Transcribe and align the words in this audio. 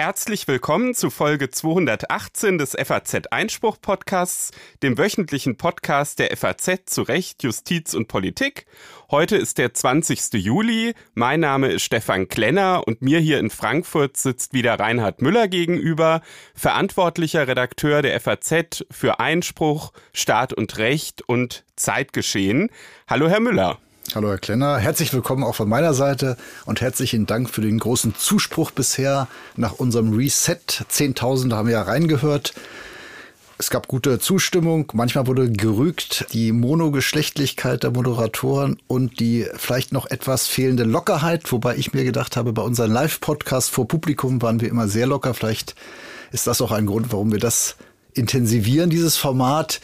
Herzlich 0.00 0.48
willkommen 0.48 0.94
zu 0.94 1.10
Folge 1.10 1.50
218 1.50 2.56
des 2.56 2.72
FAZ 2.72 3.26
Einspruch 3.30 3.76
Podcasts, 3.82 4.50
dem 4.82 4.96
wöchentlichen 4.96 5.58
Podcast 5.58 6.18
der 6.18 6.34
FAZ 6.36 6.86
zu 6.86 7.02
Recht, 7.02 7.42
Justiz 7.42 7.92
und 7.92 8.08
Politik. 8.08 8.64
Heute 9.10 9.36
ist 9.36 9.58
der 9.58 9.74
20. 9.74 10.32
Juli. 10.42 10.94
Mein 11.12 11.40
Name 11.40 11.68
ist 11.68 11.82
Stefan 11.82 12.28
Klenner 12.28 12.82
und 12.86 13.02
mir 13.02 13.18
hier 13.20 13.38
in 13.38 13.50
Frankfurt 13.50 14.16
sitzt 14.16 14.54
wieder 14.54 14.80
Reinhard 14.80 15.20
Müller 15.20 15.48
gegenüber, 15.48 16.22
verantwortlicher 16.54 17.46
Redakteur 17.46 18.00
der 18.00 18.18
FAZ 18.18 18.86
für 18.90 19.20
Einspruch, 19.20 19.92
Staat 20.14 20.54
und 20.54 20.78
Recht 20.78 21.20
und 21.28 21.64
Zeitgeschehen. 21.76 22.70
Hallo, 23.06 23.28
Herr 23.28 23.40
Müller. 23.40 23.78
Hallo 24.12 24.30
Herr 24.30 24.38
Klenner, 24.38 24.78
herzlich 24.78 25.12
willkommen 25.12 25.44
auch 25.44 25.54
von 25.54 25.68
meiner 25.68 25.94
Seite 25.94 26.36
und 26.64 26.80
herzlichen 26.80 27.26
Dank 27.26 27.48
für 27.48 27.60
den 27.60 27.78
großen 27.78 28.16
Zuspruch 28.16 28.72
bisher 28.72 29.28
nach 29.54 29.74
unserem 29.74 30.12
Reset. 30.12 30.58
Zehntausende 30.88 31.54
haben 31.54 31.68
ja 31.68 31.82
reingehört. 31.82 32.52
Es 33.58 33.70
gab 33.70 33.86
gute 33.86 34.18
Zustimmung. 34.18 34.90
Manchmal 34.94 35.28
wurde 35.28 35.52
gerügt 35.52 36.26
die 36.32 36.50
Monogeschlechtlichkeit 36.50 37.84
der 37.84 37.92
Moderatoren 37.92 38.80
und 38.88 39.20
die 39.20 39.46
vielleicht 39.56 39.92
noch 39.92 40.10
etwas 40.10 40.48
fehlende 40.48 40.82
Lockerheit, 40.82 41.52
wobei 41.52 41.76
ich 41.76 41.92
mir 41.92 42.02
gedacht 42.02 42.36
habe, 42.36 42.52
bei 42.52 42.62
unseren 42.62 42.90
Live-Podcasts 42.90 43.70
vor 43.70 43.86
Publikum 43.86 44.42
waren 44.42 44.60
wir 44.60 44.70
immer 44.70 44.88
sehr 44.88 45.06
locker. 45.06 45.34
Vielleicht 45.34 45.76
ist 46.32 46.48
das 46.48 46.60
auch 46.60 46.72
ein 46.72 46.86
Grund, 46.86 47.12
warum 47.12 47.30
wir 47.30 47.38
das 47.38 47.76
intensivieren, 48.14 48.90
dieses 48.90 49.16
Format. 49.16 49.80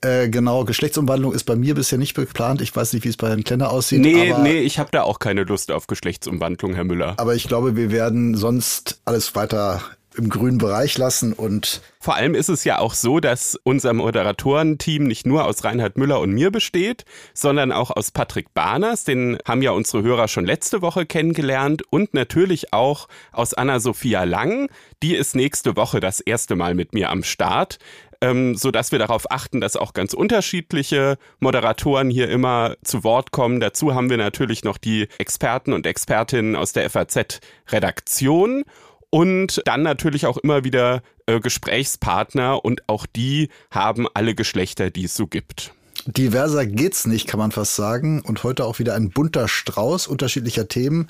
Äh, 0.00 0.28
genau, 0.28 0.64
Geschlechtsumwandlung 0.64 1.32
ist 1.32 1.44
bei 1.44 1.56
mir 1.56 1.74
bisher 1.74 1.98
nicht 1.98 2.14
geplant. 2.14 2.60
Ich 2.60 2.74
weiß 2.74 2.92
nicht, 2.92 3.04
wie 3.04 3.08
es 3.08 3.16
bei 3.16 3.28
Herrn 3.28 3.44
Klenner 3.44 3.70
aussieht. 3.70 4.00
Nee, 4.00 4.34
nee, 4.42 4.60
ich 4.60 4.78
habe 4.78 4.90
da 4.92 5.02
auch 5.02 5.18
keine 5.18 5.44
Lust 5.44 5.70
auf 5.70 5.86
Geschlechtsumwandlung, 5.86 6.74
Herr 6.74 6.84
Müller. 6.84 7.14
Aber 7.18 7.34
ich 7.34 7.48
glaube, 7.48 7.76
wir 7.76 7.90
werden 7.90 8.36
sonst 8.36 9.00
alles 9.04 9.34
weiter 9.34 9.82
im 10.16 10.28
grünen 10.30 10.58
Bereich 10.58 10.96
lassen 10.96 11.32
und 11.32 11.82
vor 12.06 12.14
allem 12.14 12.34
ist 12.34 12.48
es 12.48 12.64
ja 12.64 12.78
auch 12.78 12.94
so, 12.94 13.20
dass 13.20 13.58
unser 13.64 13.92
Moderatorenteam 13.92 15.04
nicht 15.04 15.26
nur 15.26 15.44
aus 15.44 15.64
Reinhard 15.64 15.98
Müller 15.98 16.20
und 16.20 16.30
mir 16.30 16.50
besteht, 16.50 17.04
sondern 17.34 17.72
auch 17.72 17.90
aus 17.90 18.12
Patrick 18.12 18.54
Barners, 18.54 19.04
den 19.04 19.38
haben 19.44 19.60
ja 19.60 19.72
unsere 19.72 20.02
Hörer 20.04 20.28
schon 20.28 20.46
letzte 20.46 20.82
Woche 20.82 21.04
kennengelernt 21.04 21.82
und 21.90 22.14
natürlich 22.14 22.72
auch 22.72 23.08
aus 23.32 23.54
Anna-Sophia 23.54 24.22
Lang, 24.22 24.68
die 25.02 25.16
ist 25.16 25.34
nächste 25.34 25.76
Woche 25.76 26.00
das 26.00 26.20
erste 26.20 26.54
Mal 26.54 26.74
mit 26.74 26.94
mir 26.94 27.10
am 27.10 27.24
Start 27.24 27.78
ähm, 28.20 28.54
so 28.56 28.70
dass 28.70 28.92
wir 28.92 28.98
darauf 28.98 29.30
achten, 29.30 29.60
dass 29.60 29.76
auch 29.76 29.92
ganz 29.92 30.14
unterschiedliche 30.14 31.16
Moderatoren 31.38 32.10
hier 32.10 32.28
immer 32.28 32.76
zu 32.84 33.04
Wort 33.04 33.30
kommen. 33.30 33.60
Dazu 33.60 33.94
haben 33.94 34.10
wir 34.10 34.16
natürlich 34.16 34.64
noch 34.64 34.78
die 34.78 35.08
Experten 35.18 35.72
und 35.72 35.86
Expertinnen 35.86 36.56
aus 36.56 36.72
der 36.72 36.88
FAZ-Redaktion 36.90 38.64
und 39.10 39.62
dann 39.64 39.82
natürlich 39.82 40.26
auch 40.26 40.36
immer 40.36 40.64
wieder 40.64 41.02
äh, 41.26 41.40
Gesprächspartner 41.40 42.64
und 42.64 42.88
auch 42.88 43.06
die 43.06 43.48
haben 43.70 44.06
alle 44.14 44.34
Geschlechter, 44.34 44.90
die 44.90 45.04
es 45.04 45.14
so 45.14 45.26
gibt. 45.26 45.72
Diverser 46.06 46.66
geht's 46.66 47.06
nicht, 47.06 47.26
kann 47.26 47.38
man 47.38 47.50
fast 47.50 47.74
sagen. 47.74 48.20
Und 48.20 48.44
heute 48.44 48.64
auch 48.64 48.78
wieder 48.78 48.94
ein 48.94 49.10
bunter 49.10 49.48
Strauß 49.48 50.06
unterschiedlicher 50.06 50.68
Themen. 50.68 51.08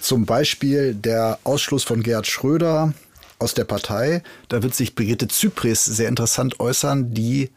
Zum 0.00 0.24
Beispiel 0.24 0.94
der 0.94 1.38
Ausschluss 1.44 1.84
von 1.84 2.02
Gerhard 2.02 2.26
Schröder, 2.26 2.94
aus 3.40 3.54
der 3.54 3.64
Partei. 3.64 4.22
Da 4.48 4.62
wird 4.62 4.74
sich 4.74 4.94
Brigitte 4.94 5.28
Zypris 5.28 5.84
sehr 5.84 6.08
interessant 6.08 6.60
äußern, 6.60 7.12
die 7.12 7.50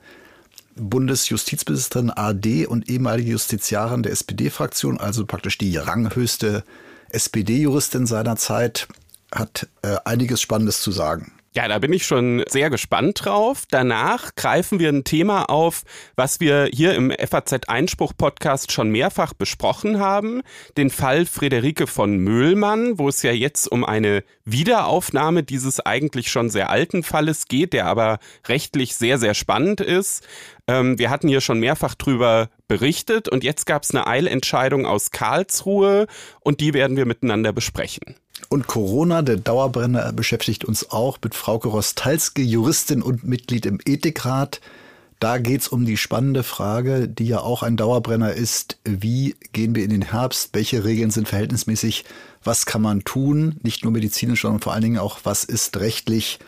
Bundesjustizministerin 0.76 2.10
AD 2.10 2.66
und 2.66 2.90
ehemalige 2.90 3.32
Justiziarin 3.32 4.04
der 4.04 4.12
SPD-Fraktion, 4.12 5.00
also 5.00 5.26
praktisch 5.26 5.58
die 5.58 5.78
ranghöchste 5.78 6.64
SPD-Juristin 7.10 8.08
seiner 8.08 8.38
Zeit, 8.38 8.88
hat 9.32 9.68
äh, 9.82 9.98
einiges 10.06 10.42
Spannendes 10.42 10.82
zu 10.82 10.92
sagen. 10.92 11.32
Ja, 11.56 11.68
da 11.68 11.78
bin 11.78 11.94
ich 11.94 12.08
schon 12.08 12.44
sehr 12.50 12.72
gespannt 12.72 13.26
drauf. 13.26 13.66
Danach 13.70 14.34
greifen 14.34 14.80
wir 14.80 14.90
ein 14.90 15.04
Thema 15.04 15.52
auf, 15.52 15.84
was 16.16 16.40
wir 16.40 16.68
hier 16.74 16.96
im 16.96 17.12
FAZ 17.12 17.68
Einspruch 17.68 18.14
Podcast 18.18 18.72
schon 18.72 18.90
mehrfach 18.90 19.36
besprochen 19.36 20.00
haben. 20.00 20.42
Den 20.78 20.90
Fall 20.90 21.28
Friederike 21.28 21.86
von 21.86 22.18
Möhlmann, 22.18 22.98
wo 22.98 23.08
es 23.08 23.22
ja 23.22 23.32
jetzt 23.32 23.72
um 23.72 23.86
eine 23.86 24.24
Wiederaufnahme 24.46 25.44
dieses 25.44 25.80
eigentlich 25.80 26.32
schon 26.32 26.50
sehr 26.50 26.72
alten 26.72 27.04
Falles 27.04 27.48
geht, 27.48 27.74
der 27.74 27.86
aber 27.86 28.18
rechtlich 28.48 28.96
sehr, 28.96 29.20
sehr 29.20 29.36
spannend 29.36 29.80
ist. 29.80 30.28
Ähm, 30.68 30.98
wir 30.98 31.10
hatten 31.10 31.28
hier 31.28 31.42
schon 31.42 31.60
mehrfach 31.60 31.96
drüber 31.96 32.50
berichtet 32.68 33.28
und 33.28 33.44
jetzt 33.44 33.66
gab 33.66 33.84
es 33.84 33.92
eine 33.92 34.08
Eilentscheidung 34.08 34.86
aus 34.86 35.12
Karlsruhe 35.12 36.08
und 36.40 36.62
die 36.62 36.74
werden 36.74 36.96
wir 36.96 37.06
miteinander 37.06 37.52
besprechen. 37.52 38.16
Und 38.50 38.68
Corona, 38.68 39.22
der 39.22 39.38
Dauerbrenner, 39.38 40.14
beschäftigt 40.14 40.66
uns 40.66 40.92
auch 40.92 41.18
mit 41.24 41.36
Frauke 41.36 41.70
Rostalski, 41.70 42.44
Juristin 42.44 43.02
und 43.02 43.24
Mitglied 43.24 43.66
im 43.66 43.80
Ethikrat. 43.86 44.62
Da 45.20 45.38
geht 45.38 45.62
es 45.62 45.68
um 45.70 45.86
die 45.86 45.98
spannende 45.98 46.44
Frage, 46.44 47.08
die 47.08 47.28
ja 47.28 47.40
auch 47.40 47.64
ein 47.64 47.78
Dauerbrenner 47.78 48.34
ist. 48.34 48.78
Wie 48.84 49.36
gehen 49.54 49.76
wir 49.76 49.84
in 49.84 49.90
den 49.90 50.12
Herbst? 50.12 50.50
Welche 50.54 50.84
Regeln 50.84 51.12
sind 51.12 51.30
verhältnismäßig? 51.30 52.04
Was 52.44 52.66
kann 52.66 52.82
man 52.82 53.06
tun? 53.06 53.58
Nicht 53.64 53.84
nur 53.84 53.94
medizinisch, 53.94 54.42
sondern 54.42 54.62
vor 54.62 54.74
allen 54.74 54.82
Dingen 54.82 54.98
auch, 54.98 55.20
was 55.24 55.46
ist 55.46 55.80
rechtlich 55.80 56.40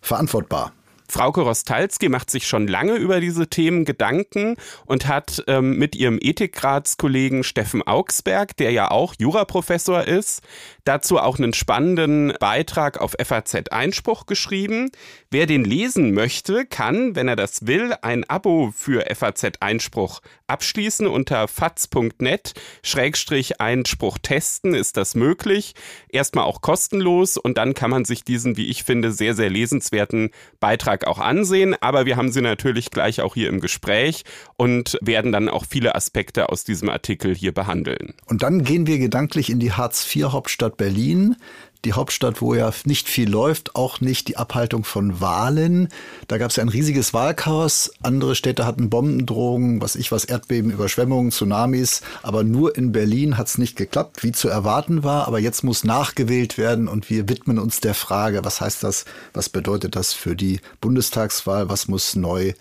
verantwortbar? 0.00 0.72
Frauke 1.08 1.42
Rostalski 1.42 2.08
macht 2.08 2.30
sich 2.30 2.46
schon 2.46 2.66
lange 2.66 2.96
über 2.96 3.20
diese 3.20 3.48
Themen 3.48 3.84
Gedanken 3.84 4.56
und 4.86 5.06
hat 5.06 5.44
ähm, 5.46 5.78
mit 5.78 5.94
ihrem 5.94 6.18
Ethikratskollegen 6.20 7.44
Steffen 7.44 7.82
Augsberg, 7.82 8.56
der 8.56 8.70
ja 8.70 8.90
auch 8.90 9.14
Juraprofessor 9.18 10.04
ist, 10.04 10.42
dazu 10.84 11.18
auch 11.18 11.38
einen 11.38 11.52
spannenden 11.52 12.32
Beitrag 12.40 13.00
auf 13.00 13.14
FAZ 13.22 13.68
Einspruch 13.70 14.26
geschrieben. 14.26 14.90
Wer 15.30 15.46
den 15.46 15.64
lesen 15.64 16.12
möchte, 16.12 16.66
kann, 16.66 17.14
wenn 17.14 17.28
er 17.28 17.36
das 17.36 17.66
will, 17.66 17.94
ein 18.02 18.28
Abo 18.28 18.72
für 18.74 19.04
FAZ 19.14 19.52
Einspruch 19.60 20.20
abschließen. 20.46 21.06
Unter 21.06 21.48
faz.net 21.48 22.54
Schrägstrich 22.82 23.60
Einspruch 23.60 24.18
testen 24.18 24.74
ist 24.74 24.96
das 24.96 25.14
möglich. 25.14 25.74
Erstmal 26.08 26.44
auch 26.44 26.60
kostenlos 26.60 27.36
und 27.36 27.58
dann 27.58 27.74
kann 27.74 27.90
man 27.90 28.04
sich 28.04 28.24
diesen, 28.24 28.56
wie 28.56 28.66
ich 28.66 28.84
finde, 28.84 29.12
sehr, 29.12 29.34
sehr 29.34 29.50
lesenswerten 29.50 30.30
Beitrag 30.60 30.91
auch 31.06 31.18
ansehen. 31.18 31.74
Aber 31.80 32.06
wir 32.06 32.16
haben 32.16 32.30
sie 32.30 32.40
natürlich 32.40 32.90
gleich 32.90 33.20
auch 33.20 33.34
hier 33.34 33.48
im 33.48 33.60
Gespräch 33.60 34.24
und 34.56 34.98
werden 35.00 35.32
dann 35.32 35.48
auch 35.48 35.64
viele 35.68 35.94
Aspekte 35.94 36.48
aus 36.48 36.64
diesem 36.64 36.88
Artikel 36.88 37.34
hier 37.34 37.52
behandeln. 37.52 38.14
Und 38.26 38.42
dann 38.42 38.64
gehen 38.64 38.86
wir 38.86 38.98
gedanklich 38.98 39.50
in 39.50 39.58
die 39.58 39.72
Hartz-IV-Hauptstadt 39.72 40.52
Hauptstadt 40.52 40.76
Berlin, 40.76 41.36
die 41.84 41.94
Hauptstadt, 41.94 42.40
wo 42.40 42.54
ja 42.54 42.72
nicht 42.84 43.08
viel 43.08 43.28
läuft, 43.28 43.74
auch 43.74 44.00
nicht 44.00 44.28
die 44.28 44.36
Abhaltung 44.36 44.84
von 44.84 45.20
Wahlen. 45.20 45.88
Da 46.28 46.38
gab 46.38 46.50
es 46.50 46.56
ja 46.56 46.62
ein 46.62 46.68
riesiges 46.68 47.12
Wahlchaos. 47.12 47.92
Andere 48.02 48.34
Städte 48.34 48.66
hatten 48.66 48.88
Bombendrohungen, 48.88 49.80
was 49.80 49.96
ich 49.96 50.12
was, 50.12 50.24
Erdbeben, 50.24 50.70
Überschwemmungen, 50.70 51.32
Tsunamis. 51.32 52.02
Aber 52.22 52.44
nur 52.44 52.76
in 52.76 52.92
Berlin 52.92 53.36
hat 53.36 53.48
es 53.48 53.58
nicht 53.58 53.76
geklappt, 53.76 54.22
wie 54.22 54.32
zu 54.32 54.48
erwarten 54.48 55.02
war. 55.02 55.26
Aber 55.26 55.40
jetzt 55.40 55.64
muss 55.64 55.84
nachgewählt 55.84 56.56
werden 56.56 56.88
und 56.88 57.10
wir 57.10 57.28
widmen 57.28 57.58
uns 57.58 57.80
der 57.80 57.94
Frage, 57.94 58.44
was 58.44 58.60
heißt 58.60 58.84
das, 58.84 59.04
was 59.32 59.48
bedeutet 59.48 59.96
das 59.96 60.12
für 60.12 60.36
die 60.36 60.60
Bundestagswahl, 60.80 61.68
was 61.68 61.88
muss 61.88 62.14
neu 62.14 62.52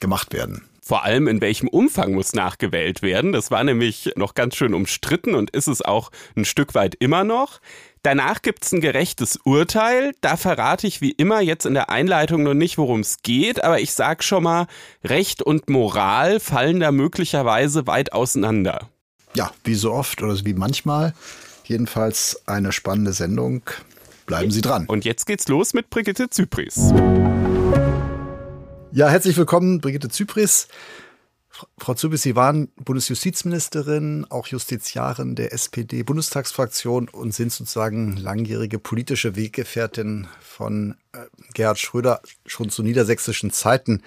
gemacht 0.00 0.32
werden 0.32 0.62
vor 0.86 1.02
allem 1.02 1.26
in 1.26 1.40
welchem 1.40 1.66
Umfang 1.66 2.12
muss 2.12 2.32
nachgewählt 2.32 3.02
werden. 3.02 3.32
Das 3.32 3.50
war 3.50 3.64
nämlich 3.64 4.12
noch 4.14 4.34
ganz 4.34 4.54
schön 4.54 4.72
umstritten 4.72 5.34
und 5.34 5.50
ist 5.50 5.66
es 5.66 5.82
auch 5.82 6.12
ein 6.36 6.44
Stück 6.44 6.76
weit 6.76 6.94
immer 6.94 7.24
noch. 7.24 7.60
Danach 8.06 8.40
gibt's 8.40 8.70
ein 8.70 8.80
gerechtes 8.80 9.36
Urteil. 9.42 10.14
Da 10.20 10.36
verrate 10.36 10.86
ich 10.86 11.00
wie 11.00 11.10
immer 11.10 11.40
jetzt 11.40 11.66
in 11.66 11.74
der 11.74 11.90
Einleitung 11.90 12.44
noch 12.44 12.54
nicht, 12.54 12.78
worum 12.78 13.00
es 13.00 13.20
geht, 13.22 13.64
aber 13.64 13.80
ich 13.80 13.94
sag 13.94 14.22
schon 14.22 14.44
mal, 14.44 14.68
Recht 15.02 15.42
und 15.42 15.68
Moral 15.68 16.38
fallen 16.38 16.78
da 16.78 16.92
möglicherweise 16.92 17.88
weit 17.88 18.12
auseinander. 18.12 18.88
Ja, 19.34 19.50
wie 19.64 19.74
so 19.74 19.92
oft 19.92 20.22
oder 20.22 20.36
wie 20.44 20.54
manchmal. 20.54 21.14
Jedenfalls 21.64 22.42
eine 22.46 22.70
spannende 22.70 23.12
Sendung. 23.12 23.62
Bleiben 24.26 24.52
Sie 24.52 24.60
dran. 24.60 24.86
Und 24.86 25.04
jetzt 25.04 25.26
geht's 25.26 25.48
los 25.48 25.74
mit 25.74 25.90
Brigitte 25.90 26.30
Zypris. 26.30 26.92
Ja, 28.92 29.08
herzlich 29.08 29.36
willkommen, 29.36 29.80
Brigitte 29.80 30.10
Zypris. 30.10 30.68
Frau 31.78 31.94
Zypris, 31.94 32.22
Sie 32.22 32.36
waren 32.36 32.68
Bundesjustizministerin, 32.76 34.26
auch 34.30 34.46
Justiziarin 34.46 35.34
der 35.34 35.52
SPD-Bundestagsfraktion 35.52 37.08
und 37.08 37.32
sind 37.32 37.52
sozusagen 37.52 38.16
langjährige 38.16 38.78
politische 38.78 39.36
Weggefährtin 39.36 40.28
von 40.40 40.96
äh, 41.12 41.18
Gerhard 41.54 41.78
Schröder 41.78 42.20
schon 42.46 42.70
zu 42.70 42.82
niedersächsischen 42.82 43.50
Zeiten. 43.50 44.02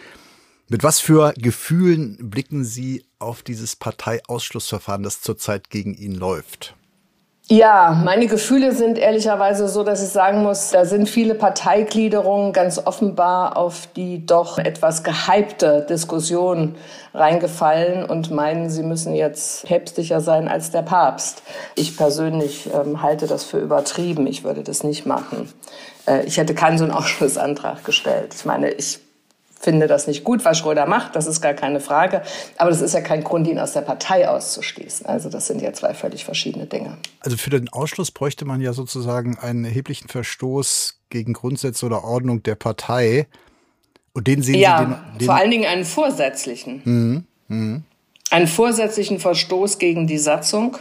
Mit 0.68 0.84
was 0.84 1.00
für 1.00 1.34
Gefühlen 1.36 2.30
blicken 2.30 2.64
Sie 2.64 3.06
auf 3.18 3.42
dieses 3.42 3.76
Parteiausschlussverfahren, 3.76 5.04
das 5.04 5.22
zurzeit 5.22 5.70
gegen 5.70 5.96
ihn 5.96 6.14
läuft? 6.14 6.76
Ja, 7.52 8.00
meine 8.06 8.28
Gefühle 8.28 8.74
sind 8.74 9.00
ehrlicherweise 9.00 9.68
so, 9.70 9.84
dass 9.84 10.04
ich 10.04 10.10
sagen 10.10 10.44
muss, 10.44 10.70
da 10.70 10.86
sind 10.86 11.10
viele 11.10 11.34
Parteigliederungen 11.34 12.54
ganz 12.54 12.78
offenbar 12.78 13.58
auf 13.58 13.88
die 13.96 14.24
doch 14.24 14.60
etwas 14.60 15.04
gehypte 15.04 15.84
Diskussion 15.90 16.76
reingefallen 17.12 18.06
und 18.06 18.30
meinen, 18.30 18.70
sie 18.70 18.84
müssen 18.84 19.16
jetzt 19.16 19.66
päpstlicher 19.66 20.22
sein 20.22 20.48
als 20.48 20.70
der 20.70 20.84
Papst. 20.84 21.42
Ich 21.74 21.98
persönlich 21.98 22.70
ähm, 22.72 23.02
halte 23.02 23.26
das 23.26 23.46
für 23.46 23.58
übertrieben. 23.58 24.28
Ich 24.28 24.44
würde 24.44 24.62
das 24.62 24.84
nicht 24.84 25.08
machen. 25.08 25.52
Äh, 26.06 26.26
ich 26.26 26.38
hätte 26.38 26.54
keinen 26.54 26.78
so 26.78 26.84
einen 26.84 26.94
Ausschlussantrag 26.94 27.84
gestellt. 27.84 28.36
Ich 28.38 28.46
meine, 28.46 28.70
ich 28.70 29.00
finde 29.60 29.88
das 29.88 30.08
nicht 30.08 30.24
gut, 30.24 30.46
was 30.46 30.58
Schröder 30.58 30.86
macht, 30.86 31.16
das 31.16 31.28
ist 31.28 31.42
gar 31.42 31.54
keine 31.54 31.80
Frage. 31.80 32.24
Aber 32.58 32.70
das 32.70 32.82
ist 32.82 32.94
ja 32.94 33.02
kein 33.02 33.24
Grund, 33.24 33.46
ihn 33.48 33.60
aus 33.60 33.74
der 33.74 33.82
Partei 33.82 34.28
auszuschließen. 34.28 35.06
Also 35.06 35.30
das 35.30 35.48
sind 35.48 35.62
ja 35.62 35.74
zwei 35.74 35.94
völlig 35.94 36.24
verschiedene 36.24 36.66
Dinge. 36.66 36.98
Also 37.20 37.36
für 37.36 37.50
den 37.50 37.70
Ausschluss 37.70 38.12
bräuchte 38.12 38.46
man 38.46 38.62
ja 38.62 38.74
sozusagen 38.74 39.38
einen 39.38 39.66
erheblichen 39.66 40.08
Verstoß 40.08 41.02
gegen 41.10 41.34
Grundsätze 41.34 41.86
oder 41.86 42.04
Ordnung 42.06 42.42
der 42.42 42.56
Partei. 42.56 43.28
Und 44.14 44.28
den 44.28 44.42
sehen 44.42 44.60
ja, 44.60 44.80
Sie 44.80 44.86
den, 44.86 45.20
den 45.20 45.26
vor 45.26 45.36
allen 45.36 45.52
Dingen 45.52 45.66
einen 45.66 45.86
vorsätzlichen. 45.86 46.82
Mhm. 46.86 47.24
Mhm. 47.48 47.84
Einen 48.32 48.48
vorsätzlichen 48.48 49.20
Verstoß 49.20 49.78
gegen 49.78 50.08
die 50.08 50.20
Satzung 50.20 50.78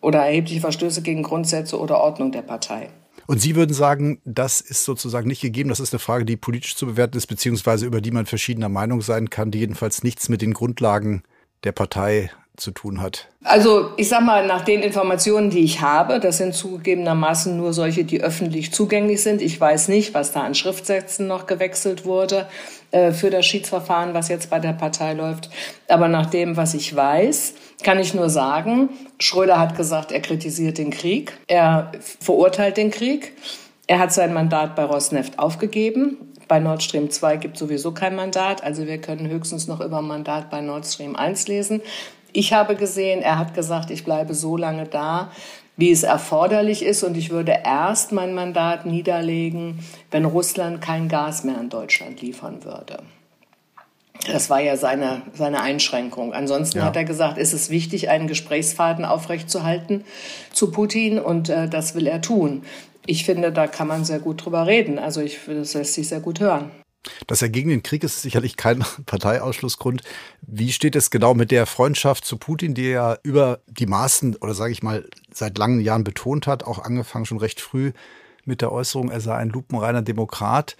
oder 0.00 0.20
erhebliche 0.20 0.60
Verstöße 0.60 1.02
gegen 1.02 1.22
Grundsätze 1.22 1.78
oder 1.78 2.00
Ordnung 2.00 2.32
der 2.32 2.42
Partei. 2.42 2.88
Und 3.26 3.40
Sie 3.40 3.56
würden 3.56 3.74
sagen, 3.74 4.20
das 4.24 4.60
ist 4.60 4.84
sozusagen 4.84 5.28
nicht 5.28 5.40
gegeben. 5.40 5.68
Das 5.68 5.80
ist 5.80 5.92
eine 5.92 6.00
Frage, 6.00 6.24
die 6.24 6.36
politisch 6.36 6.76
zu 6.76 6.86
bewerten 6.86 7.16
ist, 7.16 7.26
beziehungsweise 7.26 7.86
über 7.86 8.00
die 8.00 8.10
man 8.10 8.26
verschiedener 8.26 8.68
Meinung 8.68 9.00
sein 9.02 9.30
kann, 9.30 9.50
die 9.50 9.58
jedenfalls 9.58 10.02
nichts 10.02 10.28
mit 10.28 10.42
den 10.42 10.54
Grundlagen 10.54 11.22
der 11.64 11.72
Partei 11.72 12.30
zu 12.56 12.70
tun 12.70 13.00
hat? 13.00 13.28
Also 13.42 13.90
ich 13.96 14.08
sag 14.08 14.22
mal, 14.22 14.46
nach 14.46 14.64
den 14.64 14.82
Informationen, 14.82 15.50
die 15.50 15.60
ich 15.60 15.80
habe, 15.80 16.20
das 16.20 16.38
sind 16.38 16.54
zugegebenermaßen 16.54 17.56
nur 17.56 17.72
solche, 17.72 18.04
die 18.04 18.22
öffentlich 18.22 18.72
zugänglich 18.72 19.22
sind. 19.22 19.42
Ich 19.42 19.60
weiß 19.60 19.88
nicht, 19.88 20.14
was 20.14 20.32
da 20.32 20.42
an 20.42 20.54
Schriftsätzen 20.54 21.26
noch 21.26 21.46
gewechselt 21.46 22.04
wurde 22.04 22.46
äh, 22.94 23.10
für 23.10 23.28
das 23.28 23.44
Schiedsverfahren, 23.44 24.14
was 24.14 24.28
jetzt 24.28 24.50
bei 24.50 24.60
der 24.60 24.72
Partei 24.72 25.14
läuft. 25.14 25.50
Aber 25.88 26.06
nach 26.06 26.26
dem, 26.26 26.56
was 26.56 26.74
ich 26.74 26.94
weiß, 26.94 27.54
kann 27.82 27.98
ich 27.98 28.14
nur 28.14 28.30
sagen, 28.30 28.88
Schröder 29.18 29.58
hat 29.58 29.76
gesagt, 29.76 30.12
er 30.12 30.20
kritisiert 30.20 30.78
den 30.78 30.90
Krieg, 30.90 31.32
er 31.48 31.90
verurteilt 32.20 32.76
den 32.76 32.92
Krieg. 32.92 33.32
Er 33.88 33.98
hat 33.98 34.12
sein 34.12 34.32
Mandat 34.32 34.76
bei 34.76 34.84
Rosneft 34.84 35.40
aufgegeben. 35.40 36.18
Bei 36.46 36.60
Nord 36.60 36.84
Stream 36.84 37.10
2 37.10 37.36
gibt 37.38 37.58
sowieso 37.58 37.90
kein 37.92 38.14
Mandat, 38.14 38.62
also 38.62 38.86
wir 38.86 39.00
können 39.00 39.28
höchstens 39.28 39.66
noch 39.66 39.80
über 39.80 40.00
Mandat 40.00 40.48
bei 40.48 40.60
Nord 40.60 40.86
Stream 40.86 41.16
1 41.16 41.48
lesen. 41.48 41.82
Ich 42.32 42.52
habe 42.52 42.76
gesehen, 42.76 43.22
er 43.22 43.38
hat 43.38 43.54
gesagt, 43.54 43.90
ich 43.90 44.04
bleibe 44.04 44.34
so 44.34 44.56
lange 44.56 44.84
da, 44.84 45.32
wie 45.76 45.90
es 45.90 46.02
erforderlich 46.02 46.84
ist 46.84 47.02
und 47.02 47.16
ich 47.16 47.30
würde 47.30 47.56
erst 47.64 48.12
mein 48.12 48.34
Mandat 48.34 48.86
niederlegen, 48.86 49.80
wenn 50.10 50.24
Russland 50.24 50.80
kein 50.80 51.08
Gas 51.08 51.44
mehr 51.44 51.58
an 51.58 51.68
Deutschland 51.68 52.20
liefern 52.20 52.64
würde. 52.64 52.98
Das 54.32 54.48
war 54.48 54.60
ja 54.60 54.76
seine, 54.76 55.22
seine 55.34 55.60
Einschränkung. 55.60 56.32
Ansonsten 56.32 56.78
ja. 56.78 56.84
hat 56.84 56.96
er 56.96 57.04
gesagt, 57.04 57.36
ist 57.36 57.52
es 57.52 57.68
wichtig, 57.68 58.08
einen 58.08 58.26
Gesprächsfaden 58.26 59.04
aufrechtzuerhalten 59.04 60.04
zu 60.52 60.70
Putin 60.70 61.18
und 61.18 61.48
äh, 61.48 61.68
das 61.68 61.94
will 61.94 62.06
er 62.06 62.20
tun. 62.20 62.62
Ich 63.06 63.24
finde, 63.24 63.52
da 63.52 63.66
kann 63.66 63.88
man 63.88 64.04
sehr 64.04 64.20
gut 64.20 64.44
drüber 64.44 64.66
reden. 64.66 64.98
Also 64.98 65.20
ich, 65.20 65.40
das 65.46 65.74
lässt 65.74 65.94
sich 65.94 66.08
sehr 66.08 66.20
gut 66.20 66.40
hören. 66.40 66.70
Das 67.26 67.40
ja 67.40 67.48
gegen 67.48 67.70
den 67.70 67.82
Krieg 67.82 68.04
ist 68.04 68.22
sicherlich 68.22 68.56
kein 68.56 68.84
Parteiausschlussgrund. 69.06 70.02
Wie 70.42 70.72
steht 70.72 70.96
es 70.96 71.10
genau 71.10 71.34
mit 71.34 71.50
der 71.50 71.66
Freundschaft 71.66 72.24
zu 72.24 72.36
Putin, 72.36 72.74
die 72.74 72.88
er 72.88 73.20
über 73.22 73.60
die 73.66 73.86
Maßen 73.86 74.36
oder 74.36 74.54
sage 74.54 74.72
ich 74.72 74.82
mal 74.82 75.08
seit 75.32 75.58
langen 75.58 75.80
Jahren 75.80 76.04
betont 76.04 76.46
hat, 76.46 76.64
auch 76.64 76.78
angefangen 76.78 77.26
schon 77.26 77.38
recht 77.38 77.60
früh 77.60 77.92
mit 78.44 78.60
der 78.60 78.72
Äußerung, 78.72 79.10
er 79.10 79.20
sei 79.20 79.34
ein 79.36 79.48
lupenreiner 79.48 80.02
Demokrat. 80.02 80.76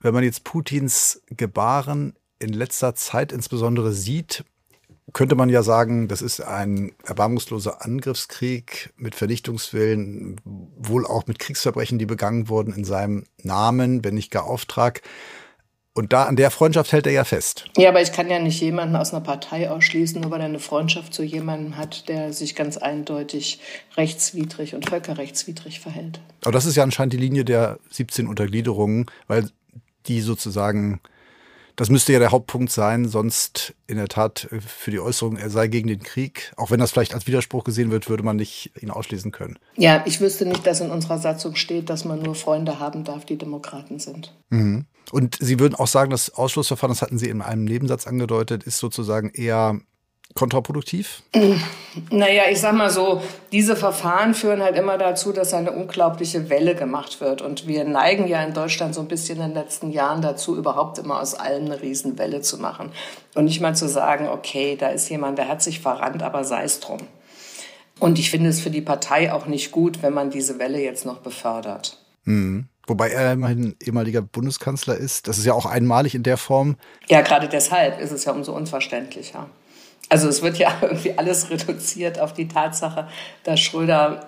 Wenn 0.00 0.14
man 0.14 0.24
jetzt 0.24 0.44
Putins 0.44 1.22
Gebaren 1.28 2.14
in 2.38 2.52
letzter 2.52 2.94
Zeit 2.94 3.32
insbesondere 3.32 3.92
sieht, 3.92 4.44
könnte 5.12 5.34
man 5.34 5.48
ja 5.48 5.62
sagen, 5.62 6.08
das 6.08 6.22
ist 6.22 6.40
ein 6.40 6.92
erbarmungsloser 7.04 7.84
Angriffskrieg 7.84 8.92
mit 8.96 9.14
Vernichtungswillen, 9.14 10.40
wohl 10.44 11.06
auch 11.06 11.26
mit 11.26 11.38
Kriegsverbrechen, 11.38 11.98
die 11.98 12.06
begangen 12.06 12.48
wurden 12.48 12.72
in 12.72 12.84
seinem 12.84 13.24
Namen, 13.42 14.04
wenn 14.04 14.14
nicht 14.14 14.30
gar 14.30 14.44
Auftrag. 14.44 15.02
Und 15.92 16.12
da 16.12 16.24
an 16.24 16.36
der 16.36 16.50
Freundschaft 16.50 16.92
hält 16.92 17.06
er 17.06 17.12
ja 17.12 17.24
fest. 17.24 17.64
Ja, 17.76 17.88
aber 17.88 18.00
ich 18.00 18.12
kann 18.12 18.30
ja 18.30 18.38
nicht 18.38 18.60
jemanden 18.60 18.94
aus 18.94 19.12
einer 19.12 19.24
Partei 19.24 19.70
ausschließen, 19.70 20.20
nur 20.20 20.30
weil 20.30 20.40
er 20.40 20.46
eine 20.46 20.60
Freundschaft 20.60 21.12
zu 21.12 21.24
jemandem 21.24 21.76
hat, 21.76 22.08
der 22.08 22.32
sich 22.32 22.54
ganz 22.54 22.76
eindeutig 22.76 23.60
rechtswidrig 23.96 24.74
und 24.74 24.88
völkerrechtswidrig 24.88 25.80
verhält. 25.80 26.20
Aber 26.42 26.52
das 26.52 26.64
ist 26.64 26.76
ja 26.76 26.84
anscheinend 26.84 27.12
die 27.12 27.18
Linie 27.18 27.44
der 27.44 27.80
17 27.90 28.28
Untergliederungen, 28.28 29.06
weil 29.26 29.50
die 30.06 30.20
sozusagen 30.20 31.00
das 31.80 31.88
müsste 31.88 32.12
ja 32.12 32.18
der 32.18 32.30
Hauptpunkt 32.30 32.70
sein, 32.70 33.08
sonst 33.08 33.74
in 33.86 33.96
der 33.96 34.08
Tat 34.08 34.48
für 34.50 34.90
die 34.90 35.00
Äußerung, 35.00 35.38
er 35.38 35.48
sei 35.48 35.66
gegen 35.66 35.88
den 35.88 36.02
Krieg, 36.02 36.52
auch 36.58 36.70
wenn 36.70 36.78
das 36.78 36.90
vielleicht 36.90 37.14
als 37.14 37.26
Widerspruch 37.26 37.64
gesehen 37.64 37.90
wird, 37.90 38.10
würde 38.10 38.22
man 38.22 38.36
nicht 38.36 38.70
ihn 38.82 38.90
ausschließen 38.90 39.32
können. 39.32 39.58
Ja, 39.76 40.02
ich 40.04 40.20
wüsste 40.20 40.44
nicht, 40.44 40.66
dass 40.66 40.82
in 40.82 40.90
unserer 40.90 41.16
Satzung 41.16 41.56
steht, 41.56 41.88
dass 41.88 42.04
man 42.04 42.20
nur 42.20 42.34
Freunde 42.34 42.80
haben 42.80 43.04
darf, 43.04 43.24
die 43.24 43.38
Demokraten 43.38 43.98
sind. 43.98 44.34
Mhm. 44.50 44.84
Und 45.10 45.36
Sie 45.40 45.58
würden 45.58 45.74
auch 45.74 45.86
sagen, 45.86 46.10
das 46.10 46.34
Ausschlussverfahren, 46.34 46.92
das 46.92 47.02
hatten 47.02 47.18
Sie 47.18 47.28
in 47.28 47.42
einem 47.42 47.64
Nebensatz 47.64 48.06
angedeutet, 48.06 48.62
ist 48.62 48.78
sozusagen 48.78 49.30
eher 49.30 49.80
kontraproduktiv? 50.34 51.22
Naja, 52.10 52.44
ich 52.50 52.60
sag 52.60 52.74
mal 52.74 52.90
so, 52.90 53.20
diese 53.50 53.74
Verfahren 53.74 54.34
führen 54.34 54.62
halt 54.62 54.76
immer 54.76 54.96
dazu, 54.96 55.32
dass 55.32 55.52
eine 55.52 55.72
unglaubliche 55.72 56.48
Welle 56.48 56.76
gemacht 56.76 57.20
wird. 57.20 57.42
Und 57.42 57.66
wir 57.66 57.84
neigen 57.84 58.28
ja 58.28 58.42
in 58.44 58.54
Deutschland 58.54 58.94
so 58.94 59.00
ein 59.00 59.08
bisschen 59.08 59.40
in 59.40 59.48
den 59.48 59.54
letzten 59.54 59.90
Jahren 59.90 60.22
dazu, 60.22 60.56
überhaupt 60.56 60.98
immer 60.98 61.20
aus 61.20 61.34
allem 61.34 61.66
eine 61.66 61.82
Riesenwelle 61.82 62.42
zu 62.42 62.58
machen. 62.58 62.92
Und 63.34 63.46
nicht 63.46 63.60
mal 63.60 63.74
zu 63.74 63.88
sagen, 63.88 64.28
okay, 64.28 64.76
da 64.78 64.88
ist 64.90 65.08
jemand, 65.08 65.38
der 65.38 65.48
hat 65.48 65.62
sich 65.62 65.80
verrannt, 65.80 66.22
aber 66.22 66.44
sei 66.44 66.62
es 66.62 66.78
drum. 66.78 67.00
Und 67.98 68.18
ich 68.18 68.30
finde 68.30 68.50
es 68.50 68.60
für 68.60 68.70
die 68.70 68.80
Partei 68.80 69.32
auch 69.32 69.46
nicht 69.46 69.72
gut, 69.72 70.02
wenn 70.02 70.14
man 70.14 70.30
diese 70.30 70.58
Welle 70.58 70.80
jetzt 70.80 71.04
noch 71.04 71.18
befördert. 71.18 71.98
Mhm. 72.24 72.68
Wobei 72.90 73.10
er 73.10 73.34
immerhin 73.34 73.76
ehemaliger 73.80 74.20
Bundeskanzler 74.20 74.96
ist. 74.96 75.28
Das 75.28 75.38
ist 75.38 75.46
ja 75.46 75.54
auch 75.54 75.64
einmalig 75.64 76.16
in 76.16 76.24
der 76.24 76.36
Form. 76.36 76.74
Ja, 77.08 77.20
gerade 77.20 77.48
deshalb 77.48 78.00
ist 78.00 78.10
es 78.10 78.24
ja 78.24 78.32
umso 78.32 78.52
unverständlicher. 78.52 79.48
Also 80.08 80.28
es 80.28 80.42
wird 80.42 80.58
ja 80.58 80.76
irgendwie 80.82 81.16
alles 81.16 81.50
reduziert 81.50 82.18
auf 82.18 82.34
die 82.34 82.48
Tatsache, 82.48 83.06
dass 83.44 83.60
Schröder, 83.60 84.26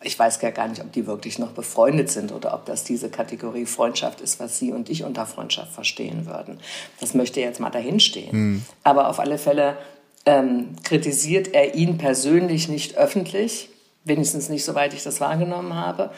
ich 0.00 0.16
weiß 0.16 0.40
ja 0.42 0.50
gar 0.50 0.68
nicht, 0.68 0.80
ob 0.80 0.92
die 0.92 1.08
wirklich 1.08 1.40
noch 1.40 1.50
befreundet 1.50 2.08
sind 2.08 2.30
oder 2.30 2.54
ob 2.54 2.66
das 2.66 2.84
diese 2.84 3.10
Kategorie 3.10 3.66
Freundschaft 3.66 4.20
ist, 4.20 4.38
was 4.38 4.60
Sie 4.60 4.70
und 4.70 4.88
ich 4.90 5.02
unter 5.02 5.26
Freundschaft 5.26 5.72
verstehen 5.72 6.24
würden. 6.24 6.60
Das 7.00 7.14
möchte 7.14 7.40
jetzt 7.40 7.58
mal 7.58 7.70
dahinstehen. 7.70 8.28
Mhm. 8.30 8.62
Aber 8.84 9.08
auf 9.08 9.18
alle 9.18 9.38
Fälle 9.38 9.76
ähm, 10.24 10.76
kritisiert 10.84 11.52
er 11.52 11.74
ihn 11.74 11.98
persönlich 11.98 12.68
nicht 12.68 12.96
öffentlich, 12.96 13.70
wenigstens 14.04 14.48
nicht 14.50 14.64
soweit 14.64 14.94
ich 14.94 15.02
das 15.02 15.20
wahrgenommen 15.20 15.74
habe. 15.74 16.12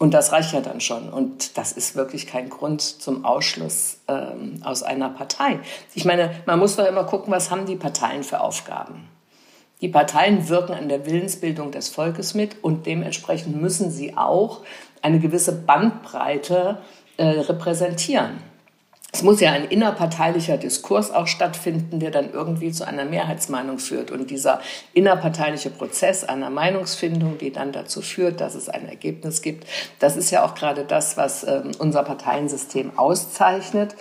Und 0.00 0.14
das 0.14 0.32
reicht 0.32 0.54
ja 0.54 0.62
dann 0.62 0.80
schon. 0.80 1.10
Und 1.10 1.58
das 1.58 1.72
ist 1.72 1.94
wirklich 1.94 2.26
kein 2.26 2.48
Grund 2.48 2.80
zum 2.80 3.26
Ausschluss 3.26 3.98
ähm, 4.08 4.62
aus 4.64 4.82
einer 4.82 5.10
Partei. 5.10 5.60
Ich 5.94 6.06
meine, 6.06 6.30
man 6.46 6.58
muss 6.58 6.76
doch 6.76 6.86
immer 6.86 7.04
gucken, 7.04 7.30
was 7.30 7.50
haben 7.50 7.66
die 7.66 7.76
Parteien 7.76 8.24
für 8.24 8.40
Aufgaben. 8.40 9.10
Die 9.82 9.88
Parteien 9.88 10.48
wirken 10.48 10.72
an 10.72 10.88
der 10.88 11.04
Willensbildung 11.04 11.70
des 11.70 11.90
Volkes 11.90 12.32
mit 12.32 12.56
und 12.64 12.86
dementsprechend 12.86 13.60
müssen 13.60 13.90
sie 13.90 14.16
auch 14.16 14.62
eine 15.02 15.20
gewisse 15.20 15.52
Bandbreite 15.52 16.78
äh, 17.18 17.26
repräsentieren 17.26 18.38
es 19.12 19.22
muss 19.22 19.40
ja 19.40 19.52
ein 19.52 19.64
innerparteilicher 19.64 20.56
Diskurs 20.56 21.10
auch 21.10 21.26
stattfinden, 21.26 21.98
der 21.98 22.10
dann 22.10 22.32
irgendwie 22.32 22.70
zu 22.70 22.86
einer 22.86 23.04
Mehrheitsmeinung 23.04 23.78
führt. 23.78 24.10
Und 24.10 24.30
dieser 24.30 24.60
innerparteiliche 24.92 25.70
Prozess 25.70 26.24
einer 26.24 26.50
Meinungsfindung, 26.50 27.38
die 27.38 27.52
dann 27.52 27.72
dazu 27.72 28.02
führt, 28.02 28.40
dass 28.40 28.54
es 28.54 28.68
ein 28.68 28.88
Ergebnis 28.88 29.42
gibt, 29.42 29.66
das 29.98 30.16
ist 30.16 30.30
ja 30.30 30.44
auch 30.44 30.54
gerade 30.54 30.84
das, 30.84 31.16
was 31.16 31.44
äh, 31.44 31.62
unser 31.78 32.04
Parteiensystem 32.04 32.98
auszeichnet 32.98 33.96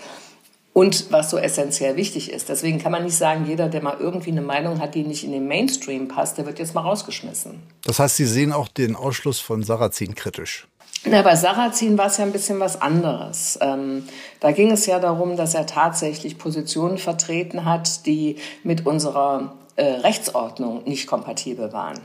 und 0.73 1.11
was 1.11 1.31
so 1.31 1.37
essentiell 1.37 1.95
wichtig 1.95 2.31
ist. 2.31 2.47
Deswegen 2.47 2.79
kann 2.79 2.91
man 2.91 3.03
nicht 3.03 3.17
sagen, 3.17 3.45
jeder, 3.47 3.67
der 3.67 3.81
mal 3.81 3.97
irgendwie 3.99 4.31
eine 4.31 4.41
Meinung 4.41 4.79
hat, 4.79 4.93
die 4.95 5.03
nicht 5.03 5.23
in 5.23 5.31
den 5.31 5.47
Mainstream 5.47 6.07
passt, 6.07 6.37
der 6.37 6.45
wird 6.45 6.59
jetzt 6.59 6.75
mal 6.75 6.81
rausgeschmissen. 6.81 7.63
Das 7.83 7.99
heißt, 7.99 8.17
Sie 8.17 8.25
sehen 8.25 8.53
auch 8.53 8.67
den 8.67 8.95
Ausschluss 8.95 9.39
von 9.39 9.63
Sarrazin 9.63 10.13
kritisch. 10.13 10.67
Na, 11.06 11.22
bei 11.22 11.36
Sarrazin 11.36 11.98
war 11.98 12.08
es 12.08 12.18
ja 12.18 12.25
ein 12.25 12.34
bisschen 12.34 12.60
was 12.60 12.82
anderes. 12.82 13.58
Ähm, 13.62 14.06
da 14.41 14.51
ging 14.51 14.72
es 14.72 14.86
ja 14.86 15.00
darum, 15.00 15.38
dass 15.38 15.53
er 15.53 15.65
tatsächlich 15.65 16.38
Positionen 16.38 16.98
vertreten 16.98 17.63
hat, 17.63 18.06
die 18.06 18.36
mit 18.63 18.86
unserer 18.86 19.53
äh, 19.77 19.86
Rechtsordnung 19.86 20.84
nicht 20.84 21.08
kompatibel 21.08 21.72
waren. 21.72 22.01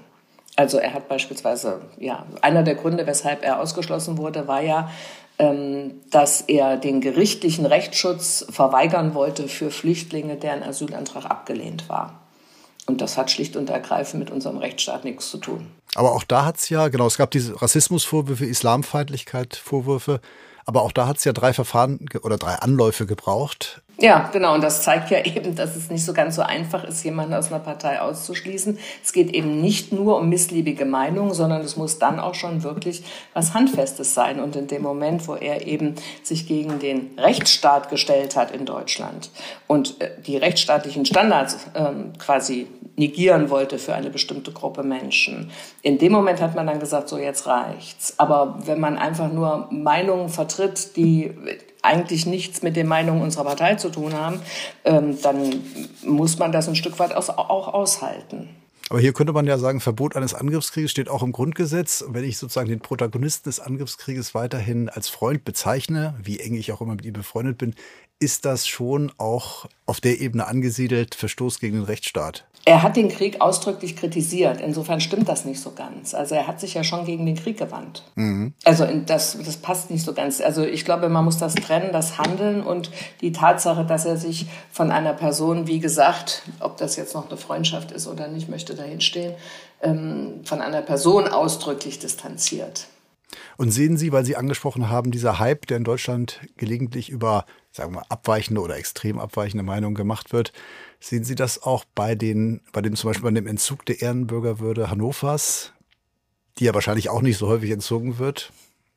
Also 0.56 0.78
er 0.78 0.94
hat 0.94 1.08
beispielsweise, 1.08 1.80
ja, 1.98 2.24
einer 2.40 2.62
der 2.62 2.76
Gründe, 2.76 3.06
weshalb 3.08 3.44
er 3.44 3.60
ausgeschlossen 3.60 4.16
wurde, 4.16 4.46
war 4.46 4.62
ja, 4.62 4.88
ähm, 5.38 6.00
dass 6.10 6.42
er 6.42 6.76
den 6.76 7.00
gerichtlichen 7.00 7.66
Rechtsschutz 7.66 8.46
verweigern 8.48 9.14
wollte 9.14 9.48
für 9.48 9.72
Flüchtlinge, 9.72 10.36
deren 10.36 10.62
Asylantrag 10.62 11.24
abgelehnt 11.24 11.88
war. 11.88 12.20
Und 12.86 13.00
das 13.00 13.16
hat 13.16 13.32
schlicht 13.32 13.56
und 13.56 13.70
ergreifend 13.70 14.20
mit 14.20 14.30
unserem 14.30 14.58
Rechtsstaat 14.58 15.04
nichts 15.04 15.30
zu 15.30 15.38
tun. 15.38 15.66
Aber 15.94 16.12
auch 16.12 16.24
da 16.24 16.44
hat 16.44 16.56
es 16.58 16.68
ja, 16.68 16.88
genau, 16.88 17.06
es 17.06 17.16
gab 17.16 17.30
diese 17.30 17.60
Rassismusvorwürfe, 17.60 18.44
Islamfeindlichkeit, 18.46 19.54
Vorwürfe. 19.56 20.20
Aber 20.66 20.82
auch 20.82 20.92
da 20.92 21.06
hat 21.06 21.18
es 21.18 21.24
ja 21.24 21.32
drei 21.32 21.52
Verfahren 21.52 22.06
oder 22.22 22.36
drei 22.36 22.54
Anläufe 22.54 23.06
gebraucht. 23.06 23.82
Ja, 23.98 24.28
genau. 24.32 24.54
Und 24.54 24.64
das 24.64 24.82
zeigt 24.82 25.10
ja 25.10 25.18
eben, 25.24 25.54
dass 25.54 25.76
es 25.76 25.90
nicht 25.90 26.04
so 26.04 26.12
ganz 26.12 26.36
so 26.36 26.42
einfach 26.42 26.84
ist, 26.84 27.04
jemanden 27.04 27.34
aus 27.34 27.50
einer 27.50 27.60
Partei 27.60 28.00
auszuschließen. 28.00 28.78
Es 29.02 29.12
geht 29.12 29.32
eben 29.32 29.60
nicht 29.60 29.92
nur 29.92 30.18
um 30.18 30.28
missliebige 30.28 30.84
Meinungen, 30.84 31.32
sondern 31.32 31.62
es 31.62 31.76
muss 31.76 31.98
dann 31.98 32.18
auch 32.18 32.34
schon 32.34 32.62
wirklich 32.62 33.04
was 33.32 33.54
Handfestes 33.54 34.14
sein. 34.14 34.40
Und 34.40 34.56
in 34.56 34.66
dem 34.66 34.82
Moment, 34.82 35.28
wo 35.28 35.34
er 35.34 35.66
eben 35.66 35.94
sich 36.22 36.46
gegen 36.46 36.78
den 36.78 37.10
Rechtsstaat 37.18 37.88
gestellt 37.88 38.36
hat 38.36 38.50
in 38.50 38.66
Deutschland 38.66 39.30
und 39.66 40.00
äh, 40.00 40.10
die 40.26 40.36
rechtsstaatlichen 40.36 41.06
Standards 41.06 41.58
ähm, 41.74 42.12
quasi 42.18 42.66
negieren 42.96 43.50
wollte 43.50 43.78
für 43.78 43.94
eine 43.94 44.10
bestimmte 44.10 44.52
Gruppe 44.52 44.82
Menschen. 44.82 45.50
In 45.82 45.98
dem 45.98 46.12
Moment 46.12 46.40
hat 46.40 46.54
man 46.54 46.66
dann 46.66 46.78
gesagt, 46.78 47.08
so 47.08 47.18
jetzt 47.18 47.46
reicht's. 47.46 48.18
Aber 48.18 48.58
wenn 48.66 48.78
man 48.78 48.98
einfach 48.98 49.32
nur 49.32 49.68
Meinungen 49.70 50.28
vertritt, 50.28 50.96
die 50.96 51.32
eigentlich 51.84 52.26
nichts 52.26 52.62
mit 52.62 52.76
den 52.76 52.86
Meinungen 52.86 53.22
unserer 53.22 53.44
Partei 53.44 53.74
zu 53.74 53.90
tun 53.90 54.14
haben, 54.14 54.40
ähm, 54.84 55.20
dann 55.22 55.62
muss 56.02 56.38
man 56.38 56.52
das 56.52 56.68
ein 56.68 56.76
Stück 56.76 56.98
weit 56.98 57.14
auch 57.14 57.68
aushalten. 57.68 58.48
Aber 58.90 59.00
hier 59.00 59.14
könnte 59.14 59.32
man 59.32 59.46
ja 59.46 59.56
sagen, 59.56 59.80
Verbot 59.80 60.14
eines 60.14 60.34
Angriffskrieges 60.34 60.90
steht 60.90 61.08
auch 61.08 61.22
im 61.22 61.32
Grundgesetz. 61.32 62.04
Wenn 62.08 62.24
ich 62.24 62.36
sozusagen 62.36 62.68
den 62.68 62.80
Protagonisten 62.80 63.48
des 63.48 63.60
Angriffskrieges 63.60 64.34
weiterhin 64.34 64.90
als 64.90 65.08
Freund 65.08 65.44
bezeichne, 65.44 66.14
wie 66.22 66.38
eng 66.38 66.54
ich 66.54 66.70
auch 66.70 66.82
immer 66.82 66.94
mit 66.94 67.06
ihm 67.06 67.14
befreundet 67.14 67.56
bin, 67.56 67.74
ist 68.18 68.44
das 68.44 68.66
schon 68.66 69.10
auch 69.16 69.66
auf 69.86 70.00
der 70.00 70.20
Ebene 70.20 70.46
angesiedelt, 70.46 71.14
Verstoß 71.14 71.60
gegen 71.60 71.76
den 71.76 71.84
Rechtsstaat? 71.84 72.46
Er 72.66 72.82
hat 72.82 72.96
den 72.96 73.10
Krieg 73.10 73.42
ausdrücklich 73.42 73.94
kritisiert. 73.94 74.60
Insofern 74.60 75.00
stimmt 75.00 75.28
das 75.28 75.44
nicht 75.44 75.60
so 75.60 75.72
ganz. 75.72 76.14
Also 76.14 76.34
er 76.34 76.46
hat 76.46 76.60
sich 76.60 76.74
ja 76.74 76.82
schon 76.82 77.04
gegen 77.04 77.26
den 77.26 77.36
Krieg 77.36 77.58
gewandt. 77.58 78.04
Mhm. 78.14 78.54
Also 78.64 78.86
das, 79.06 79.36
das 79.44 79.58
passt 79.58 79.90
nicht 79.90 80.04
so 80.04 80.14
ganz. 80.14 80.40
Also 80.40 80.64
ich 80.64 80.84
glaube, 80.84 81.10
man 81.10 81.24
muss 81.24 81.36
das 81.36 81.54
trennen, 81.54 81.90
das 81.92 82.16
Handeln 82.16 82.62
und 82.62 82.90
die 83.20 83.32
Tatsache, 83.32 83.84
dass 83.84 84.06
er 84.06 84.16
sich 84.16 84.46
von 84.72 84.90
einer 84.90 85.12
Person, 85.12 85.66
wie 85.66 85.78
gesagt, 85.78 86.42
ob 86.60 86.78
das 86.78 86.96
jetzt 86.96 87.14
noch 87.14 87.28
eine 87.28 87.36
Freundschaft 87.36 87.92
ist 87.92 88.06
oder 88.06 88.28
nicht, 88.28 88.48
möchte 88.48 88.74
dahinstehen, 88.74 89.34
ähm, 89.82 90.40
von 90.44 90.62
einer 90.62 90.80
Person 90.80 91.28
ausdrücklich 91.28 91.98
distanziert. 91.98 92.86
Und 93.56 93.70
sehen 93.70 93.96
Sie, 93.96 94.12
weil 94.12 94.24
Sie 94.24 94.36
angesprochen 94.36 94.88
haben, 94.88 95.10
dieser 95.10 95.38
Hype, 95.38 95.66
der 95.66 95.76
in 95.76 95.84
Deutschland 95.84 96.40
gelegentlich 96.56 97.10
über, 97.10 97.44
sagen 97.70 97.92
wir 97.92 98.00
mal, 98.00 98.06
abweichende 98.08 98.60
oder 98.60 98.76
extrem 98.76 99.18
abweichende 99.18 99.64
Meinungen 99.64 99.94
gemacht 99.94 100.32
wird, 100.32 100.52
sehen 101.00 101.24
Sie 101.24 101.34
das 101.34 101.62
auch 101.62 101.84
bei 101.94 102.14
den, 102.14 102.60
bei 102.72 102.82
dem 102.82 102.96
zum 102.96 103.10
Beispiel 103.10 103.30
bei 103.30 103.34
dem 103.34 103.46
Entzug 103.46 103.84
der 103.86 104.02
Ehrenbürgerwürde 104.02 104.90
Hannovers, 104.90 105.72
die 106.58 106.64
ja 106.64 106.74
wahrscheinlich 106.74 107.10
auch 107.10 107.22
nicht 107.22 107.38
so 107.38 107.48
häufig 107.48 107.70
entzogen 107.70 108.18
wird? 108.18 108.52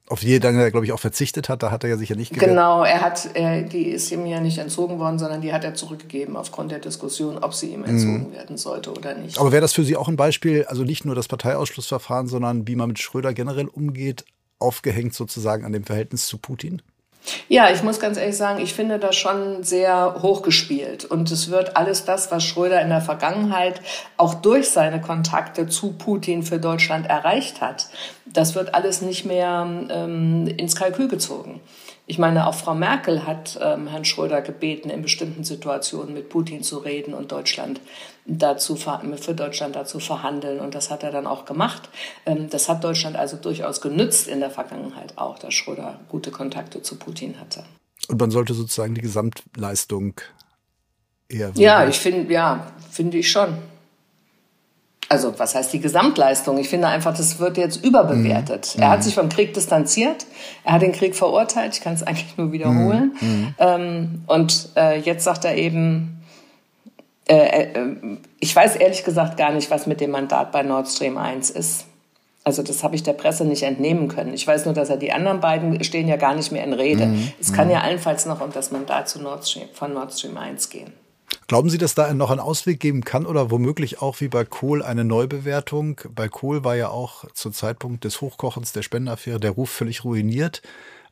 Auf 0.09 0.21
die 0.21 0.35
er 0.35 0.39
dann, 0.39 0.55
glaube 0.71 0.85
ich, 0.85 0.93
auch 0.93 1.01
verzichtet 1.01 1.49
hat, 1.49 1.63
da 1.63 1.69
hat 1.69 1.83
er 1.83 1.89
ja 1.89 1.97
sicher 1.97 2.15
nicht 2.15 2.33
gewährt. 2.33 2.51
Genau, 2.51 2.85
er 2.85 3.01
hat, 3.01 3.29
er, 3.33 3.63
die 3.63 3.89
ist 3.89 4.09
ihm 4.09 4.25
ja 4.25 4.39
nicht 4.39 4.57
entzogen 4.57 4.99
worden, 4.99 5.19
sondern 5.19 5.41
die 5.41 5.51
hat 5.51 5.65
er 5.65 5.73
zurückgegeben 5.73 6.37
aufgrund 6.37 6.71
der 6.71 6.79
Diskussion, 6.79 7.37
ob 7.39 7.53
sie 7.53 7.73
ihm 7.73 7.83
entzogen 7.83 8.29
mhm. 8.29 8.31
werden 8.31 8.55
sollte 8.55 8.93
oder 8.93 9.15
nicht. 9.15 9.37
Aber 9.37 9.51
wäre 9.51 9.59
das 9.59 9.73
für 9.73 9.83
Sie 9.83 9.97
auch 9.97 10.07
ein 10.07 10.15
Beispiel, 10.15 10.63
also 10.63 10.85
nicht 10.85 11.03
nur 11.03 11.13
das 11.13 11.27
Parteiausschlussverfahren, 11.27 12.27
sondern 12.27 12.69
wie 12.69 12.77
man 12.77 12.87
mit 12.87 12.99
Schröder 12.99 13.33
generell 13.33 13.67
umgeht, 13.67 14.23
aufgehängt 14.59 15.13
sozusagen 15.13 15.65
an 15.65 15.73
dem 15.73 15.83
Verhältnis 15.83 16.27
zu 16.27 16.37
Putin? 16.37 16.81
Ja, 17.49 17.69
ich 17.71 17.83
muss 17.83 17.99
ganz 17.99 18.17
ehrlich 18.17 18.37
sagen, 18.37 18.61
ich 18.61 18.73
finde 18.73 18.99
das 18.99 19.15
schon 19.15 19.63
sehr 19.63 20.21
hochgespielt. 20.21 21.05
Und 21.05 21.31
es 21.31 21.49
wird 21.49 21.75
alles 21.75 22.05
das, 22.05 22.31
was 22.31 22.43
Schröder 22.43 22.81
in 22.81 22.89
der 22.89 23.01
Vergangenheit 23.01 23.81
auch 24.15 24.35
durch 24.35 24.69
seine 24.69 25.01
Kontakte 25.01 25.67
zu 25.67 25.93
Putin 25.93 26.43
für 26.43 26.59
Deutschland 26.59 27.07
erreicht 27.07 27.61
hat, 27.61 27.89
das 28.25 28.55
wird 28.55 28.75
alles 28.75 29.01
nicht 29.01 29.25
mehr 29.25 29.67
ähm, 29.89 30.47
ins 30.47 30.75
Kalkül 30.75 31.07
gezogen. 31.07 31.61
Ich 32.09 32.17
meine, 32.17 32.47
auch 32.47 32.55
Frau 32.55 32.73
Merkel 32.73 33.25
hat 33.25 33.59
ähm, 33.61 33.87
Herrn 33.87 34.05
Schröder 34.05 34.41
gebeten, 34.41 34.89
in 34.89 35.01
bestimmten 35.01 35.43
Situationen 35.43 36.13
mit 36.13 36.29
Putin 36.29 36.63
zu 36.63 36.77
reden 36.77 37.13
und 37.13 37.33
Deutschland 37.33 37.81
dazu, 38.27 38.75
für 38.75 39.33
Deutschland 39.33 39.75
dazu 39.75 39.99
verhandeln. 39.99 40.59
Und 40.59 40.75
das 40.75 40.91
hat 40.91 41.03
er 41.03 41.11
dann 41.11 41.25
auch 41.27 41.45
gemacht. 41.45 41.89
Ähm, 42.25 42.49
das 42.49 42.69
hat 42.69 42.83
Deutschland 42.83 43.15
also 43.15 43.37
durchaus 43.37 43.81
genützt 43.81 44.27
in 44.27 44.39
der 44.39 44.51
Vergangenheit 44.51 45.17
auch, 45.17 45.39
dass 45.39 45.53
Schröder 45.53 45.99
gute 46.09 46.31
Kontakte 46.31 46.81
zu 46.81 46.97
Putin 46.97 47.39
hatte. 47.39 47.63
Und 48.07 48.19
man 48.19 48.31
sollte 48.31 48.53
sozusagen 48.53 48.95
die 48.95 49.01
Gesamtleistung 49.01 50.13
eher. 51.29 51.51
Ja, 51.55 51.87
ich 51.87 51.97
finde, 51.99 52.31
ja, 52.31 52.71
finde 52.91 53.17
ich 53.17 53.31
schon 53.31 53.57
also 55.09 55.33
was 55.37 55.55
heißt 55.55 55.71
die 55.73 55.79
Gesamtleistung? 55.79 56.57
Ich 56.57 56.69
finde 56.69 56.87
einfach, 56.87 57.15
das 57.15 57.39
wird 57.39 57.57
jetzt 57.57 57.83
überbewertet. 57.83 58.73
Mhm. 58.75 58.83
Er 58.83 58.89
hat 58.89 59.03
sich 59.03 59.15
vom 59.15 59.29
Krieg 59.29 59.53
distanziert, 59.53 60.25
er 60.63 60.73
hat 60.73 60.81
den 60.81 60.91
Krieg 60.91 61.15
verurteilt, 61.15 61.75
ich 61.75 61.81
kann 61.81 61.93
es 61.93 62.03
eigentlich 62.07 62.37
nur 62.37 62.51
wiederholen. 62.51 63.15
Mhm. 63.19 63.27
mhm. 63.27 63.55
Ähm, 63.57 64.23
und 64.27 64.69
äh, 64.75 64.99
jetzt 64.99 65.23
sagt 65.23 65.45
er 65.45 65.55
eben, 65.55 66.16
ich 68.39 68.55
weiß 68.55 68.77
ehrlich 68.77 69.03
gesagt 69.03 69.37
gar 69.37 69.51
nicht, 69.51 69.69
was 69.69 69.87
mit 69.87 69.99
dem 70.01 70.11
Mandat 70.11 70.51
bei 70.51 70.63
Nord 70.63 70.87
Stream 70.87 71.17
1 71.17 71.49
ist. 71.49 71.85
Also 72.43 72.63
das 72.63 72.81
habe 72.81 72.95
ich 72.95 73.03
der 73.03 73.11
Presse 73.13 73.43
nicht 73.43 73.63
entnehmen 73.63 74.07
können. 74.07 74.33
Ich 74.33 74.47
weiß 74.47 74.63
nur, 74.63 74.73
dass 74.73 74.89
er 74.89 74.95
die 74.95 75.11
anderen 75.11 75.41
beiden 75.41 75.83
stehen 75.83 76.07
ja 76.07 76.15
gar 76.15 76.33
nicht 76.33 76.53
mehr 76.53 76.63
in 76.63 76.71
Rede. 76.71 77.07
Mhm. 77.07 77.33
Es 77.41 77.51
kann 77.51 77.67
mhm. 77.67 77.73
ja 77.73 77.81
allenfalls 77.81 78.25
noch 78.25 78.39
um 78.39 78.53
das 78.53 78.71
Mandat 78.71 79.09
zu 79.09 79.21
Nord 79.21 79.45
Stream, 79.45 79.67
von 79.73 79.93
Nord 79.93 80.13
Stream 80.13 80.37
1 80.37 80.69
gehen. 80.69 80.93
Glauben 81.47 81.69
Sie, 81.69 81.77
dass 81.77 81.95
da 81.95 82.13
noch 82.13 82.31
einen 82.31 82.39
Ausweg 82.39 82.79
geben 82.79 83.03
kann 83.03 83.25
oder 83.25 83.51
womöglich 83.51 84.01
auch 84.01 84.21
wie 84.21 84.29
bei 84.29 84.45
Kohl 84.45 84.81
eine 84.81 85.03
Neubewertung? 85.03 85.99
Bei 86.13 86.29
Kohl 86.29 86.63
war 86.63 86.75
ja 86.75 86.89
auch 86.89 87.25
zum 87.33 87.51
Zeitpunkt 87.51 88.05
des 88.05 88.21
Hochkochens 88.21 88.71
der 88.71 88.81
Spendenaffäre 88.81 89.39
der 89.39 89.51
Ruf 89.51 89.69
völlig 89.69 90.05
ruiniert. 90.05 90.61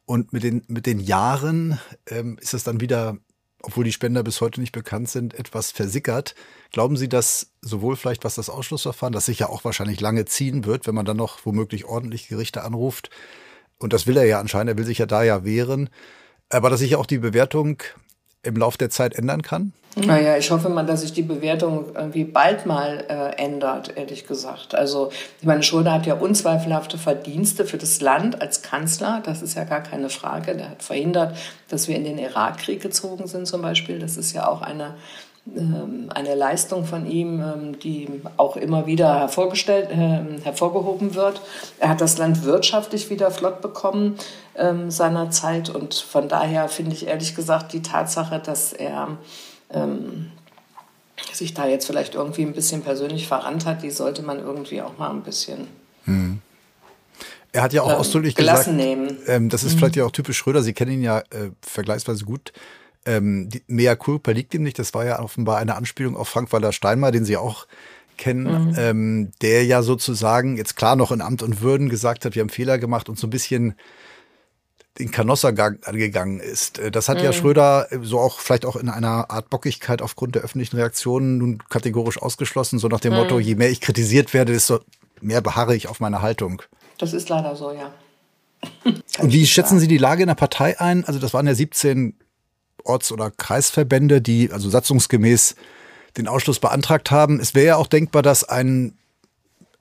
Und 0.05 0.33
mit 0.33 0.43
den, 0.43 0.63
mit 0.67 0.85
den 0.85 0.99
Jahren 0.99 1.79
ähm, 2.07 2.37
ist 2.39 2.53
es 2.53 2.63
dann 2.63 2.79
wieder, 2.79 3.17
obwohl 3.65 3.83
die 3.83 3.91
Spender 3.91 4.23
bis 4.23 4.41
heute 4.41 4.61
nicht 4.61 4.71
bekannt 4.71 5.09
sind, 5.09 5.33
etwas 5.33 5.71
versickert. 5.71 6.35
Glauben 6.71 6.97
Sie, 6.97 7.09
dass 7.09 7.51
sowohl 7.61 7.95
vielleicht 7.95 8.23
was 8.23 8.35
das 8.35 8.49
Ausschlussverfahren, 8.49 9.11
das 9.11 9.25
sich 9.25 9.39
ja 9.39 9.49
auch 9.49 9.63
wahrscheinlich 9.63 9.99
lange 9.99 10.25
ziehen 10.25 10.65
wird, 10.65 10.85
wenn 10.85 10.95
man 10.95 11.05
dann 11.05 11.17
noch 11.17 11.45
womöglich 11.45 11.85
ordentlich 11.85 12.27
Gerichte 12.27 12.63
anruft, 12.63 13.09
und 13.77 13.91
das 13.91 14.07
will 14.07 14.15
er 14.17 14.25
ja 14.25 14.39
anscheinend, 14.39 14.69
er 14.69 14.77
will 14.77 14.85
sich 14.85 14.99
ja 14.99 15.05
da 15.05 15.23
ja 15.23 15.43
wehren, 15.43 15.89
aber 16.49 16.69
dass 16.69 16.79
sich 16.79 16.95
auch 16.95 17.05
die 17.05 17.17
Bewertung 17.17 17.81
im 18.43 18.55
Laufe 18.55 18.77
der 18.77 18.89
Zeit 18.89 19.15
ändern 19.15 19.41
kann? 19.41 19.73
Naja, 19.95 20.35
ich 20.37 20.51
hoffe 20.51 20.67
mal, 20.67 20.85
dass 20.85 21.01
sich 21.01 21.13
die 21.13 21.21
Bewertung 21.21 21.85
irgendwie 21.95 22.25
bald 22.25 22.65
mal 22.65 23.05
äh, 23.07 23.41
ändert, 23.41 23.95
ehrlich 23.95 24.27
gesagt. 24.27 24.75
Also, 24.75 25.09
ich 25.39 25.47
meine, 25.47 25.63
Schröder 25.63 25.93
hat 25.93 26.05
ja 26.05 26.15
unzweifelhafte 26.15 26.97
Verdienste 26.97 27.65
für 27.65 27.77
das 27.77 28.01
Land 28.01 28.41
als 28.41 28.61
Kanzler. 28.61 29.21
Das 29.25 29.41
ist 29.41 29.55
ja 29.55 29.63
gar 29.63 29.81
keine 29.81 30.09
Frage. 30.09 30.55
Der 30.55 30.71
hat 30.71 30.83
verhindert, 30.83 31.37
dass 31.69 31.87
wir 31.87 31.95
in 31.95 32.03
den 32.03 32.17
Irakkrieg 32.17 32.81
gezogen 32.81 33.27
sind 33.27 33.47
zum 33.47 33.61
Beispiel. 33.61 33.99
Das 33.99 34.17
ist 34.17 34.33
ja 34.33 34.49
auch 34.49 34.61
eine 34.61 34.95
ähm, 35.55 36.09
eine 36.13 36.33
Leistung 36.33 36.85
von 36.85 37.05
ihm, 37.05 37.39
ähm, 37.39 37.79
die 37.79 38.09
auch 38.35 38.57
immer 38.57 38.87
wieder 38.87 39.19
hervorgestellt, 39.19 39.91
äh, 39.91 40.43
hervorgehoben 40.43 41.13
wird. 41.13 41.39
Er 41.79 41.89
hat 41.89 42.01
das 42.01 42.17
Land 42.17 42.43
wirtschaftlich 42.45 43.11
wieder 43.11 43.29
flott 43.29 43.61
bekommen 43.61 44.15
ähm, 44.55 44.89
seinerzeit 44.89 45.69
und 45.69 45.93
von 45.93 46.27
daher 46.27 46.67
finde 46.67 46.93
ich 46.93 47.05
ehrlich 47.05 47.35
gesagt 47.35 47.73
die 47.73 47.83
Tatsache, 47.83 48.39
dass 48.39 48.73
er 48.73 49.19
ähm, 49.71 50.31
sich 51.31 51.53
da 51.53 51.67
jetzt 51.67 51.85
vielleicht 51.85 52.15
irgendwie 52.15 52.43
ein 52.43 52.53
bisschen 52.53 52.81
persönlich 52.81 53.27
verrannt 53.27 53.65
hat, 53.65 53.83
die 53.83 53.91
sollte 53.91 54.21
man 54.21 54.39
irgendwie 54.39 54.81
auch 54.81 54.97
mal 54.97 55.09
ein 55.09 55.23
bisschen 55.23 55.67
hm. 56.05 56.39
Er 57.51 57.63
hat 57.63 57.71
ja 57.71 57.83
auch 57.83 57.89
ähm, 57.89 57.95
ausdrücklich 57.95 58.35
gesagt, 58.35 58.67
ähm, 58.67 59.49
das 59.49 59.63
ist 59.63 59.75
mhm. 59.75 59.79
vielleicht 59.79 59.95
ja 59.95 60.05
auch 60.05 60.11
typisch 60.11 60.37
Schröder, 60.37 60.61
Sie 60.61 60.73
kennen 60.73 60.91
ihn 60.91 61.03
ja 61.03 61.19
äh, 61.19 61.51
vergleichsweise 61.61 62.25
gut, 62.25 62.51
ähm, 63.05 63.49
die 63.49 63.63
Mea 63.67 63.95
culpa 63.95 64.31
liegt 64.31 64.53
ihm 64.53 64.63
nicht. 64.63 64.79
Das 64.79 64.93
war 64.93 65.05
ja 65.05 65.19
offenbar 65.19 65.57
eine 65.57 65.75
Anspielung 65.75 66.17
auf 66.17 66.27
Frank-Walter 66.27 66.73
Steinmeier, 66.73 67.11
den 67.11 67.23
Sie 67.23 67.37
auch 67.37 67.67
kennen, 68.17 68.69
mhm. 68.69 68.75
ähm, 68.77 69.31
der 69.41 69.65
ja 69.65 69.83
sozusagen 69.83 70.57
jetzt 70.57 70.75
klar 70.75 70.95
noch 70.95 71.11
in 71.11 71.21
Amt 71.21 71.43
und 71.43 71.61
Würden 71.61 71.89
gesagt 71.89 72.25
hat, 72.25 72.35
wir 72.35 72.41
haben 72.41 72.49
Fehler 72.49 72.77
gemacht 72.77 73.07
und 73.09 73.19
so 73.19 73.27
ein 73.27 73.29
bisschen 73.29 73.75
den 74.99 75.11
Kanosser 75.11 75.49
angegangen 75.49 76.39
ist. 76.39 76.79
Äh, 76.79 76.91
das 76.91 77.09
hat 77.09 77.17
mhm. 77.17 77.25
ja 77.25 77.33
Schröder 77.33 77.91
äh, 77.91 77.99
so 78.01 78.19
auch 78.19 78.39
vielleicht 78.39 78.65
auch 78.65 78.75
in 78.75 78.89
einer 78.89 79.29
Art 79.29 79.49
Bockigkeit 79.49 80.01
aufgrund 80.01 80.35
der 80.35 80.43
öffentlichen 80.43 80.77
Reaktionen 80.77 81.37
nun 81.37 81.63
kategorisch 81.69 82.21
ausgeschlossen, 82.21 82.79
so 82.79 82.87
nach 82.87 82.99
dem 82.99 83.13
mhm. 83.13 83.19
Motto, 83.19 83.39
je 83.39 83.55
mehr 83.55 83.69
ich 83.69 83.81
kritisiert 83.81 84.33
werde, 84.33 84.53
desto 84.53 84.79
mehr 85.21 85.41
beharre 85.41 85.75
ich 85.75 85.87
auf 85.87 85.99
meine 85.99 86.21
Haltung. 86.21 86.61
Das 86.97 87.13
ist 87.13 87.29
leider 87.29 87.55
so, 87.55 87.71
ja. 87.71 87.91
Und 89.19 89.33
wie 89.33 89.45
schätzen 89.45 89.79
Sie 89.79 89.87
die 89.87 89.97
Lage 89.97 90.23
in 90.23 90.27
der 90.27 90.35
Partei 90.35 90.79
ein? 90.79 91.05
Also 91.05 91.19
das 91.19 91.33
waren 91.33 91.47
ja 91.47 91.53
17 91.53 92.17
Orts- 92.83 93.11
oder 93.11 93.31
Kreisverbände, 93.31 94.21
die 94.21 94.51
also 94.51 94.69
satzungsgemäß 94.69 95.55
den 96.17 96.27
Ausschluss 96.27 96.59
beantragt 96.59 97.11
haben. 97.11 97.39
Es 97.39 97.55
wäre 97.55 97.65
ja 97.65 97.75
auch 97.75 97.87
denkbar, 97.87 98.21
dass 98.21 98.43
ein 98.43 98.97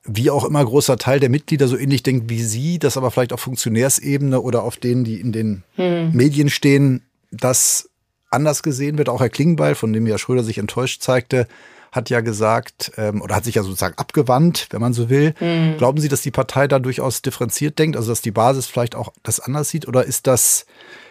wie 0.05 0.29
auch 0.29 0.45
immer 0.45 0.63
großer 0.63 0.97
Teil 0.97 1.19
der 1.19 1.29
Mitglieder 1.29 1.67
so 1.67 1.77
ähnlich 1.77 2.03
denkt 2.03 2.29
wie 2.29 2.43
Sie, 2.43 2.79
das 2.79 2.95
aber 2.95 3.11
vielleicht 3.11 3.33
auf 3.33 3.41
Funktionärsebene 3.41 4.39
oder 4.39 4.63
auf 4.63 4.77
denen, 4.77 5.03
die 5.03 5.19
in 5.19 5.31
den 5.31 5.63
hm. 5.75 6.11
Medien 6.13 6.49
stehen, 6.49 7.01
das 7.31 7.89
anders 8.29 8.61
gesehen 8.63 8.97
wird. 8.97 9.09
Auch 9.09 9.19
Herr 9.19 9.29
Klingbeil, 9.29 9.75
von 9.75 9.91
dem 9.93 10.05
ja 10.05 10.17
Schröder 10.17 10.43
sich 10.43 10.59
enttäuscht 10.59 11.01
zeigte, 11.01 11.47
hat 11.91 12.09
ja 12.09 12.21
gesagt, 12.21 12.91
ähm, 12.97 13.21
oder 13.21 13.35
hat 13.35 13.45
sich 13.45 13.55
ja 13.55 13.63
sozusagen 13.63 13.97
abgewandt, 13.97 14.67
wenn 14.69 14.81
man 14.81 14.93
so 14.93 15.09
will. 15.09 15.33
Mhm. 15.39 15.77
Glauben 15.77 15.99
Sie, 15.99 16.09
dass 16.09 16.21
die 16.21 16.31
Partei 16.31 16.67
da 16.67 16.77
durchaus 16.79 17.21
differenziert 17.21 17.79
denkt, 17.79 17.97
also 17.97 18.11
dass 18.11 18.21
die 18.21 18.31
Basis 18.31 18.67
vielleicht 18.67 18.95
auch 18.95 19.13
das 19.23 19.39
anders 19.39 19.69
sieht? 19.69 19.87
Oder 19.87 20.03
ist 20.03 20.27
das, 20.27 20.65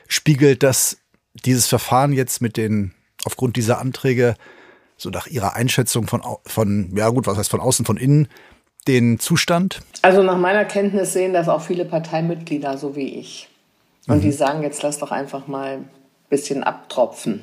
spiegelt 0.06 0.62
das 0.62 0.98
dieses 1.32 1.66
Verfahren 1.66 2.12
jetzt 2.12 2.40
mit 2.42 2.56
den, 2.56 2.92
aufgrund 3.24 3.56
dieser 3.56 3.78
Anträge, 3.80 4.36
so 4.96 5.10
nach 5.10 5.26
Ihrer 5.26 5.54
Einschätzung 5.54 6.06
von, 6.06 6.22
von, 6.46 6.94
ja 6.94 7.08
gut, 7.08 7.26
was 7.26 7.38
heißt 7.38 7.50
von 7.50 7.60
außen, 7.60 7.84
von 7.84 7.96
innen, 7.96 8.28
den 8.86 9.18
Zustand? 9.18 9.80
Also 10.02 10.22
nach 10.22 10.38
meiner 10.38 10.64
Kenntnis 10.64 11.12
sehen 11.12 11.32
das 11.32 11.48
auch 11.48 11.62
viele 11.62 11.84
Parteimitglieder, 11.84 12.76
so 12.78 12.96
wie 12.96 13.18
ich. 13.18 13.48
Und 14.06 14.18
mhm. 14.18 14.22
die 14.22 14.32
sagen, 14.32 14.62
jetzt 14.62 14.82
lass 14.82 14.98
doch 14.98 15.10
einfach 15.10 15.46
mal 15.46 15.78
ein 15.78 15.88
bisschen 16.28 16.62
abtropfen. 16.62 17.42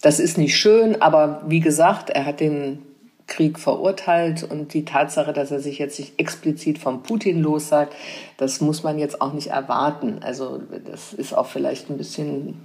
Das 0.00 0.18
ist 0.18 0.38
nicht 0.38 0.56
schön, 0.56 1.02
aber 1.02 1.42
wie 1.46 1.60
gesagt, 1.60 2.08
er 2.10 2.24
hat 2.24 2.40
den 2.40 2.82
Krieg 3.26 3.58
verurteilt 3.58 4.42
und 4.42 4.74
die 4.74 4.84
Tatsache, 4.84 5.32
dass 5.32 5.50
er 5.50 5.60
sich 5.60 5.78
jetzt 5.78 5.98
nicht 5.98 6.18
explizit 6.18 6.78
vom 6.78 7.02
Putin 7.02 7.40
lossagt, 7.40 7.94
das 8.38 8.60
muss 8.60 8.82
man 8.82 8.98
jetzt 8.98 9.20
auch 9.20 9.32
nicht 9.32 9.48
erwarten. 9.48 10.20
Also 10.22 10.60
das 10.84 11.12
ist 11.12 11.32
auch 11.32 11.46
vielleicht 11.46 11.90
ein 11.90 11.96
bisschen, 11.98 12.60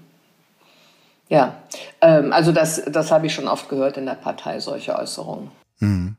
ja, 1.30 1.58
ähm, 2.02 2.34
also 2.34 2.52
das, 2.52 2.84
das 2.86 3.12
habe 3.12 3.28
ich 3.28 3.34
schon 3.34 3.48
oft 3.48 3.70
gehört 3.70 3.98
in 3.98 4.06
der 4.06 4.14
Partei, 4.14 4.60
solche 4.60 4.98
Äußerungen. 4.98 5.52
Mhm. 5.80 6.16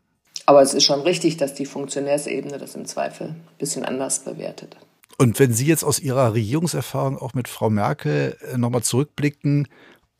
Aber 0.46 0.62
es 0.62 0.74
ist 0.74 0.84
schon 0.84 1.00
richtig, 1.00 1.36
dass 1.36 1.54
die 1.54 1.66
Funktionärsebene 1.66 2.58
das 2.58 2.76
im 2.76 2.86
Zweifel 2.86 3.28
ein 3.28 3.44
bisschen 3.58 3.84
anders 3.84 4.20
bewertet. 4.20 4.76
Und 5.18 5.38
wenn 5.40 5.52
Sie 5.52 5.66
jetzt 5.66 5.82
aus 5.82 5.98
Ihrer 5.98 6.34
Regierungserfahrung 6.34 7.18
auch 7.18 7.34
mit 7.34 7.48
Frau 7.48 7.68
Merkel 7.68 8.36
äh, 8.52 8.56
nochmal 8.56 8.82
zurückblicken, 8.82 9.66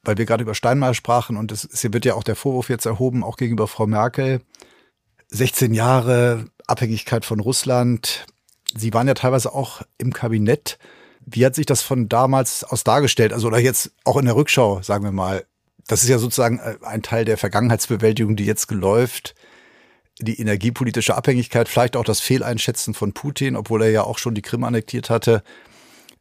weil 0.02 0.18
wir 0.18 0.26
gerade 0.26 0.42
über 0.42 0.54
Steinmeier 0.54 0.95
sprachen 0.95 1.37
und 1.37 1.52
es 1.52 1.68
wird 1.92 2.04
ja 2.04 2.14
auch 2.14 2.23
der 2.23 2.37
Vorwurf 2.37 2.68
jetzt 2.68 2.87
erhoben, 2.87 3.25
auch 3.25 3.37
gegenüber 3.37 3.66
Frau 3.66 3.87
Merkel, 3.87 4.40
16 5.28 5.75
Jahre 5.75 6.47
Abhängigkeit 6.66 7.25
von 7.25 7.40
Russland. 7.40 8.26
Sie 8.76 8.95
waren 8.95 9.09
ja 9.09 9.14
teilweise 9.14 9.52
auch 9.52 9.83
im 9.99 10.12
Kabinett. 10.12 10.78
Wie 11.25 11.45
hat 11.45 11.56
sich 11.56 11.66
das 11.66 11.83
von 11.83 12.09
damals 12.09 12.62
aus 12.62 12.85
dargestellt? 12.85 13.33
Also 13.33 13.49
oder 13.49 13.59
jetzt 13.59 13.90
auch 14.04 14.16
in 14.16 14.26
der 14.26 14.37
Rückschau, 14.37 14.80
sagen 14.83 15.04
wir 15.04 15.12
mal. 15.12 15.45
Das 15.88 16.02
ist 16.02 16.09
ja 16.09 16.18
sozusagen 16.18 16.59
äh, 16.59 16.76
ein 16.83 17.02
Teil 17.02 17.25
der 17.25 17.37
Vergangenheitsbewältigung, 17.37 18.37
die 18.37 18.47
jetzt 18.47 18.68
geläuft 18.68 19.35
die 20.20 20.40
energiepolitische 20.40 21.16
Abhängigkeit, 21.16 21.68
vielleicht 21.68 21.96
auch 21.96 22.04
das 22.04 22.20
Fehleinschätzen 22.20 22.94
von 22.94 23.12
Putin, 23.12 23.56
obwohl 23.56 23.82
er 23.82 23.90
ja 23.90 24.02
auch 24.04 24.18
schon 24.18 24.35
die 24.35 24.42
Krim 24.42 24.64
annektiert 24.64 25.11
hatte. 25.11 25.42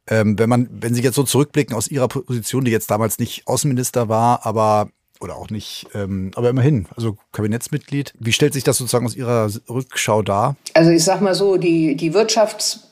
Ähm, 0.08 0.38
wenn 0.38 0.48
man, 0.48 0.68
wenn 0.70 0.94
Sie 0.94 1.02
jetzt 1.02 1.16
so 1.16 1.22
zurückblicken 1.22 1.74
aus 1.74 1.88
Ihrer 1.88 2.08
Position, 2.08 2.64
die 2.64 2.70
jetzt 2.70 2.90
damals 2.90 3.18
nicht 3.18 3.46
Außenminister 3.46 4.08
war, 4.08 4.46
aber 4.46 4.90
oder 5.20 5.36
auch 5.36 5.48
nicht, 5.48 5.86
ähm, 5.94 6.30
aber 6.34 6.50
immerhin, 6.50 6.86
also 6.94 7.16
Kabinettsmitglied. 7.32 8.12
Wie 8.18 8.34
stellt 8.34 8.52
sich 8.52 8.64
das 8.64 8.76
sozusagen 8.76 9.06
aus 9.06 9.16
Ihrer 9.16 9.50
Rückschau 9.68 10.22
dar? 10.22 10.56
Also 10.74 10.90
ich 10.90 11.04
sag 11.04 11.22
mal 11.22 11.34
so, 11.34 11.56
die, 11.56 11.96
die 11.96 12.12
Wirtschafts- 12.12 12.85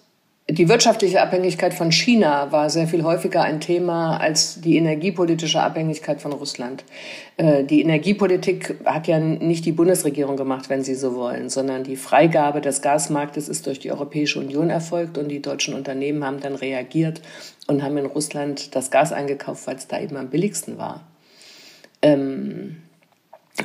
die 0.50 0.68
wirtschaftliche 0.68 1.22
Abhängigkeit 1.22 1.72
von 1.72 1.90
China 1.90 2.52
war 2.52 2.68
sehr 2.68 2.86
viel 2.86 3.02
häufiger 3.02 3.40
ein 3.42 3.60
Thema 3.60 4.18
als 4.18 4.60
die 4.60 4.76
energiepolitische 4.76 5.62
Abhängigkeit 5.62 6.20
von 6.20 6.34
Russland. 6.34 6.84
Äh, 7.38 7.64
die 7.64 7.80
Energiepolitik 7.80 8.76
hat 8.84 9.06
ja 9.06 9.18
nicht 9.18 9.64
die 9.64 9.72
Bundesregierung 9.72 10.36
gemacht, 10.36 10.68
wenn 10.68 10.84
Sie 10.84 10.96
so 10.96 11.14
wollen, 11.14 11.48
sondern 11.48 11.82
die 11.82 11.96
Freigabe 11.96 12.60
des 12.60 12.82
Gasmarktes 12.82 13.48
ist 13.48 13.66
durch 13.66 13.78
die 13.78 13.90
Europäische 13.90 14.38
Union 14.38 14.68
erfolgt 14.68 15.16
und 15.16 15.28
die 15.28 15.40
deutschen 15.40 15.72
Unternehmen 15.72 16.22
haben 16.24 16.40
dann 16.40 16.56
reagiert 16.56 17.22
und 17.66 17.82
haben 17.82 17.96
in 17.96 18.06
Russland 18.06 18.76
das 18.76 18.90
Gas 18.90 19.12
eingekauft, 19.12 19.66
weil 19.66 19.76
es 19.76 19.88
da 19.88 19.98
eben 19.98 20.18
am 20.18 20.28
billigsten 20.28 20.76
war. 20.76 21.06
Ähm 22.02 22.83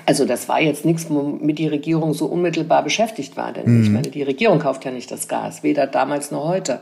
also 0.05 0.25
das 0.25 0.48
war 0.48 0.62
jetzt 0.62 0.86
nichts, 0.86 1.10
womit 1.10 1.58
die 1.58 1.67
Regierung 1.67 2.13
so 2.13 2.27
unmittelbar 2.27 2.84
beschäftigt 2.84 3.38
war. 3.38 3.53
Denn 3.53 3.77
mhm. 3.77 3.84
ich 3.84 3.89
meine, 3.89 4.10
die 4.10 4.24
Regierung 4.24 4.60
kauft 4.60 4.86
ja 4.86 4.91
nicht 4.91 5.12
das 5.12 5.27
Gas, 5.27 5.63
weder 5.63 5.88
damals 5.88 6.31
noch 6.31 6.46
heute. 6.46 6.81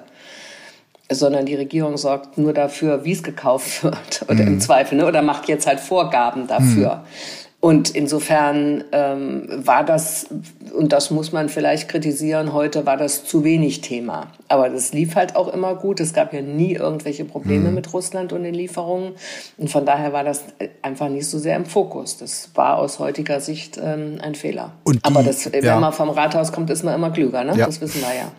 Sondern 1.10 1.46
die 1.46 1.56
Regierung 1.56 1.96
sorgt 1.96 2.38
nur 2.38 2.52
dafür, 2.52 3.06
wie 3.06 3.14
es 3.14 3.24
gekauft 3.24 3.84
wird. 3.84 4.24
Oder 4.28 4.44
mhm. 4.44 4.48
im 4.48 4.60
Zweifel, 4.60 4.98
ne? 4.98 5.06
oder 5.06 5.22
macht 5.22 5.48
jetzt 5.48 5.68
halt 5.68 5.80
Vorgaben 5.80 6.48
dafür. 6.48 6.96
Mhm. 6.96 7.47
Und 7.68 7.90
insofern 7.90 8.86
ähm, 8.94 9.46
war 9.50 9.84
das, 9.84 10.28
und 10.74 10.94
das 10.94 11.12
muss 11.12 11.34
man 11.34 11.50
vielleicht 11.50 11.90
kritisieren, 11.90 12.54
heute 12.54 12.86
war 12.86 12.96
das 12.96 13.26
zu 13.26 13.44
wenig 13.44 13.82
Thema. 13.82 14.28
Aber 14.48 14.70
das 14.70 14.94
lief 14.94 15.16
halt 15.16 15.36
auch 15.36 15.54
immer 15.54 15.76
gut. 15.76 16.00
Es 16.00 16.14
gab 16.14 16.32
ja 16.32 16.42
nie 16.42 16.76
irgendwelche 16.76 17.26
Probleme 17.26 17.68
mhm. 17.68 17.76
mit 17.76 17.92
Russland 17.92 18.32
und 18.32 18.44
den 18.44 18.54
Lieferungen. 18.54 19.16
Und 19.58 19.70
von 19.70 19.86
daher 19.86 20.14
war 20.14 20.24
das 20.24 20.46
einfach 20.82 21.10
nicht 21.10 21.28
so 21.28 21.40
sehr 21.40 21.58
im 21.58 21.66
Fokus. 21.66 22.18
Das 22.18 22.52
war 22.56 22.78
aus 22.78 23.00
heutiger 23.00 23.42
Sicht 23.42 23.78
ähm, 23.84 24.20
ein 24.22 24.36
Fehler. 24.36 24.72
Die, 24.88 25.00
Aber 25.04 25.22
das, 25.22 25.52
wenn 25.52 25.62
ja. 25.62 25.78
man 25.78 25.92
vom 25.92 26.10
Rathaus 26.10 26.54
kommt, 26.54 26.70
ist 26.70 26.86
man 26.86 26.96
immer 26.96 27.12
klüger. 27.12 27.44
Ne? 27.44 27.58
Ja. 27.58 27.66
Das 27.66 27.82
wissen 27.82 28.00
wir 28.00 28.16
ja. 28.16 28.32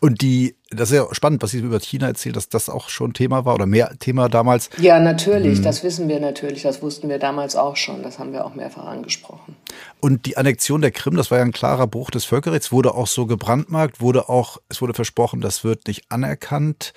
Und 0.00 0.20
die, 0.20 0.56
das 0.70 0.90
ist 0.90 0.96
ja 0.96 1.06
spannend, 1.12 1.42
was 1.42 1.50
Sie 1.50 1.58
über 1.58 1.80
China 1.80 2.06
erzählt, 2.06 2.36
dass 2.36 2.48
das 2.48 2.68
auch 2.68 2.88
schon 2.88 3.12
Thema 3.12 3.44
war 3.44 3.54
oder 3.54 3.66
mehr 3.66 3.96
Thema 3.98 4.28
damals. 4.28 4.70
Ja, 4.78 5.00
natürlich, 5.00 5.58
mhm. 5.58 5.62
das 5.62 5.82
wissen 5.84 6.08
wir 6.08 6.20
natürlich, 6.20 6.62
das 6.62 6.82
wussten 6.82 7.08
wir 7.08 7.18
damals 7.18 7.56
auch 7.56 7.76
schon, 7.76 8.02
das 8.02 8.18
haben 8.18 8.32
wir 8.32 8.44
auch 8.44 8.54
mehrfach 8.54 8.86
angesprochen. 8.86 9.56
Und 10.00 10.26
die 10.26 10.36
Annexion 10.36 10.80
der 10.80 10.90
Krim, 10.90 11.16
das 11.16 11.30
war 11.30 11.38
ja 11.38 11.44
ein 11.44 11.52
klarer 11.52 11.86
Bruch 11.86 12.10
des 12.10 12.24
Völkerrechts, 12.24 12.72
wurde 12.72 12.94
auch 12.94 13.06
so 13.06 13.26
gebrandmarkt, 13.26 14.00
wurde 14.00 14.28
auch, 14.28 14.58
es 14.68 14.80
wurde 14.80 14.94
versprochen, 14.94 15.40
das 15.40 15.64
wird 15.64 15.86
nicht 15.86 16.04
anerkannt. 16.10 16.92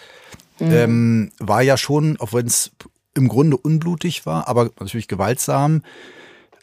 Mhm. 0.60 0.72
Ähm, 0.72 1.32
war 1.40 1.62
ja 1.62 1.78
schon, 1.78 2.18
auch 2.20 2.34
wenn 2.34 2.48
es 2.48 2.72
im 3.14 3.28
Grunde 3.28 3.58
unblutig 3.58 4.26
war, 4.26 4.48
aber 4.48 4.72
natürlich 4.80 5.08
gewaltsam, 5.08 5.82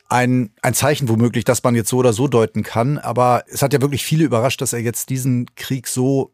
ein, 0.08 0.50
ein 0.62 0.74
Zeichen 0.74 1.08
womöglich, 1.08 1.44
dass 1.44 1.62
man 1.62 1.74
jetzt 1.74 1.88
so 1.88 1.98
oder 1.98 2.12
so 2.12 2.28
deuten 2.28 2.62
kann. 2.62 2.98
Aber 2.98 3.44
es 3.48 3.62
hat 3.62 3.72
ja 3.72 3.80
wirklich 3.80 4.04
viele 4.04 4.24
überrascht, 4.24 4.60
dass 4.60 4.72
er 4.72 4.80
jetzt 4.80 5.10
diesen 5.10 5.46
Krieg 5.56 5.88
so 5.88 6.32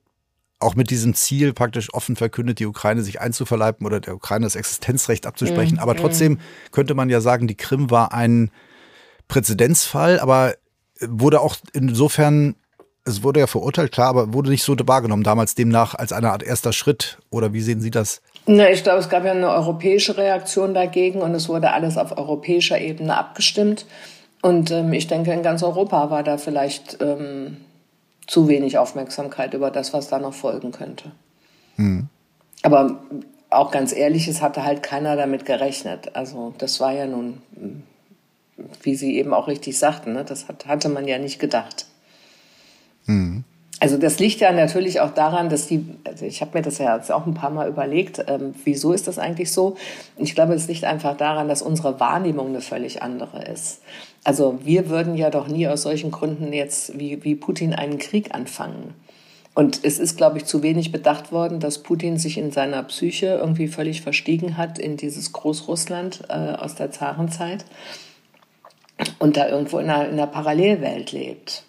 auch 0.60 0.74
mit 0.74 0.90
diesem 0.90 1.14
Ziel 1.14 1.54
praktisch 1.54 1.92
offen 1.94 2.16
verkündet, 2.16 2.58
die 2.58 2.66
Ukraine 2.66 3.02
sich 3.02 3.20
einzuverleiben 3.20 3.86
oder 3.86 3.98
der 3.98 4.14
Ukraine 4.14 4.44
das 4.44 4.56
Existenzrecht 4.56 5.26
abzusprechen. 5.26 5.76
Mhm. 5.76 5.80
Aber 5.80 5.96
trotzdem 5.96 6.38
könnte 6.70 6.94
man 6.94 7.08
ja 7.08 7.20
sagen, 7.20 7.46
die 7.46 7.56
Krim 7.56 7.90
war 7.90 8.12
ein 8.12 8.50
Präzedenzfall, 9.26 10.20
aber 10.20 10.54
wurde 11.00 11.40
auch 11.40 11.56
insofern, 11.72 12.56
es 13.04 13.22
wurde 13.22 13.40
ja 13.40 13.46
verurteilt, 13.46 13.92
klar, 13.92 14.08
aber 14.08 14.34
wurde 14.34 14.50
nicht 14.50 14.62
so 14.62 14.76
wahrgenommen 14.86 15.22
damals 15.22 15.54
demnach 15.54 15.94
als 15.94 16.12
eine 16.12 16.30
Art 16.30 16.42
erster 16.42 16.74
Schritt. 16.74 17.18
Oder 17.30 17.54
wie 17.54 17.62
sehen 17.62 17.80
Sie 17.80 17.90
das? 17.90 18.20
Na, 18.52 18.68
ich 18.68 18.82
glaube, 18.82 18.98
es 18.98 19.08
gab 19.08 19.24
ja 19.24 19.30
eine 19.30 19.48
europäische 19.48 20.16
Reaktion 20.16 20.74
dagegen 20.74 21.22
und 21.22 21.32
es 21.36 21.48
wurde 21.48 21.70
alles 21.70 21.96
auf 21.96 22.18
europäischer 22.18 22.80
Ebene 22.80 23.16
abgestimmt. 23.16 23.86
Und 24.42 24.72
ähm, 24.72 24.92
ich 24.92 25.06
denke, 25.06 25.32
in 25.32 25.44
ganz 25.44 25.62
Europa 25.62 26.10
war 26.10 26.24
da 26.24 26.36
vielleicht 26.36 27.00
ähm, 27.00 27.58
zu 28.26 28.48
wenig 28.48 28.76
Aufmerksamkeit 28.76 29.54
über 29.54 29.70
das, 29.70 29.92
was 29.92 30.08
da 30.08 30.18
noch 30.18 30.34
folgen 30.34 30.72
könnte. 30.72 31.12
Mhm. 31.76 32.08
Aber 32.62 32.98
auch 33.50 33.70
ganz 33.70 33.94
ehrlich, 33.94 34.26
es 34.26 34.42
hatte 34.42 34.64
halt 34.64 34.82
keiner 34.82 35.14
damit 35.14 35.44
gerechnet. 35.44 36.16
Also 36.16 36.52
das 36.58 36.80
war 36.80 36.90
ja 36.90 37.06
nun, 37.06 37.42
wie 38.82 38.96
Sie 38.96 39.16
eben 39.16 39.32
auch 39.32 39.46
richtig 39.46 39.78
sagten, 39.78 40.14
ne? 40.14 40.24
das 40.24 40.48
hat, 40.48 40.66
hatte 40.66 40.88
man 40.88 41.06
ja 41.06 41.20
nicht 41.20 41.38
gedacht. 41.38 41.86
Mhm. 43.06 43.44
Also 43.82 43.96
das 43.96 44.18
liegt 44.18 44.40
ja 44.40 44.52
natürlich 44.52 45.00
auch 45.00 45.12
daran, 45.12 45.48
dass 45.48 45.66
die, 45.66 45.86
also 46.04 46.26
ich 46.26 46.42
habe 46.42 46.58
mir 46.58 46.62
das 46.62 46.76
ja 46.76 46.94
jetzt 46.94 47.10
auch 47.10 47.26
ein 47.26 47.32
paar 47.32 47.48
Mal 47.48 47.66
überlegt, 47.66 48.22
ähm, 48.28 48.54
wieso 48.64 48.92
ist 48.92 49.08
das 49.08 49.18
eigentlich 49.18 49.50
so? 49.50 49.76
Ich 50.18 50.34
glaube, 50.34 50.52
es 50.52 50.68
liegt 50.68 50.84
einfach 50.84 51.16
daran, 51.16 51.48
dass 51.48 51.62
unsere 51.62 51.98
Wahrnehmung 51.98 52.48
eine 52.48 52.60
völlig 52.60 53.02
andere 53.02 53.42
ist. 53.46 53.80
Also 54.22 54.58
wir 54.62 54.90
würden 54.90 55.16
ja 55.16 55.30
doch 55.30 55.48
nie 55.48 55.66
aus 55.66 55.82
solchen 55.82 56.10
Gründen 56.10 56.52
jetzt 56.52 56.98
wie, 56.98 57.24
wie 57.24 57.34
Putin 57.34 57.72
einen 57.72 57.96
Krieg 57.96 58.34
anfangen. 58.34 58.94
Und 59.54 59.80
es 59.82 59.98
ist, 59.98 60.18
glaube 60.18 60.36
ich, 60.36 60.44
zu 60.44 60.62
wenig 60.62 60.92
bedacht 60.92 61.32
worden, 61.32 61.58
dass 61.58 61.82
Putin 61.82 62.18
sich 62.18 62.36
in 62.36 62.52
seiner 62.52 62.82
Psyche 62.82 63.38
irgendwie 63.40 63.68
völlig 63.68 64.02
verstiegen 64.02 64.58
hat 64.58 64.78
in 64.78 64.98
dieses 64.98 65.32
Großrussland 65.32 66.24
äh, 66.28 66.34
aus 66.34 66.74
der 66.74 66.90
Zarenzeit 66.90 67.64
und 69.18 69.38
da 69.38 69.48
irgendwo 69.48 69.78
in 69.78 69.88
einer, 69.88 70.06
in 70.06 70.12
einer 70.12 70.26
Parallelwelt 70.26 71.12
lebt. 71.12 71.64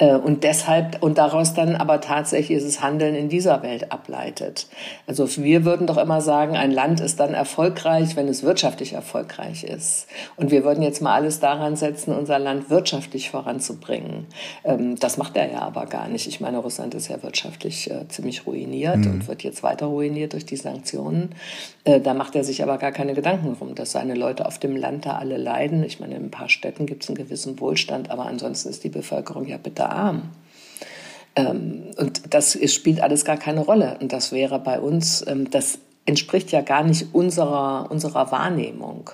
Äh, 0.00 0.16
und 0.16 0.42
deshalb 0.42 1.02
und 1.02 1.18
daraus 1.18 1.54
dann 1.54 1.76
aber 1.76 2.00
tatsächlich 2.00 2.58
dieses 2.58 2.82
Handeln 2.82 3.14
in 3.14 3.28
dieser 3.28 3.62
Welt 3.62 3.92
ableitet. 3.92 4.66
Also 5.06 5.28
wir 5.36 5.64
würden 5.64 5.86
doch 5.86 5.98
immer 5.98 6.20
sagen, 6.20 6.56
ein 6.56 6.72
Land 6.72 7.00
ist 7.00 7.20
dann 7.20 7.34
erfolgreich, 7.34 8.16
wenn 8.16 8.26
es 8.26 8.42
wirtschaftlich 8.42 8.94
erfolgreich 8.94 9.62
ist. 9.62 10.08
Und 10.36 10.50
wir 10.50 10.64
würden 10.64 10.82
jetzt 10.82 11.02
mal 11.02 11.14
alles 11.14 11.38
daran 11.38 11.76
setzen, 11.76 12.12
unser 12.14 12.38
Land 12.38 12.70
wirtschaftlich 12.70 13.30
voranzubringen. 13.30 14.26
Ähm, 14.64 14.96
das 14.98 15.18
macht 15.18 15.36
er 15.36 15.52
ja 15.52 15.60
aber 15.60 15.86
gar 15.86 16.08
nicht. 16.08 16.26
Ich 16.26 16.40
meine, 16.40 16.58
Russland 16.58 16.94
ist 16.94 17.08
ja 17.08 17.22
wirtschaftlich 17.22 17.90
äh, 17.90 18.08
ziemlich 18.08 18.46
ruiniert 18.46 18.96
mhm. 18.96 19.12
und 19.12 19.28
wird 19.28 19.42
jetzt 19.42 19.62
weiter 19.62 19.86
ruiniert 19.86 20.32
durch 20.32 20.46
die 20.46 20.56
Sanktionen. 20.56 21.34
Äh, 21.84 22.00
da 22.00 22.14
macht 22.14 22.34
er 22.34 22.44
sich 22.44 22.62
aber 22.62 22.78
gar 22.78 22.92
keine 22.92 23.14
Gedanken 23.14 23.56
drum, 23.56 23.74
dass 23.74 23.92
seine 23.92 24.14
Leute 24.14 24.46
auf 24.46 24.58
dem 24.58 24.76
Land 24.76 25.04
da 25.04 25.18
alle 25.18 25.36
leiden. 25.36 25.84
Ich 25.84 26.00
meine, 26.00 26.16
in 26.16 26.24
ein 26.24 26.30
paar 26.30 26.48
Städten 26.48 26.86
gibt 26.86 27.02
es 27.02 27.10
einen 27.10 27.18
gewissen 27.18 27.60
Wohlstand, 27.60 28.10
aber 28.10 28.24
ansonsten 28.26 28.70
ist 28.70 28.82
die 28.84 28.88
Bevölkerung 28.88 29.46
ja 29.46 29.58
bitter 29.58 29.89
arm. 29.92 30.30
Ähm, 31.36 31.90
und 31.96 32.34
das 32.34 32.58
spielt 32.72 33.00
alles 33.00 33.24
gar 33.24 33.36
keine 33.36 33.60
Rolle. 33.60 33.98
Und 34.00 34.12
das 34.12 34.32
wäre 34.32 34.58
bei 34.58 34.80
uns, 34.80 35.24
ähm, 35.26 35.50
das 35.50 35.78
entspricht 36.06 36.50
ja 36.52 36.60
gar 36.60 36.82
nicht 36.82 37.14
unserer, 37.14 37.90
unserer 37.90 38.30
Wahrnehmung. 38.32 39.10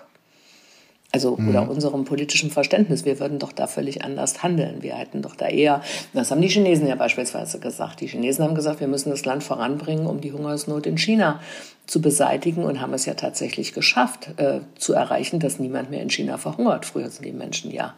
Also 1.13 1.37
mhm. 1.37 1.49
oder 1.49 1.71
unserem 1.71 2.05
politischen 2.05 2.51
Verständnis. 2.51 3.05
Wir 3.05 3.21
würden 3.21 3.39
doch 3.39 3.53
da 3.53 3.67
völlig 3.67 4.05
anders 4.05 4.43
handeln. 4.43 4.83
Wir 4.83 4.97
hätten 4.97 5.23
doch 5.23 5.35
da 5.35 5.49
eher, 5.49 5.81
das 6.13 6.31
haben 6.31 6.43
die 6.43 6.49
Chinesen 6.49 6.87
ja 6.87 6.95
beispielsweise 6.95 7.59
gesagt. 7.59 8.01
Die 8.01 8.07
Chinesen 8.07 8.45
haben 8.45 8.55
gesagt, 8.55 8.81
wir 8.81 8.89
müssen 8.89 9.11
das 9.11 9.25
Land 9.25 9.43
voranbringen, 9.43 10.07
um 10.07 10.21
die 10.21 10.33
Hungersnot 10.33 10.87
in 10.87 10.99
China 10.99 11.41
zu 11.87 12.03
beseitigen 12.03 12.65
und 12.65 12.81
haben 12.81 12.93
es 12.93 13.07
ja 13.07 13.15
tatsächlich 13.15 13.73
geschafft, 13.73 14.39
äh, 14.39 14.61
zu 14.77 14.93
erreichen, 14.93 15.39
dass 15.41 15.59
niemand 15.59 15.91
mehr 15.91 16.03
in 16.03 16.11
China 16.11 16.37
verhungert. 16.39 16.85
Früher 16.85 17.09
sind 17.09 17.25
die 17.25 17.33
Menschen 17.33 17.71
ja 17.71 17.95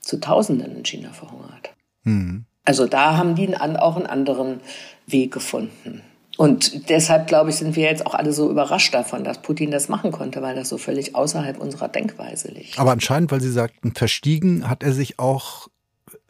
zu 0.00 0.18
Tausenden 0.18 0.76
in 0.76 0.84
China 0.84 1.12
verhungert. 1.12 1.75
Mhm. 2.06 2.44
Also 2.64 2.86
da 2.86 3.16
haben 3.16 3.34
die 3.34 3.56
auch 3.56 3.96
einen 3.96 4.06
anderen 4.06 4.60
Weg 5.06 5.32
gefunden. 5.32 6.02
Und 6.36 6.90
deshalb, 6.90 7.28
glaube 7.28 7.50
ich, 7.50 7.56
sind 7.56 7.76
wir 7.76 7.84
jetzt 7.84 8.04
auch 8.04 8.14
alle 8.14 8.32
so 8.32 8.50
überrascht 8.50 8.92
davon, 8.92 9.24
dass 9.24 9.40
Putin 9.40 9.70
das 9.70 9.88
machen 9.88 10.12
konnte, 10.12 10.42
weil 10.42 10.54
das 10.54 10.68
so 10.68 10.76
völlig 10.76 11.14
außerhalb 11.14 11.58
unserer 11.58 11.88
Denkweise 11.88 12.48
liegt. 12.48 12.78
Aber 12.78 12.92
anscheinend, 12.92 13.30
weil 13.30 13.40
Sie 13.40 13.50
sagten, 13.50 13.94
verstiegen, 13.94 14.68
hat 14.68 14.82
er 14.82 14.92
sich 14.92 15.18
auch 15.18 15.68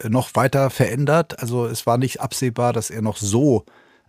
noch 0.07 0.35
weiter 0.35 0.69
verändert. 0.69 1.41
Also 1.41 1.65
es 1.65 1.85
war 1.85 1.97
nicht 1.97 2.21
absehbar, 2.21 2.71
dass 2.71 2.89
er 2.89 3.01
noch 3.01 3.17
so 3.17 3.65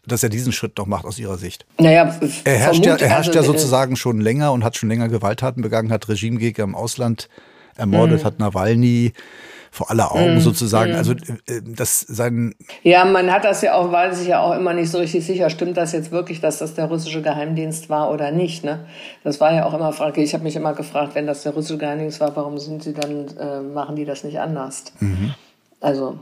dass 0.08 0.22
er 0.22 0.28
diesen 0.28 0.52
Schritt 0.52 0.78
noch 0.78 0.86
macht 0.86 1.04
aus 1.04 1.18
Ihrer 1.18 1.38
Sicht? 1.38 1.66
Naja, 1.78 2.16
er 2.44 2.58
herrscht, 2.58 2.84
ja, 2.84 2.96
er 2.96 3.08
herrscht 3.08 3.36
also, 3.36 3.40
ja 3.40 3.42
sozusagen 3.44 3.96
schon 3.96 4.20
länger 4.20 4.52
und 4.52 4.64
hat 4.64 4.76
schon 4.76 4.88
länger 4.88 5.08
Gewalttaten 5.08 5.62
begangen, 5.62 5.92
hat 5.92 6.08
Regimegegner 6.08 6.64
im 6.64 6.74
Ausland 6.74 7.28
ermordet, 7.76 8.22
mhm. 8.22 8.24
hat 8.24 8.38
Nawalny 8.38 9.12
vor 9.70 9.90
aller 9.90 10.12
Augen 10.12 10.36
mm, 10.36 10.40
sozusagen. 10.40 10.92
Mm. 10.92 10.96
Also 10.96 11.12
äh, 11.12 11.60
das 11.64 12.00
sein. 12.00 12.54
Ja, 12.82 13.04
man 13.04 13.32
hat 13.32 13.44
das 13.44 13.62
ja 13.62 13.74
auch, 13.74 13.92
war 13.92 14.12
sich 14.14 14.28
ja 14.28 14.40
auch 14.40 14.54
immer 14.56 14.74
nicht 14.74 14.90
so 14.90 14.98
richtig 14.98 15.24
sicher. 15.24 15.50
Stimmt 15.50 15.76
das 15.76 15.92
jetzt 15.92 16.10
wirklich, 16.10 16.40
dass 16.40 16.58
das 16.58 16.74
der 16.74 16.86
russische 16.86 17.22
Geheimdienst 17.22 17.88
war 17.90 18.10
oder 18.10 18.30
nicht? 18.30 18.64
Ne? 18.64 18.86
Das 19.24 19.40
war 19.40 19.52
ja 19.52 19.66
auch 19.66 19.74
immer 19.74 19.92
Frage. 19.92 20.22
Ich 20.22 20.34
habe 20.34 20.44
mich 20.44 20.56
immer 20.56 20.74
gefragt, 20.74 21.14
wenn 21.14 21.26
das 21.26 21.42
der 21.42 21.52
russische 21.52 21.78
Geheimdienst 21.78 22.20
war, 22.20 22.34
warum 22.36 22.58
sind 22.58 22.82
sie 22.82 22.94
dann 22.94 23.26
äh, 23.38 23.60
machen 23.60 23.96
die 23.96 24.04
das 24.04 24.24
nicht 24.24 24.40
anders? 24.40 24.84
Mhm. 25.00 25.34
Also 25.80 26.18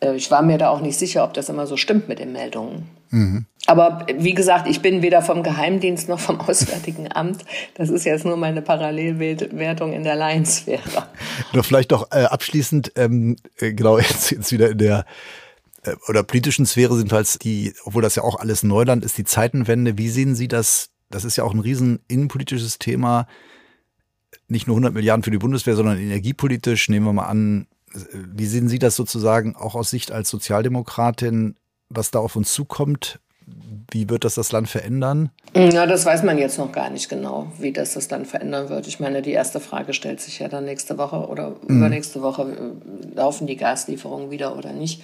äh, 0.00 0.14
ich 0.14 0.30
war 0.30 0.42
mir 0.42 0.58
da 0.58 0.70
auch 0.70 0.80
nicht 0.80 0.98
sicher, 0.98 1.24
ob 1.24 1.34
das 1.34 1.48
immer 1.48 1.66
so 1.66 1.76
stimmt 1.76 2.08
mit 2.08 2.18
den 2.18 2.32
Meldungen. 2.32 2.88
Mhm. 3.10 3.46
Aber 3.66 4.06
wie 4.18 4.34
gesagt, 4.34 4.68
ich 4.68 4.82
bin 4.82 5.02
weder 5.02 5.22
vom 5.22 5.42
Geheimdienst 5.42 6.08
noch 6.08 6.18
vom 6.18 6.40
Auswärtigen 6.40 7.12
Amt. 7.12 7.44
Das 7.74 7.90
ist 7.90 8.04
jetzt 8.04 8.24
nur 8.24 8.36
meine 8.36 8.60
Parallelwertung 8.60 9.92
in 9.92 10.02
der 10.02 10.16
Laiensphäre. 10.16 11.06
Noch 11.52 11.64
vielleicht 11.64 11.92
noch 11.92 12.10
äh, 12.10 12.24
abschließend, 12.24 12.92
ähm, 12.96 13.36
äh, 13.58 13.72
genau, 13.72 13.98
jetzt, 14.00 14.32
jetzt 14.32 14.50
wieder 14.50 14.70
in 14.70 14.78
der 14.78 15.04
äh, 15.82 15.94
oder 16.08 16.24
politischen 16.24 16.66
Sphäre 16.66 16.96
sind 16.96 17.12
halt 17.12 17.44
die, 17.44 17.72
obwohl 17.84 18.02
das 18.02 18.16
ja 18.16 18.24
auch 18.24 18.40
alles 18.40 18.64
Neuland 18.64 19.04
ist, 19.04 19.16
die 19.16 19.24
Zeitenwende. 19.24 19.96
Wie 19.96 20.08
sehen 20.08 20.34
Sie 20.34 20.48
das? 20.48 20.90
Das 21.10 21.24
ist 21.24 21.36
ja 21.36 21.44
auch 21.44 21.54
ein 21.54 21.60
riesen 21.60 22.00
innenpolitisches 22.08 22.80
Thema. 22.80 23.28
Nicht 24.48 24.66
nur 24.66 24.74
100 24.74 24.92
Milliarden 24.92 25.22
für 25.22 25.30
die 25.30 25.38
Bundeswehr, 25.38 25.76
sondern 25.76 25.98
energiepolitisch. 25.98 26.88
Nehmen 26.88 27.06
wir 27.06 27.12
mal 27.12 27.26
an, 27.26 27.68
wie 28.12 28.46
sehen 28.46 28.68
Sie 28.68 28.78
das 28.78 28.96
sozusagen 28.96 29.54
auch 29.54 29.74
aus 29.74 29.90
Sicht 29.90 30.10
als 30.10 30.30
Sozialdemokratin, 30.30 31.56
was 31.90 32.10
da 32.10 32.18
auf 32.18 32.34
uns 32.34 32.52
zukommt? 32.52 33.20
Wie 33.90 34.08
wird 34.08 34.24
das 34.24 34.36
das 34.36 34.52
Land 34.52 34.68
verändern? 34.68 35.30
Ja, 35.54 35.86
das 35.86 36.06
weiß 36.06 36.22
man 36.22 36.38
jetzt 36.38 36.58
noch 36.58 36.72
gar 36.72 36.88
nicht 36.88 37.08
genau, 37.08 37.52
wie 37.58 37.72
das 37.72 37.92
das 37.92 38.08
Land 38.10 38.26
verändern 38.26 38.70
wird. 38.70 38.86
Ich 38.86 39.00
meine, 39.00 39.20
die 39.20 39.32
erste 39.32 39.60
Frage 39.60 39.92
stellt 39.92 40.20
sich 40.20 40.38
ja 40.38 40.48
dann 40.48 40.64
nächste 40.64 40.96
Woche 40.96 41.28
oder 41.28 41.50
mhm. 41.50 41.76
übernächste 41.76 42.22
Woche, 42.22 42.42
äh, 42.42 43.14
laufen 43.14 43.46
die 43.46 43.56
Gaslieferungen 43.56 44.30
wieder 44.30 44.56
oder 44.56 44.72
nicht? 44.72 45.02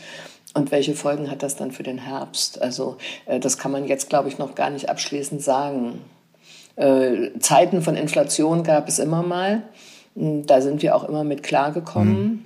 Und 0.54 0.70
welche 0.70 0.94
Folgen 0.94 1.30
hat 1.30 1.42
das 1.42 1.56
dann 1.56 1.70
für 1.70 1.82
den 1.82 1.98
Herbst? 1.98 2.62
Also 2.62 2.96
äh, 3.26 3.38
das 3.38 3.58
kann 3.58 3.72
man 3.72 3.86
jetzt, 3.86 4.08
glaube 4.08 4.28
ich, 4.28 4.38
noch 4.38 4.54
gar 4.54 4.70
nicht 4.70 4.88
abschließend 4.88 5.42
sagen. 5.42 6.00
Äh, 6.76 7.38
Zeiten 7.40 7.82
von 7.82 7.96
Inflation 7.96 8.62
gab 8.62 8.88
es 8.88 8.98
immer 8.98 9.22
mal. 9.22 9.62
Da 10.14 10.60
sind 10.62 10.82
wir 10.82 10.96
auch 10.96 11.04
immer 11.04 11.24
mit 11.24 11.42
klargekommen. 11.42 12.22
Mhm. 12.22 12.44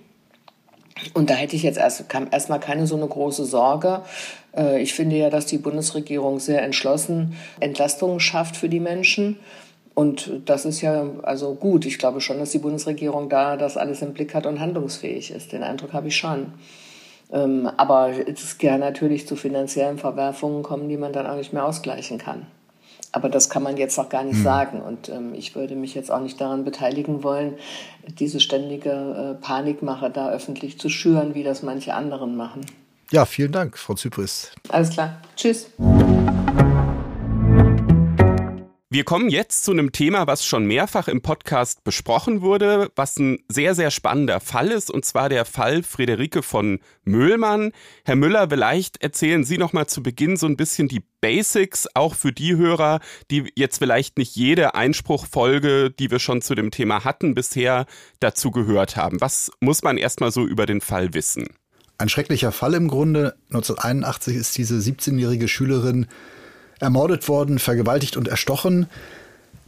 Und 1.14 1.30
da 1.30 1.34
hätte 1.34 1.56
ich 1.56 1.62
jetzt 1.62 1.78
erst, 1.78 2.04
erstmal 2.30 2.60
keine 2.60 2.86
so 2.86 2.96
eine 2.96 3.06
große 3.06 3.44
Sorge. 3.44 4.02
Äh, 4.56 4.82
ich 4.82 4.94
finde 4.94 5.16
ja, 5.16 5.30
dass 5.30 5.46
die 5.46 5.58
Bundesregierung 5.58 6.40
sehr 6.40 6.62
entschlossen 6.62 7.36
Entlastungen 7.60 8.20
schafft 8.20 8.56
für 8.56 8.68
die 8.68 8.80
Menschen. 8.80 9.38
Und 9.94 10.40
das 10.46 10.64
ist 10.64 10.80
ja 10.80 11.06
also 11.22 11.54
gut. 11.54 11.84
Ich 11.84 11.98
glaube 11.98 12.20
schon, 12.20 12.38
dass 12.38 12.50
die 12.50 12.58
Bundesregierung 12.58 13.28
da 13.28 13.56
das 13.56 13.76
alles 13.76 14.00
im 14.02 14.14
Blick 14.14 14.34
hat 14.34 14.46
und 14.46 14.58
handlungsfähig 14.58 15.30
ist. 15.30 15.52
Den 15.52 15.62
Eindruck 15.62 15.92
habe 15.92 16.08
ich 16.08 16.16
schon. 16.16 16.54
Ähm, 17.30 17.68
aber 17.76 18.10
es 18.26 18.58
kann 18.58 18.80
natürlich 18.80 19.26
zu 19.26 19.36
finanziellen 19.36 19.98
Verwerfungen 19.98 20.62
kommen, 20.62 20.88
die 20.88 20.96
man 20.96 21.12
dann 21.12 21.26
auch 21.26 21.36
nicht 21.36 21.52
mehr 21.52 21.64
ausgleichen 21.64 22.18
kann. 22.18 22.46
Aber 23.14 23.28
das 23.28 23.50
kann 23.50 23.62
man 23.62 23.76
jetzt 23.76 23.98
noch 23.98 24.08
gar 24.08 24.24
nicht 24.24 24.38
mhm. 24.38 24.44
sagen. 24.44 24.80
Und 24.80 25.10
ähm, 25.10 25.34
ich 25.34 25.54
würde 25.54 25.74
mich 25.76 25.94
jetzt 25.94 26.10
auch 26.10 26.20
nicht 26.20 26.40
daran 26.40 26.64
beteiligen 26.64 27.22
wollen, 27.22 27.54
diese 28.18 28.40
ständige 28.40 28.90
äh, 28.90 29.42
Panikmache 29.42 30.10
da 30.10 30.30
öffentlich 30.30 30.78
zu 30.78 30.88
schüren, 30.88 31.34
wie 31.34 31.42
das 31.42 31.62
manche 31.62 31.92
anderen 31.92 32.36
machen. 32.36 32.62
Ja, 33.12 33.26
vielen 33.26 33.52
Dank, 33.52 33.76
Frau 33.76 33.92
Zypris. 33.92 34.52
Alles 34.70 34.88
klar. 34.88 35.20
Tschüss. 35.36 35.70
Wir 38.88 39.04
kommen 39.04 39.28
jetzt 39.28 39.64
zu 39.64 39.70
einem 39.70 39.92
Thema, 39.92 40.26
was 40.26 40.46
schon 40.46 40.64
mehrfach 40.64 41.08
im 41.08 41.20
Podcast 41.20 41.84
besprochen 41.84 42.40
wurde, 42.40 42.90
was 42.96 43.18
ein 43.18 43.38
sehr, 43.48 43.74
sehr 43.74 43.90
spannender 43.90 44.40
Fall 44.40 44.68
ist, 44.68 44.90
und 44.90 45.04
zwar 45.04 45.28
der 45.28 45.44
Fall 45.44 45.82
Friederike 45.82 46.42
von 46.42 46.80
Müllmann. 47.04 47.72
Herr 48.04 48.16
Müller, 48.16 48.48
vielleicht 48.48 49.02
erzählen 49.02 49.44
Sie 49.44 49.58
noch 49.58 49.74
mal 49.74 49.86
zu 49.86 50.02
Beginn 50.02 50.38
so 50.38 50.46
ein 50.46 50.56
bisschen 50.56 50.88
die 50.88 51.02
Basics, 51.20 51.88
auch 51.94 52.14
für 52.14 52.32
die 52.32 52.56
Hörer, 52.56 53.00
die 53.30 53.50
jetzt 53.54 53.78
vielleicht 53.78 54.16
nicht 54.16 54.36
jede 54.36 54.74
Einspruchfolge, 54.74 55.90
die 55.90 56.10
wir 56.10 56.18
schon 56.18 56.40
zu 56.40 56.54
dem 56.54 56.70
Thema 56.70 57.04
hatten, 57.04 57.34
bisher 57.34 57.84
dazu 58.20 58.50
gehört 58.50 58.96
haben. 58.96 59.20
Was 59.20 59.50
muss 59.60 59.82
man 59.82 59.98
erstmal 59.98 60.32
so 60.32 60.46
über 60.46 60.64
den 60.64 60.80
Fall 60.80 61.12
wissen? 61.12 61.46
Ein 62.02 62.08
schrecklicher 62.08 62.50
Fall 62.50 62.74
im 62.74 62.88
Grunde. 62.88 63.36
1981 63.50 64.34
ist 64.34 64.58
diese 64.58 64.74
17-jährige 64.74 65.46
Schülerin 65.46 66.06
ermordet 66.80 67.28
worden, 67.28 67.60
vergewaltigt 67.60 68.16
und 68.16 68.26
erstochen. 68.26 68.86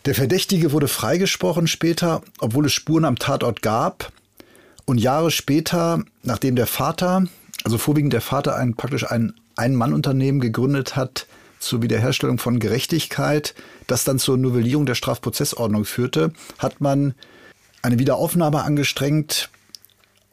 Der 0.04 0.16
Verdächtige 0.16 0.72
wurde 0.72 0.88
freigesprochen 0.88 1.68
später, 1.68 2.22
obwohl 2.40 2.66
es 2.66 2.72
Spuren 2.72 3.04
am 3.04 3.20
Tatort 3.20 3.62
gab. 3.62 4.10
Und 4.84 4.98
Jahre 4.98 5.30
später, 5.30 6.02
nachdem 6.24 6.56
der 6.56 6.66
Vater, 6.66 7.24
also 7.62 7.78
vorwiegend 7.78 8.12
der 8.12 8.20
Vater, 8.20 8.56
ein, 8.56 8.74
praktisch 8.74 9.08
ein 9.08 9.34
Ein-Mann-Unternehmen 9.54 10.40
gegründet 10.40 10.96
hat 10.96 11.28
zur 11.60 11.82
Wiederherstellung 11.82 12.38
von 12.38 12.58
Gerechtigkeit, 12.58 13.54
das 13.86 14.02
dann 14.02 14.18
zur 14.18 14.38
Novellierung 14.38 14.86
der 14.86 14.96
Strafprozessordnung 14.96 15.84
führte, 15.84 16.32
hat 16.58 16.80
man 16.80 17.14
eine 17.80 18.00
Wiederaufnahme 18.00 18.64
angestrengt 18.64 19.50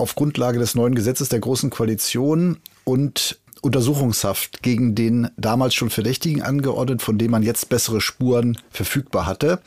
auf 0.01 0.15
Grundlage 0.15 0.59
des 0.59 0.75
neuen 0.75 0.95
Gesetzes 0.95 1.29
der 1.29 1.39
Großen 1.39 1.69
Koalition 1.69 2.57
und 2.83 3.39
Untersuchungshaft 3.61 4.63
gegen 4.63 4.95
den 4.95 5.29
damals 5.37 5.75
schon 5.75 5.91
Verdächtigen 5.91 6.41
angeordnet, 6.41 7.01
von 7.01 7.17
dem 7.17 7.31
man 7.31 7.43
jetzt 7.43 7.69
bessere 7.69 8.01
Spuren 8.01 8.57
verfügbar 8.71 9.27
hatte. 9.27 9.61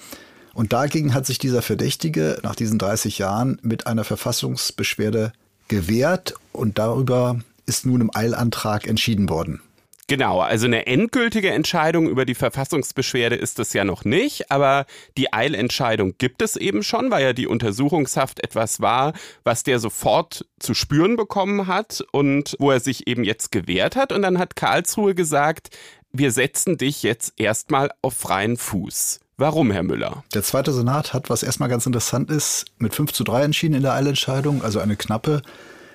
Und 0.53 0.73
dagegen 0.73 1.14
hat 1.14 1.27
sich 1.27 1.38
dieser 1.38 1.62
Verdächtige 1.62 2.38
nach 2.42 2.55
diesen 2.55 2.79
30 2.79 3.18
Jahren 3.18 3.59
mit 3.62 3.87
einer 3.87 4.05
Verfassungsbeschwerde 4.05 5.33
gewehrt 5.68 6.35
und 6.53 6.79
darüber 6.79 7.40
ist 7.66 7.87
nun 7.87 8.01
im 8.01 8.11
Eilantrag 8.14 8.87
entschieden 8.87 9.29
worden. 9.29 9.61
Genau, 10.06 10.40
also 10.40 10.66
eine 10.66 10.86
endgültige 10.86 11.50
Entscheidung 11.50 12.08
über 12.08 12.26
die 12.26 12.34
Verfassungsbeschwerde 12.34 13.36
ist 13.36 13.58
es 13.58 13.72
ja 13.72 13.84
noch 13.84 14.04
nicht, 14.04 14.50
aber 14.50 14.84
die 15.16 15.32
Eilentscheidung 15.32 16.14
gibt 16.18 16.42
es 16.42 16.56
eben 16.56 16.82
schon, 16.82 17.10
weil 17.10 17.24
ja 17.24 17.32
die 17.32 17.46
Untersuchungshaft 17.46 18.44
etwas 18.44 18.80
war, 18.80 19.14
was 19.44 19.62
der 19.62 19.78
sofort 19.78 20.44
zu 20.58 20.74
spüren 20.74 21.16
bekommen 21.16 21.66
hat 21.66 22.04
und 22.12 22.54
wo 22.58 22.70
er 22.70 22.80
sich 22.80 23.06
eben 23.06 23.24
jetzt 23.24 23.50
gewehrt 23.50 23.96
hat. 23.96 24.12
Und 24.12 24.22
dann 24.22 24.38
hat 24.38 24.56
Karlsruhe 24.56 25.14
gesagt, 25.14 25.70
wir 26.12 26.30
setzen 26.30 26.76
dich 26.76 27.02
jetzt 27.02 27.32
erstmal 27.38 27.90
auf 28.02 28.14
freien 28.14 28.56
Fuß. 28.56 29.20
Warum, 29.36 29.70
Herr 29.72 29.82
Müller? 29.82 30.22
Der 30.32 30.44
zweite 30.44 30.72
Senat 30.72 31.12
hat, 31.12 31.28
was 31.28 31.42
erstmal 31.42 31.68
ganz 31.68 31.86
interessant 31.86 32.30
ist, 32.30 32.66
mit 32.78 32.94
5 32.94 33.12
zu 33.12 33.24
3 33.24 33.42
entschieden 33.42 33.74
in 33.74 33.82
der 33.82 33.94
Eilentscheidung, 33.94 34.62
also 34.62 34.78
eine 34.78 34.96
knappe 34.96 35.42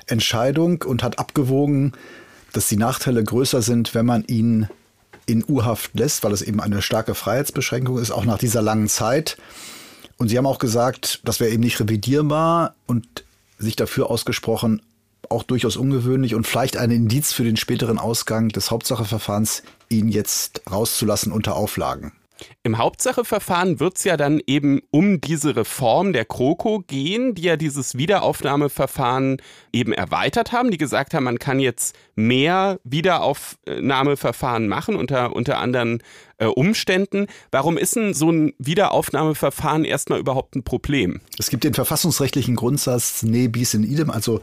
Entscheidung 0.07 0.81
und 0.81 1.03
hat 1.03 1.19
abgewogen, 1.19 1.93
dass 2.53 2.67
die 2.67 2.77
Nachteile 2.77 3.23
größer 3.23 3.61
sind, 3.61 3.93
wenn 3.95 4.05
man 4.05 4.23
ihn 4.25 4.67
in 5.25 5.43
U-Haft 5.47 5.93
lässt, 5.93 6.23
weil 6.23 6.33
es 6.33 6.41
eben 6.41 6.59
eine 6.59 6.81
starke 6.81 7.13
Freiheitsbeschränkung 7.13 7.99
ist, 7.99 8.11
auch 8.11 8.25
nach 8.25 8.39
dieser 8.39 8.61
langen 8.61 8.87
Zeit. 8.87 9.37
Und 10.17 10.29
Sie 10.29 10.37
haben 10.37 10.47
auch 10.47 10.59
gesagt, 10.59 11.21
das 11.23 11.39
wäre 11.39 11.51
eben 11.51 11.63
nicht 11.63 11.79
revidierbar 11.79 12.75
und 12.87 13.05
sich 13.57 13.75
dafür 13.75 14.09
ausgesprochen, 14.09 14.81
auch 15.29 15.43
durchaus 15.43 15.77
ungewöhnlich 15.77 16.33
und 16.33 16.47
vielleicht 16.47 16.77
ein 16.77 16.91
Indiz 16.91 17.33
für 17.33 17.43
den 17.43 17.57
späteren 17.57 17.99
Ausgang 17.99 18.49
des 18.49 18.71
Hauptsacheverfahrens, 18.71 19.63
ihn 19.89 20.09
jetzt 20.09 20.61
rauszulassen 20.69 21.31
unter 21.31 21.55
Auflagen. 21.55 22.13
Im 22.63 22.77
Hauptsacheverfahren 22.77 23.79
wird 23.79 23.97
es 23.97 24.03
ja 24.03 24.17
dann 24.17 24.41
eben 24.45 24.81
um 24.91 25.21
diese 25.21 25.55
Reform 25.55 26.13
der 26.13 26.25
Kroko 26.25 26.83
gehen, 26.85 27.35
die 27.35 27.43
ja 27.43 27.57
dieses 27.57 27.97
Wiederaufnahmeverfahren 27.97 29.41
eben 29.71 29.93
erweitert 29.93 30.51
haben, 30.51 30.71
die 30.71 30.77
gesagt 30.77 31.13
haben, 31.13 31.23
man 31.23 31.39
kann 31.39 31.59
jetzt 31.59 31.95
mehr 32.15 32.79
Wiederaufnahmeverfahren 32.83 34.67
machen 34.67 34.95
unter, 34.95 35.35
unter 35.35 35.59
anderen 35.59 36.01
äh, 36.37 36.45
Umständen. 36.45 37.27
Warum 37.51 37.77
ist 37.77 37.95
denn 37.95 38.13
so 38.13 38.31
ein 38.31 38.53
Wiederaufnahmeverfahren 38.57 39.85
erstmal 39.85 40.19
überhaupt 40.19 40.55
ein 40.55 40.63
Problem? 40.63 41.21
Es 41.37 41.49
gibt 41.49 41.63
den 41.63 41.73
verfassungsrechtlichen 41.73 42.55
Grundsatz 42.55 43.23
ne 43.23 43.47
bis 43.47 43.73
in 43.73 43.83
idem, 43.83 44.09
also 44.09 44.41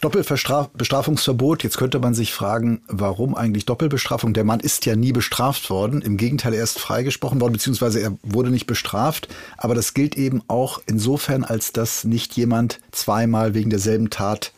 Doppelbestrafungsverbot. 0.00 1.64
Jetzt 1.64 1.76
könnte 1.78 1.98
man 1.98 2.14
sich 2.14 2.32
fragen, 2.32 2.82
warum 2.88 3.34
eigentlich 3.34 3.66
Doppelbestrafung? 3.66 4.32
Der 4.32 4.44
Mann 4.44 4.60
ist 4.60 4.86
ja 4.86 4.96
nie 4.96 5.12
bestraft 5.12 5.70
worden. 5.70 6.02
Im 6.02 6.16
Gegenteil, 6.16 6.54
er 6.54 6.62
ist 6.62 6.78
freigesprochen 6.78 7.40
worden, 7.40 7.52
beziehungsweise 7.54 8.00
er 8.00 8.16
wurde 8.22 8.50
nicht 8.50 8.66
bestraft. 8.66 9.28
Aber 9.56 9.74
das 9.74 9.94
gilt 9.94 10.16
eben 10.16 10.42
auch 10.48 10.80
insofern, 10.86 11.44
als 11.44 11.72
dass 11.72 12.04
nicht 12.04 12.36
jemand 12.36 12.80
zweimal 12.92 13.54
wegen 13.54 13.70
derselben 13.70 14.10
Tat 14.10 14.52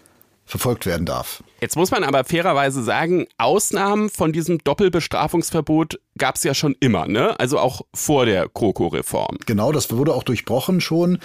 verfolgt 0.44 0.84
werden 0.84 1.06
darf. 1.06 1.44
Jetzt 1.60 1.76
muss 1.76 1.92
man 1.92 2.02
aber 2.02 2.24
fairerweise 2.24 2.82
sagen, 2.82 3.26
Ausnahmen 3.38 4.10
von 4.10 4.32
diesem 4.32 4.58
Doppelbestrafungsverbot 4.58 6.00
gab 6.18 6.34
es 6.34 6.42
ja 6.42 6.54
schon 6.54 6.74
immer, 6.80 7.06
ne? 7.06 7.38
Also 7.38 7.60
auch 7.60 7.82
vor 7.94 8.26
der 8.26 8.48
Kroko-Reform. 8.48 9.38
Genau, 9.46 9.70
das 9.70 9.90
wurde 9.92 10.12
auch 10.12 10.24
durchbrochen 10.24 10.80
schon 10.80 11.18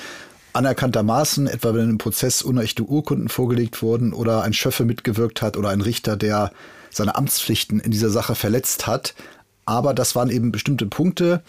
anerkanntermaßen, 0.56 1.48
etwa 1.48 1.74
wenn 1.74 1.90
im 1.90 1.98
Prozess 1.98 2.42
unechte 2.42 2.84
Urkunden 2.84 3.30
vorgelegt 3.30 3.82
wurden 3.82 4.14
oder 4.14 4.44
ein 4.44 4.54
Schöffe 4.54 4.86
mitgewirkt 4.86 5.42
hat 5.42 5.58
oder 5.58 5.70
ein 5.70 5.82
Richter, 5.82 6.18
der 6.18 6.52
seine 6.90 7.16
Amtspflichten 7.16 7.80
in 7.80 7.92
dieser 7.92 8.10
Sache 8.10 8.36
verletzt 8.36 8.88
hat. 8.88 9.16
Aber 9.66 9.94
das 9.94 10.16
waren 10.16 10.30
eben 10.30 10.52
bestimmte 10.52 10.86
Punkte 10.86 11.44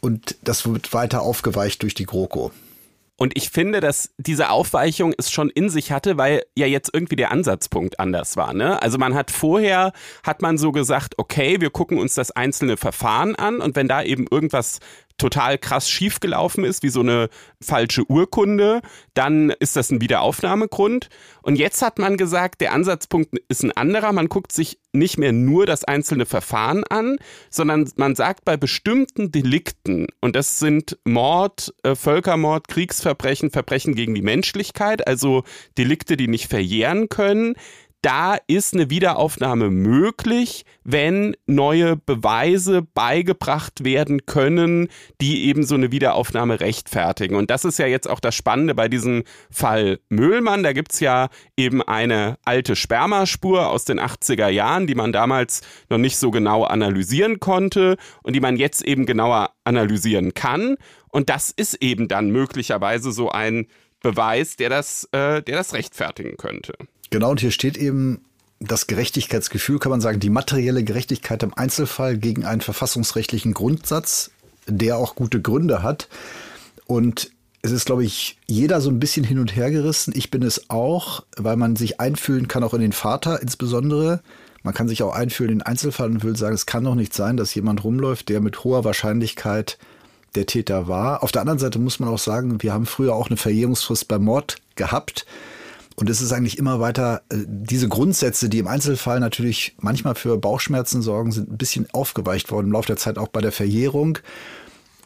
und 0.00 0.36
das 0.42 0.66
wird 0.66 0.92
weiter 0.92 1.22
aufgeweicht 1.22 1.82
durch 1.82 1.94
die 1.94 2.06
GroKo. 2.06 2.52
Und 3.20 3.36
ich 3.36 3.50
finde, 3.50 3.80
dass 3.80 4.10
diese 4.16 4.48
Aufweichung 4.48 5.12
es 5.18 5.32
schon 5.32 5.50
in 5.50 5.70
sich 5.70 5.90
hatte, 5.90 6.18
weil 6.18 6.44
ja 6.54 6.66
jetzt 6.66 6.90
irgendwie 6.92 7.16
der 7.16 7.32
Ansatzpunkt 7.32 7.98
anders 7.98 8.36
war. 8.36 8.54
Ne? 8.54 8.80
Also 8.80 8.96
man 8.96 9.14
hat 9.14 9.32
vorher, 9.32 9.92
hat 10.22 10.40
man 10.40 10.56
so 10.56 10.70
gesagt, 10.70 11.14
okay, 11.18 11.60
wir 11.60 11.70
gucken 11.70 11.98
uns 11.98 12.14
das 12.14 12.30
einzelne 12.30 12.76
Verfahren 12.76 13.34
an 13.34 13.60
und 13.60 13.74
wenn 13.74 13.88
da 13.88 14.04
eben 14.04 14.28
irgendwas 14.30 14.78
total 15.18 15.58
krass 15.58 15.90
schiefgelaufen 15.90 16.64
ist, 16.64 16.82
wie 16.82 16.88
so 16.88 17.00
eine 17.00 17.28
falsche 17.60 18.08
Urkunde, 18.08 18.80
dann 19.14 19.50
ist 19.50 19.76
das 19.76 19.90
ein 19.90 20.00
Wiederaufnahmegrund. 20.00 21.08
Und 21.42 21.56
jetzt 21.56 21.82
hat 21.82 21.98
man 21.98 22.16
gesagt, 22.16 22.60
der 22.60 22.72
Ansatzpunkt 22.72 23.36
ist 23.48 23.64
ein 23.64 23.72
anderer. 23.72 24.12
Man 24.12 24.28
guckt 24.28 24.52
sich 24.52 24.78
nicht 24.92 25.18
mehr 25.18 25.32
nur 25.32 25.66
das 25.66 25.84
einzelne 25.84 26.24
Verfahren 26.24 26.84
an, 26.84 27.18
sondern 27.50 27.90
man 27.96 28.14
sagt 28.14 28.44
bei 28.44 28.56
bestimmten 28.56 29.32
Delikten, 29.32 30.06
und 30.20 30.36
das 30.36 30.58
sind 30.58 30.98
Mord, 31.04 31.74
äh, 31.82 31.94
Völkermord, 31.94 32.68
Kriegsverbrechen, 32.68 33.50
Verbrechen 33.50 33.94
gegen 33.94 34.14
die 34.14 34.22
Menschlichkeit, 34.22 35.06
also 35.06 35.42
Delikte, 35.76 36.16
die 36.16 36.28
nicht 36.28 36.48
verjähren 36.48 37.08
können, 37.08 37.54
da 38.02 38.36
ist 38.46 38.74
eine 38.74 38.90
Wiederaufnahme 38.90 39.70
möglich, 39.70 40.64
wenn 40.84 41.36
neue 41.46 41.96
Beweise 41.96 42.82
beigebracht 42.82 43.84
werden 43.84 44.24
können, 44.24 44.88
die 45.20 45.46
eben 45.46 45.64
so 45.64 45.74
eine 45.74 45.90
Wiederaufnahme 45.90 46.60
rechtfertigen. 46.60 47.34
Und 47.34 47.50
das 47.50 47.64
ist 47.64 47.78
ja 47.78 47.86
jetzt 47.86 48.08
auch 48.08 48.20
das 48.20 48.36
Spannende 48.36 48.74
bei 48.74 48.88
diesem 48.88 49.24
Fall 49.50 49.98
Möhlmann. 50.08 50.62
Da 50.62 50.72
gibt's 50.72 51.00
ja 51.00 51.28
eben 51.56 51.82
eine 51.82 52.38
alte 52.44 52.76
Spermaspur 52.76 53.68
aus 53.68 53.84
den 53.84 53.98
80er 53.98 54.48
Jahren, 54.48 54.86
die 54.86 54.94
man 54.94 55.12
damals 55.12 55.62
noch 55.88 55.98
nicht 55.98 56.18
so 56.18 56.30
genau 56.30 56.64
analysieren 56.64 57.40
konnte 57.40 57.96
und 58.22 58.36
die 58.36 58.40
man 58.40 58.56
jetzt 58.56 58.82
eben 58.82 59.06
genauer 59.06 59.50
analysieren 59.64 60.34
kann. 60.34 60.76
Und 61.10 61.30
das 61.30 61.50
ist 61.50 61.82
eben 61.82 62.06
dann 62.06 62.30
möglicherweise 62.30 63.10
so 63.10 63.30
ein 63.30 63.66
Beweis, 64.00 64.54
der 64.54 64.68
das, 64.70 65.08
äh, 65.10 65.42
der 65.42 65.56
das 65.56 65.74
rechtfertigen 65.74 66.36
könnte. 66.36 66.74
Genau, 67.10 67.30
und 67.30 67.40
hier 67.40 67.50
steht 67.50 67.76
eben 67.76 68.20
das 68.60 68.86
Gerechtigkeitsgefühl, 68.86 69.78
kann 69.78 69.90
man 69.90 70.00
sagen, 70.00 70.20
die 70.20 70.30
materielle 70.30 70.82
Gerechtigkeit 70.82 71.42
im 71.42 71.54
Einzelfall 71.54 72.18
gegen 72.18 72.44
einen 72.44 72.60
verfassungsrechtlichen 72.60 73.54
Grundsatz, 73.54 74.30
der 74.66 74.96
auch 74.96 75.14
gute 75.14 75.40
Gründe 75.40 75.82
hat. 75.82 76.08
Und 76.86 77.30
es 77.62 77.70
ist, 77.72 77.86
glaube 77.86 78.04
ich, 78.04 78.38
jeder 78.46 78.80
so 78.80 78.90
ein 78.90 79.00
bisschen 79.00 79.24
hin 79.24 79.38
und 79.38 79.54
her 79.54 79.70
gerissen. 79.70 80.12
Ich 80.16 80.30
bin 80.30 80.42
es 80.42 80.70
auch, 80.70 81.24
weil 81.36 81.56
man 81.56 81.76
sich 81.76 82.00
einfühlen 82.00 82.48
kann, 82.48 82.64
auch 82.64 82.74
in 82.74 82.80
den 82.80 82.92
Vater 82.92 83.42
insbesondere. 83.42 84.20
Man 84.62 84.74
kann 84.74 84.88
sich 84.88 85.02
auch 85.02 85.14
einfühlen 85.14 85.52
in 85.52 85.58
den 85.58 85.66
Einzelfall 85.66 86.10
und 86.10 86.24
will 86.24 86.36
sagen, 86.36 86.54
es 86.54 86.66
kann 86.66 86.84
doch 86.84 86.94
nicht 86.94 87.14
sein, 87.14 87.36
dass 87.36 87.54
jemand 87.54 87.84
rumläuft, 87.84 88.28
der 88.28 88.40
mit 88.40 88.64
hoher 88.64 88.84
Wahrscheinlichkeit 88.84 89.78
der 90.34 90.46
Täter 90.46 90.88
war. 90.88 91.22
Auf 91.22 91.32
der 91.32 91.42
anderen 91.42 91.58
Seite 91.58 91.78
muss 91.78 92.00
man 92.00 92.08
auch 92.08 92.18
sagen, 92.18 92.62
wir 92.62 92.72
haben 92.72 92.86
früher 92.86 93.14
auch 93.14 93.28
eine 93.28 93.36
Verjährungsfrist 93.36 94.08
beim 94.08 94.24
Mord 94.24 94.56
gehabt. 94.74 95.26
Und 95.98 96.08
es 96.08 96.20
ist 96.20 96.30
eigentlich 96.30 96.58
immer 96.58 96.78
weiter, 96.78 97.22
äh, 97.28 97.38
diese 97.44 97.88
Grundsätze, 97.88 98.48
die 98.48 98.60
im 98.60 98.68
Einzelfall 98.68 99.18
natürlich 99.18 99.74
manchmal 99.80 100.14
für 100.14 100.38
Bauchschmerzen 100.38 101.02
sorgen, 101.02 101.32
sind 101.32 101.50
ein 101.50 101.58
bisschen 101.58 101.88
aufgeweicht 101.92 102.52
worden 102.52 102.66
im 102.66 102.72
Laufe 102.72 102.86
der 102.86 102.96
Zeit 102.96 103.18
auch 103.18 103.26
bei 103.26 103.40
der 103.40 103.50
Verjährung. 103.50 104.18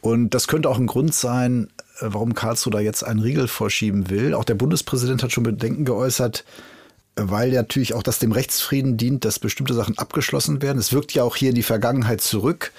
Und 0.02 0.35
das 0.35 0.48
könnte 0.48 0.68
auch 0.68 0.78
ein 0.78 0.87
Grund 0.87 1.14
sein, 1.14 1.68
äh, 2.00 2.09
warum 2.09 2.35
Karlsruhe 2.35 2.72
da 2.72 2.81
jetzt 2.81 3.05
einen 3.05 3.20
Riegel 3.20 3.48
vorschieben 3.48 4.11
will. 4.11 4.35
Auch 4.35 4.44
der 4.44 4.55
Bundespräsident 4.55 5.22
hat 5.22 5.33
schon 5.33 5.44
Bedenken 5.44 5.87
geäußert, 5.87 6.44
äh, 7.16 7.22
weil 7.24 7.52
natürlich 7.52 7.94
auch 7.94 8.02
das 8.02 8.18
dem 8.18 8.33
Rechtsfrieden 8.33 8.98
dient, 8.98 9.24
dass 9.24 9.38
bestimmte 9.38 9.72
Sachen 9.72 9.96
abgeschlossen 9.96 10.61
werden. 10.61 10.76
Es 10.76 10.92
wirkt 10.92 11.14
ja 11.14 11.22
auch 11.22 11.37
hier 11.37 11.48
in 11.48 11.55
die 11.55 11.62
Vergangenheit 11.62 12.20
zurück 12.20 12.70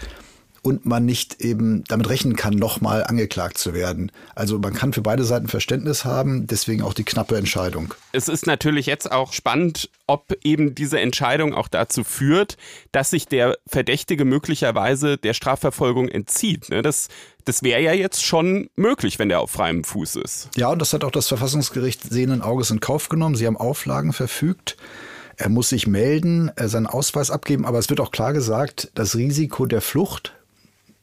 und 0.63 0.85
man 0.85 1.05
nicht 1.05 1.41
eben 1.41 1.83
damit 1.83 2.09
rechnen 2.09 2.35
kann, 2.35 2.55
nochmal 2.55 3.03
angeklagt 3.03 3.57
zu 3.57 3.73
werden. 3.73 4.11
Also 4.33 4.57
man 4.57 4.73
kann 4.73 4.93
für 4.93 5.01
beide 5.01 5.25
Seiten 5.25 5.49
Verständnis 5.49 6.05
haben, 6.05 6.47
deswegen 6.47 6.81
auch 6.81 6.93
die 6.93 7.03
knappe 7.03 7.35
Entscheidung. 7.35 7.93
Es 8.13 8.29
ist 8.29 8.47
natürlich 8.47 8.85
jetzt 8.85 9.11
auch 9.11 9.33
spannend, 9.33 9.89
ob 10.07 10.33
eben 10.43 10.73
diese 10.73 10.99
Entscheidung 11.01 11.53
auch 11.53 11.67
dazu 11.67 12.05
führt, 12.05 12.55
dass 12.93 13.09
sich 13.09 13.27
der 13.27 13.57
Verdächtige 13.67 14.23
möglicherweise 14.23 15.17
der 15.17 15.33
Strafverfolgung 15.33 16.07
entzieht. 16.07 16.69
Ne? 16.69 16.81
Das 16.81 17.09
das 17.45 17.61
wäre 17.61 17.81
ja 17.81 17.91
jetzt 17.91 18.23
schon 18.23 18.69
möglich, 18.77 19.19
wenn 19.19 19.27
der 19.27 19.41
auf 19.41 19.51
freiem 19.51 19.83
Fuß 19.83 20.15
ist. 20.15 20.49
Ja, 20.55 20.69
und 20.69 20.79
das 20.79 20.93
hat 20.93 21.03
auch 21.03 21.11
das 21.11 21.27
Verfassungsgericht 21.27 22.01
sehenden 22.01 22.41
Auges 22.41 22.71
in 22.71 22.79
Kauf 22.79 23.09
genommen. 23.09 23.35
Sie 23.35 23.45
haben 23.45 23.57
Auflagen 23.57 24.13
verfügt. 24.13 24.77
Er 25.35 25.49
muss 25.49 25.67
sich 25.67 25.85
melden, 25.85 26.51
seinen 26.55 26.87
Ausweis 26.87 27.31
abgeben, 27.31 27.65
aber 27.65 27.79
es 27.79 27.89
wird 27.89 27.99
auch 27.99 28.11
klar 28.11 28.31
gesagt, 28.31 28.91
das 28.95 29.17
Risiko 29.17 29.65
der 29.65 29.81
Flucht 29.81 30.33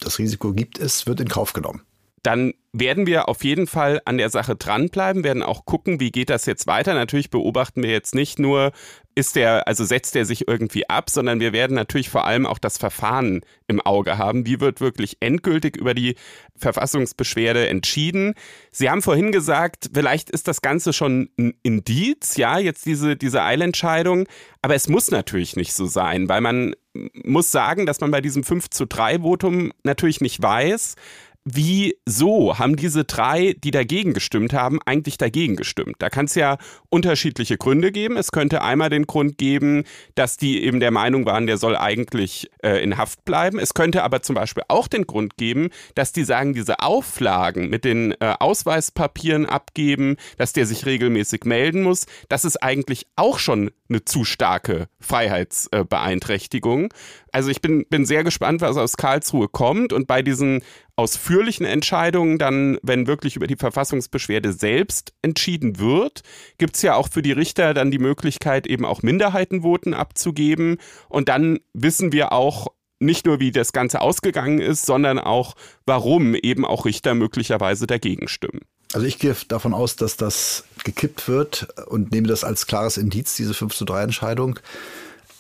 das 0.01 0.19
Risiko 0.19 0.53
gibt 0.53 0.79
es, 0.79 1.07
wird 1.07 1.21
in 1.21 1.29
Kauf 1.29 1.53
genommen. 1.53 1.83
Dann 2.23 2.53
werden 2.73 3.07
wir 3.07 3.29
auf 3.29 3.43
jeden 3.45 3.67
Fall 3.67 4.01
an 4.05 4.19
der 4.19 4.29
Sache 4.31 4.55
dranbleiben, 4.55 5.25
werden 5.25 5.43
auch 5.43 5.65
gucken, 5.65 6.01
wie 6.01 6.11
geht 6.11 6.29
das 6.29 6.45
jetzt 6.45 6.67
weiter. 6.67 6.93
Natürlich 6.95 7.31
beobachten 7.31 7.83
wir 7.83 7.91
jetzt 7.91 8.15
nicht 8.15 8.39
nur, 8.39 8.73
ist 9.15 9.37
der, 9.37 9.67
also 9.67 9.85
setzt 9.85 10.15
er 10.15 10.27
sich 10.27 10.47
irgendwie 10.47 10.89
ab, 10.89 11.09
sondern 11.09 11.41
wir 11.41 11.53
werden 11.53 11.75
natürlich 11.75 12.11
vor 12.11 12.27
allem 12.27 12.47
auch 12.47 12.59
das 12.59 12.77
Verfahren 12.77 13.41
im 13.67 13.81
Auge 13.81 14.19
haben. 14.19 14.47
Wie 14.47 14.61
wird 14.61 14.81
wirklich 14.81 15.17
endgültig 15.21 15.79
über 15.79 15.95
die 15.95 16.15
Verfassungsbeschwerde 16.57 17.67
entschieden? 17.69 18.35
Sie 18.71 18.91
haben 18.91 19.03
vorhin 19.03 19.33
gesagt, 19.33 19.91
vielleicht 19.93 20.31
ist 20.31 20.47
das 20.47 20.61
Ganze 20.61 20.93
schon 20.93 21.31
ein 21.39 21.55
Indiz, 21.63 22.37
ja, 22.37 22.59
jetzt 22.59 22.85
diese, 22.85 23.17
diese 23.17 23.43
Eilentscheidung. 23.43 24.29
Aber 24.63 24.75
es 24.75 24.89
muss 24.89 25.11
natürlich 25.11 25.57
nicht 25.57 25.73
so 25.73 25.87
sein, 25.87 26.29
weil 26.29 26.43
man 26.43 26.75
muss 27.25 27.53
sagen, 27.53 27.87
dass 27.87 28.01
man 28.01 28.11
bei 28.11 28.21
diesem 28.21 28.45
5 28.45 28.71
zu 28.71 28.87
3 28.87 29.21
Votum 29.21 29.73
natürlich 29.85 30.21
nicht 30.21 30.43
weiß, 30.43 30.97
wieso 31.45 32.59
haben 32.59 32.77
diese 32.77 33.05
drei, 33.05 33.55
die 33.59 33.71
dagegen 33.71 34.13
gestimmt 34.13 34.53
haben, 34.53 34.79
eigentlich 34.85 35.17
dagegen 35.17 35.57
gestimmt? 35.57 35.97
Da 35.99 36.11
kann 36.11 36.27
es 36.27 36.35
ja 36.35 36.59
unterschiedliche 36.91 37.57
Gründe 37.57 37.93
geben. 37.93 38.17
Es 38.17 38.31
könnte 38.31 38.63
einmal 38.63 38.91
den 38.91 39.07
Grund 39.07 39.39
geben, 39.39 39.85
dass 40.15 40.37
die 40.37 40.63
eben 40.63 40.81
der 40.81 40.91
Meinung 40.91 41.25
waren, 41.25 41.47
der 41.47 41.57
soll 41.57 41.77
eigentlich 41.77 42.51
äh, 42.63 42.83
in 42.83 42.99
Haft 42.99 43.25
bleiben. 43.25 43.59
Es 43.59 43.75
könnte 43.75 44.03
aber 44.03 44.23
zum 44.23 44.35
Beispiel 44.35 44.65
auch 44.69 44.87
den 44.87 45.07
Grund 45.07 45.37
geben, 45.37 45.71
dass 45.95 46.13
die 46.13 46.25
sagen, 46.25 46.53
diese 46.53 46.81
Auflagen 46.81 47.71
mit 47.71 47.85
den 47.85 48.13
äh, 48.21 48.35
Ausweispapieren 48.39 49.47
abgeben, 49.47 50.17
dass 50.37 50.53
der 50.53 50.67
sich 50.67 50.85
regelmäßig 50.85 51.45
melden 51.45 51.83
muss, 51.83 52.07
das 52.29 52.45
ist 52.45 52.63
eigentlich 52.63 53.07
auch 53.17 53.39
schon 53.39 53.71
eine 53.89 54.05
zu 54.05 54.25
starke 54.25 54.89
Freiheitsbeeinträchtigung. 55.01 56.93
Also 57.33 57.51
ich 57.51 57.61
bin, 57.61 57.87
bin 57.89 58.07
sehr 58.07 58.25
gespannt, 58.25 58.61
was 58.61 58.77
aus 58.77 58.97
Karlsruhe 58.97 59.49
kommt 59.49 59.93
und 59.93 60.07
bei 60.07 60.23
diesen 60.23 60.63
ausführlichen 61.01 61.65
Entscheidungen 61.65 62.39
dann, 62.39 62.79
wenn 62.83 63.07
wirklich 63.07 63.37
über 63.37 63.47
die 63.47 63.57
Verfassungsbeschwerde 63.57 64.53
selbst 64.53 65.15
entschieden 65.23 65.79
wird, 65.79 66.23
gibt 66.59 66.77
es 66.77 66.83
ja 66.83 66.95
auch 66.95 67.09
für 67.09 67.23
die 67.23 67.33
Richter 67.33 67.73
dann 67.73 67.91
die 67.91 67.99
Möglichkeit, 67.99 68.67
eben 68.67 68.85
auch 68.85 69.03
Minderheitenvoten 69.03 69.95
abzugeben. 69.95 70.77
Und 71.09 71.31
dann 71.31 71.61
wissen 71.73 72.13
wir 72.13 72.33
auch, 72.33 72.69
nicht 73.03 73.25
nur, 73.25 73.41
wie 73.41 73.51
das 73.51 73.73
Ganze 73.73 74.03
ausgegangen 74.03 74.59
ist, 74.59 74.85
sondern 74.85 75.19
auch, 75.19 75.57
warum 75.87 76.35
eben 76.35 76.67
auch 76.67 76.85
Richter 76.85 77.15
möglicherweise 77.15 77.87
dagegen 77.87 78.29
stimmen. 78.29 78.61
Also 78.93 79.07
ich 79.07 79.19
gehe 79.19 79.35
davon 79.49 79.73
aus, 79.73 79.97
dass 79.97 80.19
das 80.19 80.65
gekippt 80.85 81.27
wird 81.27 81.69
und 81.87 82.13
nehme 82.13 82.29
das 82.29 82.45
als 82.45 82.67
klares 82.67 82.99
Indiz, 82.99 83.37
diese 83.37 83.55
5 83.55 83.75
zu 83.75 83.87
3 83.87 84.03
Entscheidung. 84.03 84.61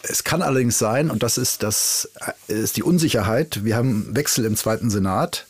Es 0.03 0.25
kann 0.25 0.40
allerdings 0.40 0.79
sein, 0.79 1.11
und 1.11 1.23
das 1.23 1.37
ist, 1.37 1.62
das 1.62 2.11
äh, 2.49 2.55
ist 2.55 2.79
die 2.79 2.83
Unsicherheit, 2.83 3.62
wir 3.62 3.77
haben 3.77 4.16
Wechsel 4.16 4.46
im 4.46 4.57
zweiten 4.57 4.88
Senat. 4.88 5.46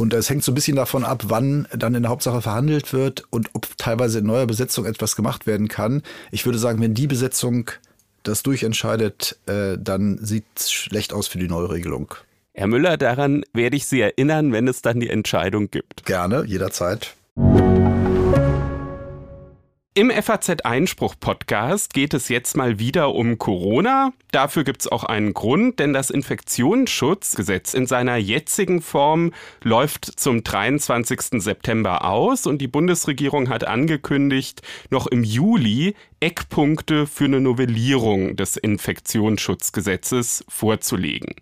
Und 0.00 0.14
es 0.14 0.30
hängt 0.30 0.42
so 0.42 0.52
ein 0.52 0.54
bisschen 0.54 0.76
davon 0.76 1.04
ab, 1.04 1.24
wann 1.26 1.68
dann 1.76 1.94
in 1.94 2.04
der 2.04 2.10
Hauptsache 2.10 2.40
verhandelt 2.40 2.94
wird 2.94 3.24
und 3.28 3.50
ob 3.52 3.68
teilweise 3.76 4.20
in 4.20 4.24
neuer 4.24 4.46
Besetzung 4.46 4.86
etwas 4.86 5.14
gemacht 5.14 5.46
werden 5.46 5.68
kann. 5.68 6.02
Ich 6.30 6.46
würde 6.46 6.58
sagen, 6.58 6.80
wenn 6.80 6.94
die 6.94 7.06
Besetzung 7.06 7.70
das 8.22 8.42
durchentscheidet, 8.42 9.38
äh, 9.44 9.76
dann 9.78 10.16
sieht 10.16 10.46
es 10.56 10.72
schlecht 10.72 11.12
aus 11.12 11.28
für 11.28 11.36
die 11.36 11.48
Neuregelung. 11.48 12.14
Herr 12.54 12.66
Müller, 12.66 12.96
daran 12.96 13.44
werde 13.52 13.76
ich 13.76 13.86
Sie 13.86 14.00
erinnern, 14.00 14.52
wenn 14.52 14.68
es 14.68 14.80
dann 14.80 15.00
die 15.00 15.10
Entscheidung 15.10 15.70
gibt. 15.70 16.06
Gerne, 16.06 16.44
jederzeit. 16.46 17.14
Im 19.92 20.12
FAZ-Einspruch-Podcast 20.12 21.92
geht 21.92 22.14
es 22.14 22.28
jetzt 22.28 22.56
mal 22.56 22.78
wieder 22.78 23.12
um 23.12 23.38
Corona. 23.38 24.12
Dafür 24.30 24.62
gibt 24.62 24.82
es 24.82 24.86
auch 24.86 25.02
einen 25.02 25.34
Grund, 25.34 25.80
denn 25.80 25.92
das 25.92 26.10
Infektionsschutzgesetz 26.10 27.74
in 27.74 27.86
seiner 27.86 28.14
jetzigen 28.14 28.82
Form 28.82 29.32
läuft 29.64 30.04
zum 30.04 30.44
23. 30.44 31.42
September 31.42 32.04
aus 32.04 32.46
und 32.46 32.58
die 32.58 32.68
Bundesregierung 32.68 33.48
hat 33.48 33.64
angekündigt, 33.64 34.62
noch 34.90 35.08
im 35.08 35.24
Juli 35.24 35.96
Eckpunkte 36.20 37.08
für 37.08 37.24
eine 37.24 37.40
Novellierung 37.40 38.36
des 38.36 38.56
Infektionsschutzgesetzes 38.56 40.44
vorzulegen. 40.48 41.34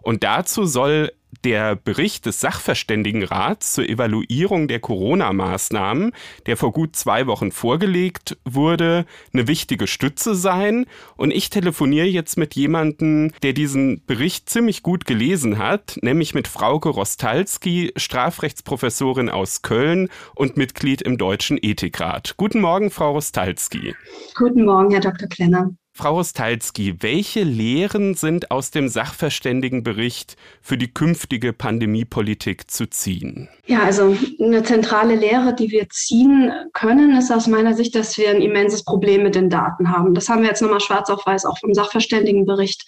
Und 0.00 0.24
dazu 0.24 0.66
soll 0.66 1.12
der 1.44 1.76
Bericht 1.76 2.26
des 2.26 2.40
Sachverständigenrats 2.40 3.74
zur 3.74 3.88
Evaluierung 3.88 4.68
der 4.68 4.80
Corona-Maßnahmen, 4.80 6.12
der 6.46 6.56
vor 6.56 6.72
gut 6.72 6.96
zwei 6.96 7.26
Wochen 7.26 7.52
vorgelegt 7.52 8.36
wurde, 8.44 9.06
eine 9.32 9.48
wichtige 9.48 9.86
Stütze 9.86 10.34
sein. 10.34 10.86
Und 11.16 11.30
ich 11.30 11.50
telefoniere 11.50 12.06
jetzt 12.06 12.36
mit 12.36 12.54
jemandem, 12.54 13.32
der 13.42 13.52
diesen 13.52 14.04
Bericht 14.06 14.48
ziemlich 14.48 14.82
gut 14.82 15.04
gelesen 15.04 15.58
hat, 15.58 15.98
nämlich 16.02 16.34
mit 16.34 16.48
Frauke 16.48 16.88
Rostalski, 16.88 17.92
Strafrechtsprofessorin 17.96 19.28
aus 19.28 19.62
Köln 19.62 20.08
und 20.34 20.56
Mitglied 20.56 21.02
im 21.02 21.18
Deutschen 21.18 21.58
Ethikrat. 21.60 22.34
Guten 22.36 22.60
Morgen, 22.60 22.90
Frau 22.90 23.12
Rostalski. 23.12 23.94
Guten 24.34 24.64
Morgen, 24.64 24.90
Herr 24.90 25.00
Dr. 25.00 25.28
Klenner. 25.28 25.70
Frau 26.02 26.16
Rostalski, 26.16 26.96
welche 26.98 27.44
Lehren 27.44 28.14
sind 28.14 28.50
aus 28.50 28.72
dem 28.72 28.88
Sachverständigenbericht 28.88 30.34
für 30.60 30.76
die 30.76 30.92
künftige 30.92 31.52
Pandemiepolitik 31.52 32.68
zu 32.68 32.90
ziehen? 32.90 33.48
Ja, 33.66 33.84
also 33.84 34.16
eine 34.40 34.64
zentrale 34.64 35.14
Lehre, 35.14 35.54
die 35.54 35.70
wir 35.70 35.88
ziehen 35.90 36.50
können, 36.72 37.16
ist 37.16 37.30
aus 37.30 37.46
meiner 37.46 37.74
Sicht, 37.74 37.94
dass 37.94 38.18
wir 38.18 38.30
ein 38.30 38.42
immenses 38.42 38.82
Problem 38.82 39.22
mit 39.22 39.36
den 39.36 39.48
Daten 39.48 39.96
haben. 39.96 40.12
Das 40.12 40.28
haben 40.28 40.42
wir 40.42 40.48
jetzt 40.48 40.60
nochmal 40.60 40.80
schwarz 40.80 41.08
auf 41.08 41.24
weiß 41.24 41.44
auch 41.44 41.60
vom 41.60 41.72
Sachverständigenbericht 41.72 42.84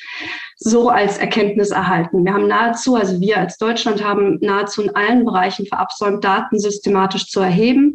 so 0.57 0.88
als 0.88 1.16
Erkenntnis 1.16 1.70
erhalten. 1.70 2.24
Wir 2.24 2.35
haben 2.35 2.48
nahezu, 2.48 2.96
also 2.96 3.20
wir 3.20 3.38
als 3.38 3.59
Deutschland 3.59 4.03
haben 4.03 4.38
nahezu 4.40 4.83
in 4.83 4.96
allen 4.96 5.24
Bereichen 5.24 5.66
verabsäumt, 5.66 6.24
Daten 6.24 6.59
systematisch 6.59 7.29
zu 7.29 7.38
erheben 7.38 7.94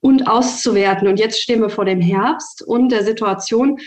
und 0.00 0.26
auszuwerten. 0.26 1.06
Und 1.06 1.20
jetzt 1.20 1.40
stehen 1.40 1.60
wir 1.60 1.70
vor 1.70 1.84
dem 1.84 2.00
Herbst 2.00 2.62
und 2.66 2.90
der 2.90 3.04
Situation, 3.04 3.78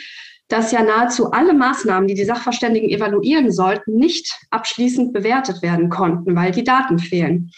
dass 0.50 0.72
ja 0.72 0.84
nahezu 0.84 1.32
alle 1.32 1.54
Maßnahmen, 1.54 2.08
die 2.08 2.16
die 2.16 2.26
Sachverständigen 2.26 2.90
evaluieren 2.90 3.52
sollten, 3.52 3.96
nicht 3.96 4.38
abschließend 4.50 5.14
bewertet 5.14 5.62
werden 5.62 5.90
konnten, 5.90 6.36
weil 6.36 6.52
die 6.52 6.64
Daten 6.64 7.00
fehlen. 7.00 7.52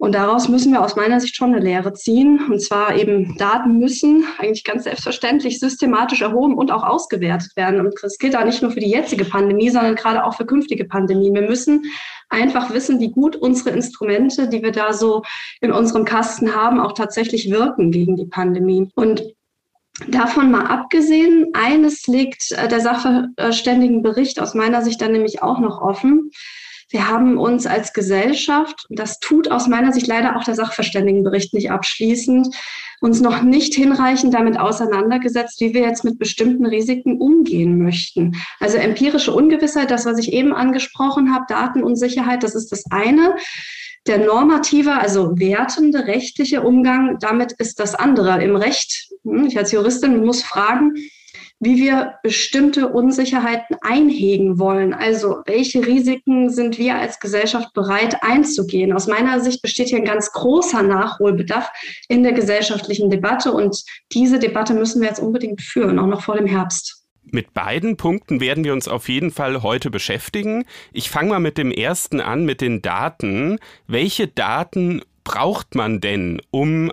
Und 0.00 0.14
daraus 0.14 0.48
müssen 0.48 0.72
wir 0.72 0.82
aus 0.82 0.96
meiner 0.96 1.20
Sicht 1.20 1.36
schon 1.36 1.52
eine 1.52 1.62
Lehre 1.62 1.92
ziehen. 1.92 2.40
Und 2.50 2.62
zwar 2.62 2.96
eben 2.96 3.36
Daten 3.36 3.78
müssen 3.78 4.24
eigentlich 4.38 4.64
ganz 4.64 4.84
selbstverständlich 4.84 5.60
systematisch 5.60 6.22
erhoben 6.22 6.54
und 6.54 6.72
auch 6.72 6.84
ausgewertet 6.84 7.54
werden. 7.54 7.80
Und 7.80 7.94
das 8.00 8.16
gilt 8.16 8.34
auch 8.34 8.46
nicht 8.46 8.62
nur 8.62 8.70
für 8.70 8.80
die 8.80 8.88
jetzige 8.88 9.26
Pandemie, 9.26 9.68
sondern 9.68 9.96
gerade 9.96 10.24
auch 10.24 10.34
für 10.34 10.46
künftige 10.46 10.86
Pandemien. 10.86 11.34
Wir 11.34 11.42
müssen 11.42 11.82
einfach 12.30 12.72
wissen, 12.72 12.98
wie 12.98 13.10
gut 13.10 13.36
unsere 13.36 13.70
Instrumente, 13.70 14.48
die 14.48 14.62
wir 14.62 14.72
da 14.72 14.94
so 14.94 15.22
in 15.60 15.70
unserem 15.70 16.06
Kasten 16.06 16.54
haben, 16.54 16.80
auch 16.80 16.92
tatsächlich 16.92 17.50
wirken 17.50 17.90
gegen 17.90 18.16
die 18.16 18.26
Pandemie. 18.26 18.88
Und 18.94 19.22
Davon 20.08 20.50
mal 20.50 20.66
abgesehen, 20.66 21.48
eines 21.52 22.06
legt 22.06 22.52
äh, 22.52 22.68
der 22.68 22.80
Sachverständigenbericht 22.80 24.40
aus 24.40 24.54
meiner 24.54 24.82
Sicht 24.82 25.00
dann 25.00 25.12
nämlich 25.12 25.42
auch 25.42 25.58
noch 25.58 25.80
offen. 25.80 26.30
Wir 26.90 27.08
haben 27.08 27.38
uns 27.38 27.66
als 27.66 27.92
Gesellschaft, 27.92 28.86
das 28.90 29.20
tut 29.20 29.48
aus 29.48 29.68
meiner 29.68 29.92
Sicht 29.92 30.08
leider 30.08 30.36
auch 30.36 30.42
der 30.42 30.56
Sachverständigenbericht 30.56 31.54
nicht 31.54 31.70
abschließend, 31.70 32.52
uns 33.00 33.20
noch 33.20 33.42
nicht 33.42 33.74
hinreichend 33.74 34.34
damit 34.34 34.58
auseinandergesetzt, 34.58 35.60
wie 35.60 35.72
wir 35.72 35.82
jetzt 35.82 36.02
mit 36.02 36.18
bestimmten 36.18 36.66
Risiken 36.66 37.20
umgehen 37.20 37.80
möchten. 37.80 38.36
Also 38.58 38.76
empirische 38.76 39.32
Ungewissheit, 39.32 39.92
das, 39.92 40.04
was 40.04 40.18
ich 40.18 40.32
eben 40.32 40.52
angesprochen 40.52 41.32
habe, 41.32 41.44
Datenunsicherheit, 41.48 42.42
das 42.42 42.56
ist 42.56 42.72
das 42.72 42.84
eine. 42.90 43.36
Der 44.06 44.18
normative, 44.18 44.92
also 44.92 45.38
wertende 45.38 46.06
rechtliche 46.06 46.62
Umgang, 46.62 47.18
damit 47.20 47.52
ist 47.52 47.80
das 47.80 47.94
andere. 47.94 48.42
Im 48.42 48.56
Recht, 48.56 49.10
hm, 49.24 49.46
ich 49.46 49.58
als 49.58 49.72
Juristin 49.72 50.24
muss 50.24 50.42
fragen, 50.42 50.94
wie 51.62 51.76
wir 51.76 52.14
bestimmte 52.22 52.88
Unsicherheiten 52.88 53.76
einhegen 53.82 54.58
wollen. 54.58 54.94
Also 54.94 55.42
welche 55.44 55.86
Risiken 55.86 56.48
sind 56.48 56.78
wir 56.78 56.94
als 56.96 57.20
Gesellschaft 57.20 57.74
bereit 57.74 58.22
einzugehen? 58.22 58.94
Aus 58.94 59.06
meiner 59.06 59.40
Sicht 59.40 59.60
besteht 59.60 59.88
hier 59.88 59.98
ein 59.98 60.06
ganz 60.06 60.32
großer 60.32 60.82
Nachholbedarf 60.82 61.70
in 62.08 62.22
der 62.22 62.32
gesellschaftlichen 62.32 63.10
Debatte 63.10 63.52
und 63.52 63.84
diese 64.12 64.38
Debatte 64.38 64.72
müssen 64.72 65.02
wir 65.02 65.08
jetzt 65.08 65.20
unbedingt 65.20 65.60
führen, 65.60 65.98
auch 65.98 66.06
noch 66.06 66.22
vor 66.22 66.36
dem 66.36 66.46
Herbst. 66.46 66.99
Mit 67.32 67.54
beiden 67.54 67.96
Punkten 67.96 68.40
werden 68.40 68.64
wir 68.64 68.72
uns 68.72 68.88
auf 68.88 69.08
jeden 69.08 69.30
Fall 69.30 69.62
heute 69.62 69.90
beschäftigen. 69.90 70.64
Ich 70.92 71.10
fange 71.10 71.30
mal 71.30 71.40
mit 71.40 71.58
dem 71.58 71.70
ersten 71.70 72.20
an, 72.20 72.44
mit 72.44 72.60
den 72.60 72.82
Daten. 72.82 73.58
Welche 73.86 74.26
Daten 74.26 75.02
braucht 75.22 75.74
man 75.74 76.00
denn, 76.00 76.40
um 76.50 76.92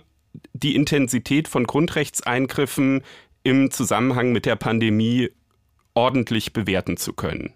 die 0.54 0.76
Intensität 0.76 1.47
von 1.47 1.65
Grundrechtseingriffen 1.65 3.04
im 3.43 3.71
Zusammenhang 3.71 4.32
mit 4.32 4.45
der 4.45 4.56
Pandemie 4.56 5.30
ordentlich 5.95 6.54
bewerten 6.54 6.97
zu 6.97 7.13
können? 7.13 7.54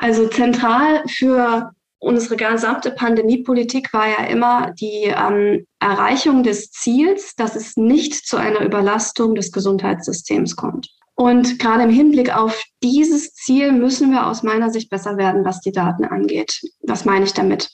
Also 0.00 0.26
zentral 0.26 1.04
für 1.08 1.70
unsere 2.00 2.34
gesamte 2.36 2.90
Pandemiepolitik 2.90 3.92
war 3.92 4.08
ja 4.08 4.26
immer 4.26 4.72
die 4.72 5.04
ähm, 5.04 5.64
Erreichung 5.78 6.42
des 6.42 6.72
Ziels, 6.72 7.36
dass 7.36 7.54
es 7.54 7.76
nicht 7.76 8.26
zu 8.26 8.36
einer 8.36 8.60
Überlastung 8.62 9.36
des 9.36 9.52
Gesundheitssystems 9.52 10.56
kommt. 10.56 10.88
Und 11.14 11.58
gerade 11.58 11.84
im 11.84 11.90
Hinblick 11.90 12.34
auf 12.34 12.62
dieses 12.82 13.34
Ziel 13.34 13.72
müssen 13.72 14.10
wir 14.10 14.26
aus 14.26 14.42
meiner 14.42 14.70
Sicht 14.70 14.90
besser 14.90 15.16
werden, 15.16 15.44
was 15.44 15.60
die 15.60 15.72
Daten 15.72 16.04
angeht. 16.04 16.60
Was 16.82 17.04
meine 17.04 17.24
ich 17.24 17.34
damit? 17.34 17.70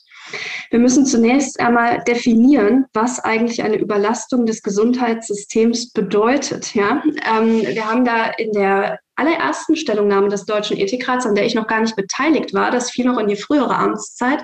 Wir 0.70 0.79
müssen 0.79 1.07
zunächst 1.07 1.59
einmal 1.61 2.03
definieren, 2.05 2.87
was 2.92 3.20
eigentlich 3.20 3.62
eine 3.62 3.77
Überlastung 3.77 4.44
des 4.44 4.62
Gesundheitssystems 4.62 5.92
bedeutet. 5.92 6.74
Ja? 6.74 7.03
Ähm, 7.27 7.62
wir 7.62 7.88
haben 7.88 8.05
da 8.05 8.27
in 8.37 8.53
der 8.53 8.98
allerersten 9.16 9.77
Stellungnahme 9.77 10.29
des 10.29 10.44
Deutschen 10.44 10.77
Ethikrats, 10.77 11.27
an 11.27 11.35
der 11.35 11.46
ich 11.46 11.55
noch 11.55 11.66
gar 11.66 11.81
nicht 11.81 11.96
beteiligt 11.96 12.55
war, 12.55 12.70
das 12.70 12.90
fiel 12.90 13.07
noch 13.07 13.18
in 13.18 13.29
die 13.29 13.37
frühere 13.37 13.74
Amtszeit, 13.74 14.42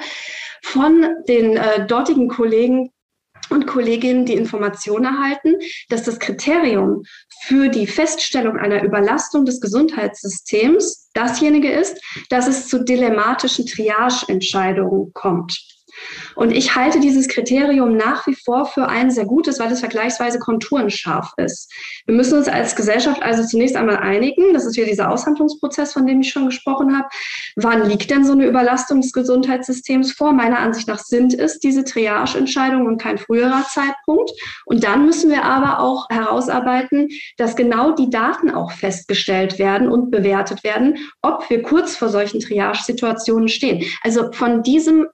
von 0.62 1.06
den 1.28 1.56
äh, 1.56 1.86
dortigen 1.86 2.28
Kollegen 2.28 2.90
und 3.50 3.66
Kolleginnen 3.66 4.26
die 4.26 4.34
Information 4.34 5.04
erhalten, 5.04 5.54
dass 5.88 6.04
das 6.04 6.18
Kriterium 6.18 7.02
für 7.42 7.68
die 7.68 7.86
Feststellung 7.86 8.56
einer 8.56 8.82
Überlastung 8.82 9.44
des 9.44 9.60
Gesundheitssystems 9.60 11.10
dasjenige 11.14 11.70
ist, 11.70 12.00
dass 12.30 12.46
es 12.46 12.68
zu 12.68 12.84
dilemmatischen 12.84 13.66
Triage-Entscheidungen 13.66 15.12
kommt. 15.12 15.73
Und 16.34 16.50
ich 16.50 16.74
halte 16.74 17.00
dieses 17.00 17.28
Kriterium 17.28 17.96
nach 17.96 18.26
wie 18.26 18.34
vor 18.34 18.66
für 18.66 18.88
ein 18.88 19.10
sehr 19.10 19.24
gutes, 19.24 19.58
weil 19.58 19.70
es 19.72 19.80
vergleichsweise 19.80 20.38
konturenscharf 20.38 21.32
ist. 21.36 21.72
Wir 22.06 22.14
müssen 22.14 22.38
uns 22.38 22.48
als 22.48 22.76
Gesellschaft 22.76 23.22
also 23.22 23.44
zunächst 23.44 23.76
einmal 23.76 23.96
einigen, 23.96 24.52
das 24.52 24.64
ist 24.64 24.76
wieder 24.76 24.86
dieser 24.86 25.10
Aushandlungsprozess, 25.10 25.92
von 25.92 26.06
dem 26.06 26.20
ich 26.20 26.30
schon 26.30 26.46
gesprochen 26.46 26.96
habe. 26.96 27.08
Wann 27.56 27.88
liegt 27.88 28.10
denn 28.10 28.24
so 28.24 28.32
eine 28.32 28.46
Überlastung 28.46 29.00
des 29.00 29.12
Gesundheitssystems 29.12 30.12
vor? 30.12 30.32
Meiner 30.32 30.58
Ansicht 30.58 30.88
nach 30.88 30.98
sind 30.98 31.34
es 31.34 31.58
diese 31.58 31.84
Triage-Entscheidungen 31.84 32.86
und 32.86 33.00
kein 33.00 33.18
früherer 33.18 33.64
Zeitpunkt. 33.68 34.30
Und 34.66 34.84
dann 34.84 35.06
müssen 35.06 35.30
wir 35.30 35.44
aber 35.44 35.80
auch 35.80 36.08
herausarbeiten, 36.10 37.08
dass 37.36 37.56
genau 37.56 37.92
die 37.92 38.10
Daten 38.10 38.50
auch 38.50 38.72
festgestellt 38.72 39.58
werden 39.58 39.88
und 39.88 40.10
bewertet 40.10 40.64
werden, 40.64 40.98
ob 41.22 41.48
wir 41.48 41.62
kurz 41.62 41.96
vor 41.96 42.08
solchen 42.08 42.40
Triage-Situationen 42.40 43.48
stehen. 43.48 43.84
Also 44.02 44.32
von 44.32 44.62
diesem 44.62 45.06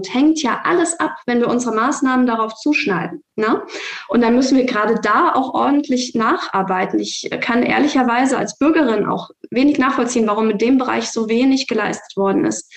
Zeitpunkt 0.00 0.14
hängt 0.14 0.42
ja 0.42 0.60
alles 0.64 0.98
ab, 0.98 1.16
wenn 1.26 1.40
wir 1.40 1.48
unsere 1.48 1.74
Maßnahmen 1.74 2.26
darauf 2.26 2.54
zuschneiden. 2.54 3.22
Ne? 3.36 3.62
Und 4.08 4.20
dann 4.22 4.34
müssen 4.34 4.56
wir 4.56 4.64
gerade 4.64 5.00
da 5.02 5.34
auch 5.34 5.54
ordentlich 5.54 6.14
nacharbeiten. 6.14 6.98
Ich 6.98 7.28
kann 7.40 7.62
ehrlicherweise 7.62 8.38
als 8.38 8.58
Bürgerin 8.58 9.06
auch 9.06 9.30
wenig 9.50 9.78
nachvollziehen, 9.78 10.26
warum 10.26 10.50
in 10.50 10.58
dem 10.58 10.78
Bereich 10.78 11.10
so 11.10 11.28
wenig 11.28 11.66
geleistet 11.66 12.16
worden 12.16 12.44
ist. 12.44 12.72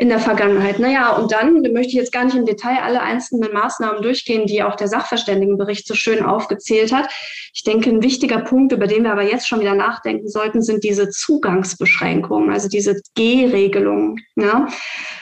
In 0.00 0.08
der 0.08 0.18
Vergangenheit. 0.18 0.78
Naja, 0.78 1.10
und 1.12 1.30
dann 1.30 1.60
möchte 1.60 1.88
ich 1.88 1.92
jetzt 1.92 2.10
gar 2.10 2.24
nicht 2.24 2.34
im 2.34 2.46
Detail 2.46 2.78
alle 2.82 3.02
einzelnen 3.02 3.52
Maßnahmen 3.52 4.00
durchgehen, 4.00 4.46
die 4.46 4.62
auch 4.62 4.74
der 4.74 4.88
Sachverständigenbericht 4.88 5.86
so 5.86 5.94
schön 5.94 6.24
aufgezählt 6.24 6.90
hat. 6.90 7.12
Ich 7.52 7.64
denke, 7.64 7.90
ein 7.90 8.02
wichtiger 8.02 8.38
Punkt, 8.38 8.72
über 8.72 8.86
den 8.86 9.02
wir 9.02 9.12
aber 9.12 9.24
jetzt 9.24 9.46
schon 9.46 9.60
wieder 9.60 9.74
nachdenken 9.74 10.26
sollten, 10.26 10.62
sind 10.62 10.84
diese 10.84 11.10
Zugangsbeschränkungen, 11.10 12.50
also 12.50 12.66
diese 12.66 12.98
G-Regelungen. 13.14 14.16
Ja? 14.36 14.68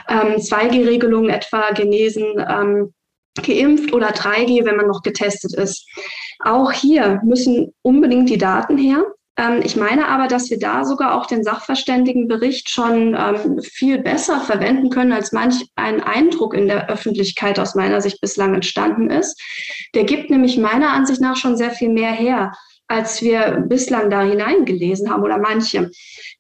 Ähm, 0.09 0.37
2G-Regelungen 0.37 1.31
etwa 1.31 1.73
genesen. 1.73 2.25
Ähm, 2.39 2.95
geimpft 3.45 3.93
oder 3.93 4.09
3G, 4.09 4.65
wenn 4.65 4.77
man 4.77 4.89
noch 4.89 5.03
getestet 5.03 5.55
ist. 5.55 5.87
Auch 6.41 6.73
hier 6.73 7.21
müssen 7.25 7.73
unbedingt 7.83 8.29
die 8.31 8.39
Daten 8.39 8.77
her. 8.77 9.05
Ähm, 9.39 9.61
ich 9.63 9.77
meine 9.77 10.09
aber, 10.09 10.27
dass 10.27 10.51
wir 10.51 10.59
da 10.59 10.85
sogar 10.85 11.15
auch 11.15 11.27
den 11.27 11.45
Sachverständigenbericht 11.45 12.69
schon 12.69 13.17
ähm, 13.17 13.61
viel 13.63 13.99
besser 13.99 14.41
verwenden 14.41 14.91
können, 14.91 15.13
als 15.13 15.33
manch 15.33 15.65
ein 15.77 16.03
Eindruck 16.03 16.55
in 16.55 16.67
der 16.67 16.91
Öffentlichkeit 16.91 17.59
aus 17.59 17.77
meiner 17.77 18.01
Sicht 18.01 18.21
bislang 18.21 18.55
entstanden 18.55 19.09
ist. 19.09 19.41
Der 19.95 20.05
gibt 20.05 20.29
nämlich 20.29 20.59
meiner 20.59 20.91
Ansicht 20.91 21.21
nach 21.21 21.37
schon 21.37 21.57
sehr 21.57 21.71
viel 21.71 21.91
mehr 21.91 22.13
her 22.13 22.53
als 22.89 23.21
wir 23.21 23.65
bislang 23.69 24.09
da 24.09 24.23
hineingelesen 24.23 25.11
haben 25.11 25.23
oder 25.23 25.39
manche. 25.39 25.91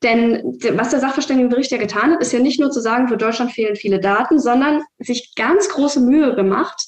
Denn 0.03 0.59
was 0.73 0.91
der 0.91 1.01
Sachverständigenbericht 1.01 1.71
ja 1.71 1.79
getan 1.79 2.13
hat, 2.13 2.23
ist 2.23 2.33
ja 2.33 2.39
nicht 2.39 2.59
nur 2.59 2.71
zu 2.71 2.81
sagen, 2.81 3.09
für 3.09 3.19
Deutschland 3.19 3.53
fehlen 3.53 3.77
viele 3.77 4.01
Daten, 4.01 4.39
sondern 4.39 4.83
sich 4.99 5.35
ganz 5.37 5.69
große 5.69 6.01
Mühe 6.01 6.35
gemacht, 6.35 6.87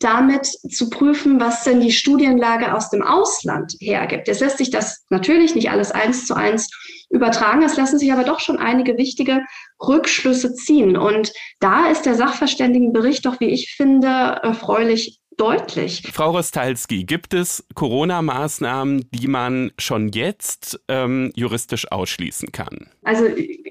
damit 0.00 0.46
zu 0.46 0.88
prüfen, 0.88 1.40
was 1.40 1.64
denn 1.64 1.80
die 1.80 1.92
Studienlage 1.92 2.74
aus 2.74 2.90
dem 2.90 3.02
Ausland 3.02 3.74
hergibt. 3.80 4.28
Jetzt 4.28 4.40
lässt 4.40 4.58
sich 4.58 4.70
das 4.70 5.04
natürlich 5.10 5.54
nicht 5.54 5.70
alles 5.70 5.92
eins 5.92 6.26
zu 6.26 6.34
eins 6.34 6.70
übertragen. 7.10 7.62
Es 7.62 7.76
lassen 7.76 7.98
sich 7.98 8.12
aber 8.12 8.24
doch 8.24 8.40
schon 8.40 8.58
einige 8.58 8.96
wichtige 8.96 9.42
Rückschlüsse 9.80 10.54
ziehen. 10.54 10.96
Und 10.96 11.32
da 11.60 11.88
ist 11.90 12.06
der 12.06 12.14
Sachverständigenbericht 12.14 13.26
doch, 13.26 13.40
wie 13.40 13.50
ich 13.50 13.74
finde, 13.76 14.08
erfreulich 14.08 15.21
deutlich. 15.36 16.02
Frau 16.12 16.30
Rostalski, 16.30 17.04
gibt 17.04 17.34
es 17.34 17.64
Corona-Maßnahmen, 17.74 19.08
die 19.10 19.28
man 19.28 19.72
schon 19.78 20.08
jetzt 20.08 20.80
ähm, 20.88 21.32
juristisch 21.34 21.90
ausschließen 21.90 22.52
kann? 22.52 22.88
Also 23.04 23.24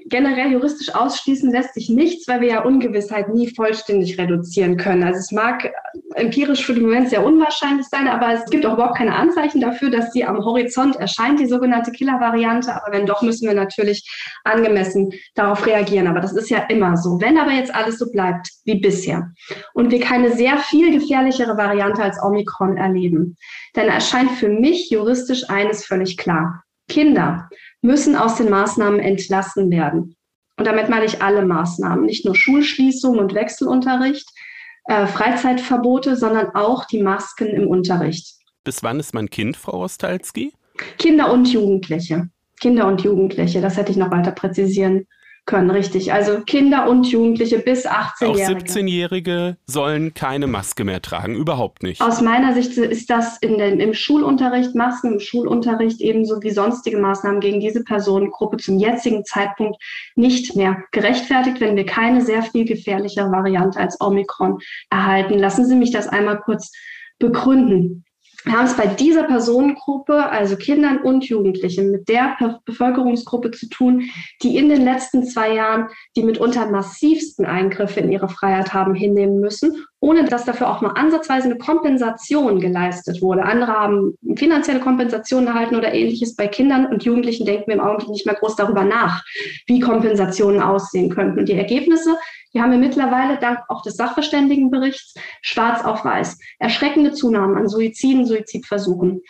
generell 0.06 0.52
juristisch 0.52 0.94
ausschließen 0.94 1.50
lässt 1.50 1.72
sich 1.72 1.88
nichts, 1.88 2.28
weil 2.28 2.42
wir 2.42 2.48
ja 2.48 2.64
Ungewissheit 2.64 3.30
nie 3.30 3.48
vollständig 3.54 4.18
reduzieren 4.18 4.76
können. 4.76 5.02
Also 5.02 5.20
es 5.20 5.32
mag 5.32 5.72
empirisch 6.14 6.66
für 6.66 6.74
den 6.74 6.82
Moment 6.82 7.08
sehr 7.08 7.24
unwahrscheinlich 7.24 7.86
sein, 7.86 8.08
aber 8.08 8.34
es 8.34 8.44
gibt 8.50 8.66
auch 8.66 8.74
überhaupt 8.74 8.98
keine 8.98 9.14
Anzeichen 9.14 9.62
dafür, 9.62 9.88
dass 9.88 10.12
sie 10.12 10.24
am 10.24 10.44
Horizont 10.44 10.96
erscheint, 10.96 11.40
die 11.40 11.46
sogenannte 11.46 11.92
Killer-Variante. 11.92 12.74
Aber 12.74 12.92
wenn 12.92 13.06
doch, 13.06 13.22
müssen 13.22 13.48
wir 13.48 13.54
natürlich 13.54 14.06
angemessen 14.44 15.12
darauf 15.34 15.66
reagieren. 15.66 16.08
Aber 16.08 16.20
das 16.20 16.34
ist 16.34 16.50
ja 16.50 16.58
immer 16.68 16.98
so. 16.98 17.18
Wenn 17.18 17.38
aber 17.38 17.52
jetzt 17.52 17.74
alles 17.74 17.98
so 17.98 18.10
bleibt 18.12 18.50
wie 18.64 18.80
bisher 18.80 19.32
und 19.72 19.90
wir 19.90 20.00
keine 20.00 20.32
sehr 20.32 20.58
viel 20.58 20.92
gefährlichere 20.92 21.56
Variante 21.56 22.02
als 22.02 22.22
Omikron 22.22 22.76
erleben, 22.76 23.38
dann 23.72 23.88
erscheint 23.88 24.32
für 24.32 24.50
mich 24.50 24.90
juristisch 24.90 25.48
eines 25.48 25.86
völlig 25.86 26.18
klar. 26.18 26.64
Kinder 26.88 27.48
müssen 27.80 28.16
aus 28.16 28.36
den 28.36 28.50
Maßnahmen 28.50 29.00
entlassen 29.00 29.70
werden. 29.70 30.16
Und 30.56 30.66
damit 30.66 30.88
meine 30.88 31.04
ich 31.04 31.22
alle 31.22 31.44
Maßnahmen, 31.44 32.04
nicht 32.04 32.24
nur 32.24 32.34
Schulschließung 32.34 33.18
und 33.18 33.34
Wechselunterricht, 33.34 34.28
äh, 34.84 35.06
Freizeitverbote, 35.06 36.16
sondern 36.16 36.54
auch 36.54 36.84
die 36.86 37.02
Masken 37.02 37.48
im 37.48 37.68
Unterricht. 37.68 38.36
Bis 38.64 38.82
wann 38.82 39.00
ist 39.00 39.14
man 39.14 39.30
Kind, 39.30 39.56
Frau 39.56 39.80
Ostalski? 39.80 40.52
Kinder 40.98 41.32
und 41.32 41.48
Jugendliche. 41.48 42.28
Kinder 42.60 42.86
und 42.86 43.02
Jugendliche, 43.02 43.60
das 43.60 43.76
hätte 43.76 43.90
ich 43.90 43.98
noch 43.98 44.10
weiter 44.10 44.30
präzisieren 44.30 45.06
können, 45.44 45.70
richtig. 45.70 46.12
Also 46.12 46.40
Kinder 46.40 46.88
und 46.88 47.10
Jugendliche 47.10 47.58
bis 47.58 47.86
18-Jährige. 47.86 48.42
Auch 48.42 48.60
17-Jährige 48.60 49.56
sollen 49.66 50.14
keine 50.14 50.46
Maske 50.46 50.84
mehr 50.84 51.02
tragen, 51.02 51.34
überhaupt 51.34 51.82
nicht. 51.82 52.00
Aus 52.00 52.20
meiner 52.20 52.54
Sicht 52.54 52.76
ist 52.78 53.10
das 53.10 53.38
in 53.38 53.58
den, 53.58 53.80
im 53.80 53.92
Schulunterricht, 53.92 54.74
Masken 54.74 55.14
im 55.14 55.20
Schulunterricht 55.20 56.00
ebenso 56.00 56.42
wie 56.42 56.50
sonstige 56.50 56.98
Maßnahmen 56.98 57.40
gegen 57.40 57.60
diese 57.60 57.82
Personengruppe 57.82 58.58
zum 58.58 58.78
jetzigen 58.78 59.24
Zeitpunkt 59.24 59.82
nicht 60.14 60.54
mehr 60.54 60.84
gerechtfertigt, 60.92 61.60
wenn 61.60 61.76
wir 61.76 61.86
keine 61.86 62.20
sehr 62.20 62.42
viel 62.42 62.64
gefährlichere 62.64 63.30
Variante 63.32 63.80
als 63.80 64.00
Omikron 64.00 64.60
erhalten. 64.90 65.38
Lassen 65.38 65.66
Sie 65.66 65.74
mich 65.74 65.90
das 65.90 66.06
einmal 66.06 66.40
kurz 66.40 66.72
begründen. 67.18 68.04
Wir 68.44 68.54
haben 68.54 68.66
es 68.66 68.76
bei 68.76 68.86
dieser 68.86 69.24
Personengruppe, 69.24 70.14
also 70.14 70.56
Kindern 70.56 70.98
und 70.98 71.24
Jugendlichen, 71.24 71.90
mit 71.92 72.08
der 72.08 72.36
Bevölkerungsgruppe 72.64 73.52
zu 73.52 73.68
tun, 73.68 74.10
die 74.42 74.56
in 74.56 74.68
den 74.68 74.82
letzten 74.82 75.24
zwei 75.24 75.54
Jahren 75.54 75.88
die 76.16 76.24
mitunter 76.24 76.68
massivsten 76.68 77.46
Eingriffe 77.46 78.00
in 78.00 78.10
ihre 78.10 78.28
Freiheit 78.28 78.74
haben 78.74 78.94
hinnehmen 78.94 79.38
müssen, 79.38 79.84
ohne 80.00 80.24
dass 80.24 80.44
dafür 80.44 80.70
auch 80.70 80.80
nur 80.80 80.96
ansatzweise 80.96 81.46
eine 81.46 81.58
Kompensation 81.58 82.58
geleistet 82.60 83.22
wurde. 83.22 83.44
Andere 83.44 83.72
haben 83.72 84.14
finanzielle 84.36 84.80
Kompensation 84.80 85.46
erhalten 85.46 85.76
oder 85.76 85.94
ähnliches. 85.94 86.34
Bei 86.34 86.48
Kindern 86.48 86.86
und 86.86 87.04
Jugendlichen 87.04 87.46
denken 87.46 87.68
wir 87.68 87.74
im 87.74 87.80
Augenblick 87.80 88.10
nicht 88.10 88.26
mehr 88.26 88.34
groß 88.34 88.56
darüber 88.56 88.82
nach, 88.82 89.22
wie 89.66 89.78
Kompensationen 89.78 90.60
aussehen 90.60 91.10
könnten. 91.10 91.38
Und 91.38 91.48
die 91.48 91.56
Ergebnisse 91.56 92.16
hier 92.52 92.62
haben 92.62 92.72
wir 92.72 92.78
mittlerweile 92.78 93.38
dank 93.38 93.60
auch 93.68 93.82
des 93.82 93.96
Sachverständigenberichts 93.96 95.14
schwarz 95.40 95.84
auf 95.84 96.04
weiß 96.04 96.38
erschreckende 96.58 97.12
Zunahmen 97.12 97.56
an 97.56 97.66
Suiziden, 97.66 98.26
Suizidversuchen, 98.26 99.22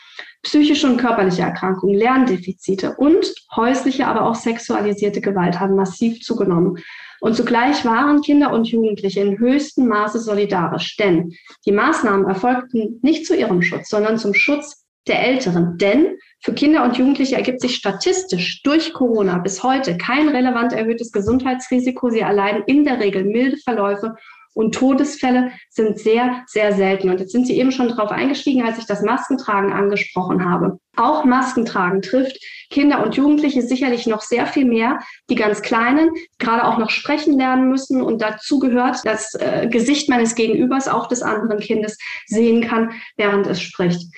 psychische 0.42 0.88
und 0.88 0.96
körperliche 0.96 1.42
Erkrankungen, 1.42 1.94
Lerndefizite 1.94 2.96
und 2.96 3.32
häusliche, 3.54 4.08
aber 4.08 4.26
auch 4.26 4.34
sexualisierte 4.34 5.20
Gewalt 5.20 5.60
haben 5.60 5.76
massiv 5.76 6.20
zugenommen. 6.20 6.78
Und 7.20 7.36
zugleich 7.36 7.84
waren 7.84 8.22
Kinder 8.22 8.52
und 8.52 8.66
Jugendliche 8.66 9.20
in 9.20 9.38
höchstem 9.38 9.86
Maße 9.86 10.18
solidarisch, 10.18 10.96
denn 10.96 11.32
die 11.64 11.70
Maßnahmen 11.70 12.26
erfolgten 12.26 12.98
nicht 13.02 13.24
zu 13.26 13.36
ihrem 13.36 13.62
Schutz, 13.62 13.88
sondern 13.88 14.18
zum 14.18 14.34
Schutz 14.34 14.84
der 15.06 15.22
Älteren. 15.24 15.78
Denn 15.78 16.18
für 16.42 16.52
Kinder 16.54 16.82
und 16.82 16.96
Jugendliche 16.96 17.36
ergibt 17.36 17.60
sich 17.60 17.76
statistisch 17.76 18.62
durch 18.62 18.92
Corona 18.92 19.38
bis 19.38 19.62
heute 19.62 19.96
kein 19.96 20.28
relevant 20.28 20.72
erhöhtes 20.72 21.12
Gesundheitsrisiko. 21.12 22.10
Sie 22.10 22.18
erleiden 22.18 22.64
in 22.66 22.84
der 22.84 22.98
Regel 22.98 23.24
milde 23.24 23.58
Verläufe 23.58 24.16
und 24.54 24.74
Todesfälle 24.74 25.52
sind 25.70 25.98
sehr, 25.98 26.42
sehr 26.46 26.72
selten. 26.72 27.08
Und 27.10 27.20
jetzt 27.20 27.32
sind 27.32 27.46
Sie 27.46 27.56
eben 27.56 27.72
schon 27.72 27.88
darauf 27.88 28.10
eingestiegen, 28.10 28.62
als 28.62 28.78
ich 28.78 28.86
das 28.86 29.02
Maskentragen 29.02 29.72
angesprochen 29.72 30.44
habe. 30.44 30.78
Auch 30.96 31.24
Maskentragen 31.24 32.02
trifft 32.02 32.38
Kinder 32.68 33.02
und 33.02 33.14
Jugendliche 33.16 33.62
sicherlich 33.62 34.06
noch 34.06 34.20
sehr 34.20 34.46
viel 34.46 34.66
mehr. 34.66 34.98
Die 35.30 35.36
ganz 35.36 35.62
Kleinen, 35.62 36.10
gerade 36.38 36.64
auch 36.66 36.76
noch 36.76 36.90
sprechen 36.90 37.38
lernen 37.38 37.68
müssen. 37.70 38.02
Und 38.02 38.20
dazu 38.20 38.58
gehört, 38.58 38.98
das 39.04 39.34
äh, 39.34 39.68
Gesicht 39.70 40.10
meines 40.10 40.34
Gegenübers, 40.34 40.88
auch 40.88 41.06
des 41.06 41.22
anderen 41.22 41.60
Kindes, 41.60 41.96
sehen 42.26 42.62
kann, 42.62 42.90
während 43.16 43.46
es 43.46 43.62
spricht. 43.62 44.12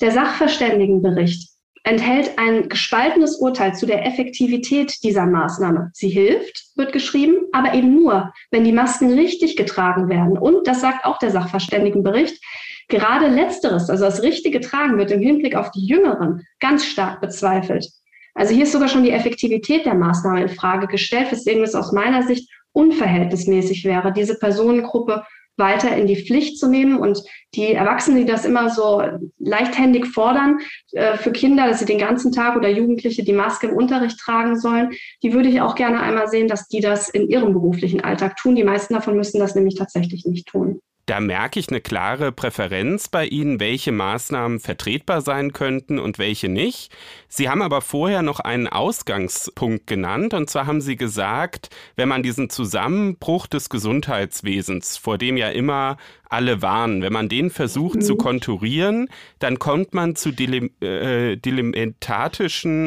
Der 0.00 0.12
Sachverständigenbericht 0.12 1.53
enthält 1.84 2.38
ein 2.38 2.68
gespaltenes 2.68 3.36
Urteil 3.36 3.74
zu 3.74 3.86
der 3.86 4.06
Effektivität 4.06 5.02
dieser 5.02 5.26
Maßnahme. 5.26 5.90
Sie 5.92 6.08
hilft, 6.08 6.64
wird 6.76 6.92
geschrieben, 6.92 7.36
aber 7.52 7.74
eben 7.74 7.94
nur, 7.94 8.32
wenn 8.50 8.64
die 8.64 8.72
Masken 8.72 9.12
richtig 9.12 9.56
getragen 9.56 10.08
werden. 10.08 10.38
Und, 10.38 10.66
das 10.66 10.80
sagt 10.80 11.04
auch 11.04 11.18
der 11.18 11.30
Sachverständigenbericht, 11.30 12.42
gerade 12.88 13.28
letzteres, 13.28 13.90
also 13.90 14.04
das 14.04 14.22
richtige 14.22 14.60
Tragen, 14.60 14.96
wird 14.96 15.10
im 15.10 15.20
Hinblick 15.20 15.54
auf 15.54 15.70
die 15.70 15.86
Jüngeren 15.86 16.42
ganz 16.58 16.86
stark 16.86 17.20
bezweifelt. 17.20 17.86
Also 18.34 18.54
hier 18.54 18.64
ist 18.64 18.72
sogar 18.72 18.88
schon 18.88 19.04
die 19.04 19.12
Effektivität 19.12 19.84
der 19.84 19.94
Maßnahme 19.94 20.42
in 20.42 20.48
Frage 20.48 20.86
gestellt, 20.86 21.30
weswegen 21.30 21.62
es 21.62 21.74
aus 21.74 21.92
meiner 21.92 22.22
Sicht 22.22 22.50
unverhältnismäßig 22.72 23.84
wäre, 23.84 24.12
diese 24.12 24.38
Personengruppe 24.38 25.22
weiter 25.56 25.96
in 25.96 26.06
die 26.06 26.16
Pflicht 26.16 26.58
zu 26.58 26.68
nehmen. 26.68 26.98
Und 26.98 27.22
die 27.54 27.72
Erwachsenen, 27.72 28.18
die 28.18 28.30
das 28.30 28.44
immer 28.44 28.70
so 28.70 29.02
leichthändig 29.38 30.06
fordern, 30.06 30.58
äh, 30.92 31.16
für 31.16 31.32
Kinder, 31.32 31.66
dass 31.68 31.78
sie 31.78 31.84
den 31.84 31.98
ganzen 31.98 32.32
Tag 32.32 32.56
oder 32.56 32.68
Jugendliche 32.68 33.24
die 33.24 33.32
Maske 33.32 33.68
im 33.68 33.76
Unterricht 33.76 34.18
tragen 34.18 34.58
sollen, 34.58 34.90
die 35.22 35.32
würde 35.32 35.48
ich 35.48 35.60
auch 35.60 35.74
gerne 35.74 36.00
einmal 36.00 36.28
sehen, 36.28 36.48
dass 36.48 36.68
die 36.68 36.80
das 36.80 37.08
in 37.08 37.28
ihrem 37.28 37.52
beruflichen 37.52 38.02
Alltag 38.02 38.36
tun. 38.36 38.56
Die 38.56 38.64
meisten 38.64 38.94
davon 38.94 39.16
müssen 39.16 39.38
das 39.38 39.54
nämlich 39.54 39.76
tatsächlich 39.76 40.24
nicht 40.24 40.48
tun. 40.48 40.80
Da 41.06 41.20
merke 41.20 41.60
ich 41.60 41.68
eine 41.68 41.82
klare 41.82 42.32
Präferenz 42.32 43.08
bei 43.08 43.26
Ihnen, 43.26 43.60
welche 43.60 43.92
Maßnahmen 43.92 44.58
vertretbar 44.58 45.20
sein 45.20 45.52
könnten 45.52 45.98
und 45.98 46.18
welche 46.18 46.48
nicht. 46.48 46.90
Sie 47.28 47.50
haben 47.50 47.60
aber 47.60 47.82
vorher 47.82 48.22
noch 48.22 48.40
einen 48.40 48.68
Ausgangspunkt 48.68 49.86
genannt, 49.86 50.32
und 50.32 50.48
zwar 50.48 50.66
haben 50.66 50.80
Sie 50.80 50.96
gesagt, 50.96 51.68
wenn 51.96 52.08
man 52.08 52.22
diesen 52.22 52.48
Zusammenbruch 52.48 53.46
des 53.46 53.68
Gesundheitswesens, 53.68 54.96
vor 54.96 55.18
dem 55.18 55.36
ja 55.36 55.50
immer 55.50 55.98
alle 56.34 56.62
warnen. 56.62 57.00
Wenn 57.00 57.12
man 57.12 57.28
den 57.28 57.48
versucht 57.50 57.96
mhm. 57.96 58.00
zu 58.02 58.16
konturieren, 58.16 59.08
dann 59.38 59.58
kommt 59.58 59.94
man 59.94 60.16
zu 60.16 60.32
Dilim 60.32 60.70
äh, 60.82 61.36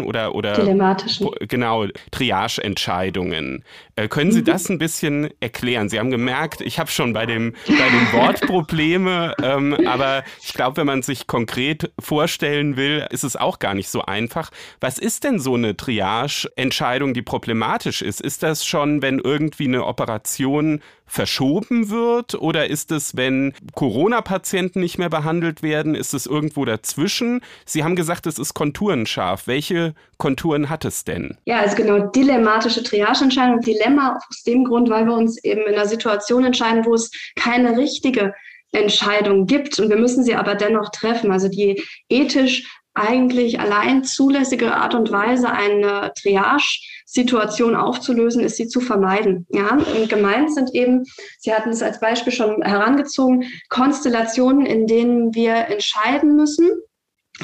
oder, 0.03 0.35
oder 0.35 0.53
Dilematischen. 0.53 1.29
genau, 1.47 1.85
Triage-Entscheidungen. 2.11 3.63
Äh, 3.95 4.09
können 4.09 4.31
Sie 4.31 4.41
mhm. 4.41 4.45
das 4.45 4.69
ein 4.69 4.77
bisschen 4.77 5.29
erklären? 5.39 5.87
Sie 5.89 5.97
haben 5.97 6.11
gemerkt, 6.11 6.61
ich 6.61 6.77
habe 6.77 6.91
schon 6.91 7.13
bei 7.13 7.25
dem, 7.25 7.53
bei 7.67 7.73
dem 7.73 8.19
Wort 8.19 8.41
Probleme, 8.41 9.33
ähm, 9.41 9.77
aber 9.87 10.23
ich 10.43 10.53
glaube, 10.53 10.77
wenn 10.77 10.87
man 10.87 11.01
sich 11.01 11.27
konkret 11.27 11.91
vorstellen 11.99 12.75
will, 12.75 13.07
ist 13.11 13.23
es 13.23 13.37
auch 13.37 13.59
gar 13.59 13.73
nicht 13.73 13.89
so 13.89 14.01
einfach. 14.01 14.51
Was 14.81 14.97
ist 14.97 15.23
denn 15.23 15.39
so 15.39 15.55
eine 15.55 15.77
Triage-Entscheidung, 15.77 17.13
die 17.13 17.21
problematisch 17.21 18.01
ist? 18.01 18.19
Ist 18.19 18.43
das 18.43 18.65
schon, 18.65 19.01
wenn 19.01 19.19
irgendwie 19.19 19.67
eine 19.67 19.85
Operation 19.85 20.81
verschoben 21.07 21.89
wird? 21.89 22.35
Oder 22.35 22.67
ist 22.67 22.91
es, 22.91 23.17
wenn 23.17 23.53
Corona-Patienten 23.73 24.79
nicht 24.79 24.97
mehr 24.97 25.09
behandelt 25.09 25.63
werden, 25.63 25.95
ist 25.95 26.13
es 26.13 26.25
irgendwo 26.25 26.65
dazwischen? 26.65 27.41
Sie 27.65 27.83
haben 27.83 27.95
gesagt, 27.95 28.27
es 28.27 28.37
ist 28.37 28.53
konturenscharf. 28.53 29.47
Welche 29.47 29.95
Konturen 30.17 30.69
hat 30.69 30.85
es 30.85 31.03
denn? 31.03 31.37
Ja, 31.45 31.59
also 31.61 31.75
genau, 31.75 32.07
dilematische 32.11 32.83
Triageentscheidung. 32.83 33.61
Dilemma 33.61 34.17
aus 34.17 34.43
dem 34.43 34.65
Grund, 34.65 34.89
weil 34.89 35.05
wir 35.05 35.13
uns 35.13 35.43
eben 35.43 35.61
in 35.61 35.73
einer 35.73 35.87
Situation 35.87 36.43
entscheiden, 36.43 36.85
wo 36.85 36.93
es 36.93 37.09
keine 37.35 37.77
richtige 37.77 38.33
Entscheidung 38.71 39.45
gibt 39.45 39.79
und 39.79 39.89
wir 39.89 39.97
müssen 39.97 40.23
sie 40.23 40.35
aber 40.35 40.55
dennoch 40.55 40.89
treffen. 40.89 41.31
Also 41.31 41.47
die 41.47 41.81
ethisch 42.09 42.67
eigentlich 42.97 43.59
allein 43.59 44.03
zulässige 44.03 44.75
Art 44.75 44.95
und 44.95 45.11
Weise, 45.11 45.51
eine 45.51 46.11
Triage-Situation 46.19 47.75
aufzulösen, 47.75 48.43
ist 48.43 48.57
sie 48.57 48.67
zu 48.67 48.81
vermeiden. 48.81 49.45
Ja, 49.49 49.73
und 49.73 50.09
gemeint 50.09 50.53
sind 50.53 50.73
eben, 50.73 51.03
Sie 51.39 51.53
hatten 51.53 51.69
es 51.69 51.83
als 51.83 51.99
Beispiel 51.99 52.33
schon 52.33 52.61
herangezogen, 52.61 53.45
Konstellationen, 53.69 54.65
in 54.65 54.87
denen 54.87 55.33
wir 55.33 55.53
entscheiden 55.67 56.35
müssen, 56.35 56.69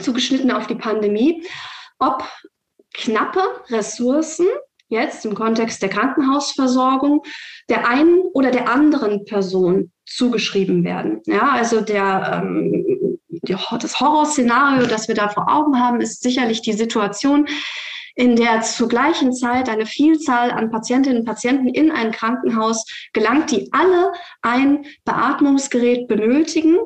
zugeschnitten 0.01 0.51
auf 0.51 0.68
die 0.68 0.76
Pandemie, 0.76 1.43
ob 1.99 2.24
knappe 2.93 3.41
Ressourcen 3.70 4.47
jetzt 4.88 5.26
im 5.26 5.36
Kontext 5.36 5.82
der 5.82 5.89
Krankenhausversorgung 5.89 7.24
der 7.70 7.88
einen 7.88 8.22
oder 8.34 8.51
der 8.51 8.70
anderen 8.70 9.26
Person 9.26 9.91
zugeschrieben 10.06 10.84
werden. 10.84 11.22
Ja, 11.26 11.51
also 11.51 11.82
der, 11.82 12.41
ähm, 12.43 12.86
das 13.44 14.00
Horrorszenario, 14.00 14.88
das 14.88 15.08
wir 15.08 15.16
da 15.16 15.30
vor 15.30 15.50
Augen 15.50 15.80
haben, 15.80 16.02
ist 16.02 16.24
sicherlich 16.24 16.62
die 16.62 16.74
Situation, 16.74 17.48
in 18.16 18.36
der 18.36 18.62
zur 18.62 18.88
gleichen 18.88 19.34
Zeit 19.34 19.70
eine 19.70 19.86
Vielzahl 19.86 20.52
an 20.52 20.70
Patientinnen 20.70 21.20
und 21.20 21.26
Patienten 21.26 21.68
in 21.68 21.91
ein 21.91 22.12
Krankenhaus 22.12 22.86
gelangt, 23.12 23.52
die 23.52 23.70
alle 23.72 24.12
ein 24.41 24.86
Beatmungsgerät 25.04 26.08
benötigen 26.08 26.78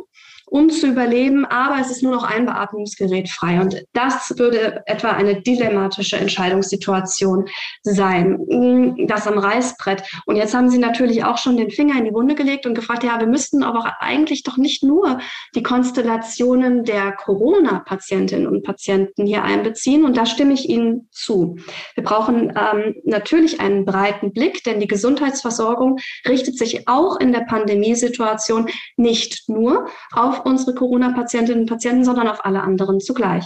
um 0.50 0.70
zu 0.70 0.88
überleben, 0.88 1.46
aber 1.46 1.80
es 1.82 1.92
ist 1.92 2.04
nur 2.04 2.14
noch 2.14 2.24
ein 2.24 2.46
Beatmungsgerät 2.46 3.30
frei. 3.30 3.60
Und 3.60 3.84
das 3.94 4.34
würde 4.38 4.82
etwa 4.86 5.12
eine 5.12 5.42
dilemmatische 5.42 6.16
Entscheidungssituation 6.16 7.48
sein, 7.84 8.40
mm, 8.48 9.08
das 9.08 9.28
am 9.28 9.38
Reißbrett. 9.38 10.04
Und 10.26 10.38
jetzt 10.38 10.54
haben 10.54 10.70
Sie 10.70 10.78
natürlich 10.78 11.26
auch 11.26 11.38
schon 11.38 11.58
den 11.58 11.70
Finger 11.70 11.98
in 11.98 12.06
die 12.06 12.14
Wunde 12.14 12.36
gelegt 12.36 12.66
und 12.66 12.76
gefragt, 12.76 13.04
ja, 13.04 13.20
wir 13.20 13.28
müssten 13.28 13.62
aber 13.62 13.98
eigentlich 14.00 14.44
doch 14.44 14.58
nicht 14.58 14.84
nur 14.84 15.20
die 15.54 15.64
Konstellationen 15.64 16.86
der 16.86 17.12
Corona-Patientinnen 17.12 18.48
und 18.48 18.64
Patienten 18.64 19.26
hier 19.26 19.44
einbeziehen. 19.44 20.06
Und 20.06 20.16
da 20.16 20.26
stimme 20.26 20.54
ich 20.54 20.70
Ihnen 20.70 21.10
zu. 21.12 21.58
Wir 21.96 22.04
brauchen 22.04 22.54
ähm, 22.58 22.96
natürlich 23.04 23.60
einen 23.60 23.84
breiten 23.84 24.32
Blick, 24.32 24.64
denn 24.64 24.80
die 24.80 24.88
Gesundheitsversorgung 24.88 25.98
richtet 26.28 26.58
sich 26.58 26.88
auch 26.88 27.20
in 27.20 27.34
der 27.34 27.42
Pandemiesituation 27.42 28.70
nicht 28.96 29.50
nur 29.50 29.88
auf 30.14 30.37
unsere 30.46 30.76
Corona-Patientinnen 30.76 31.62
und 31.62 31.70
Patienten, 31.70 32.06
sondern 32.06 32.28
auf 32.28 32.46
alle 32.46 32.62
anderen 32.62 33.00
zugleich. 33.00 33.46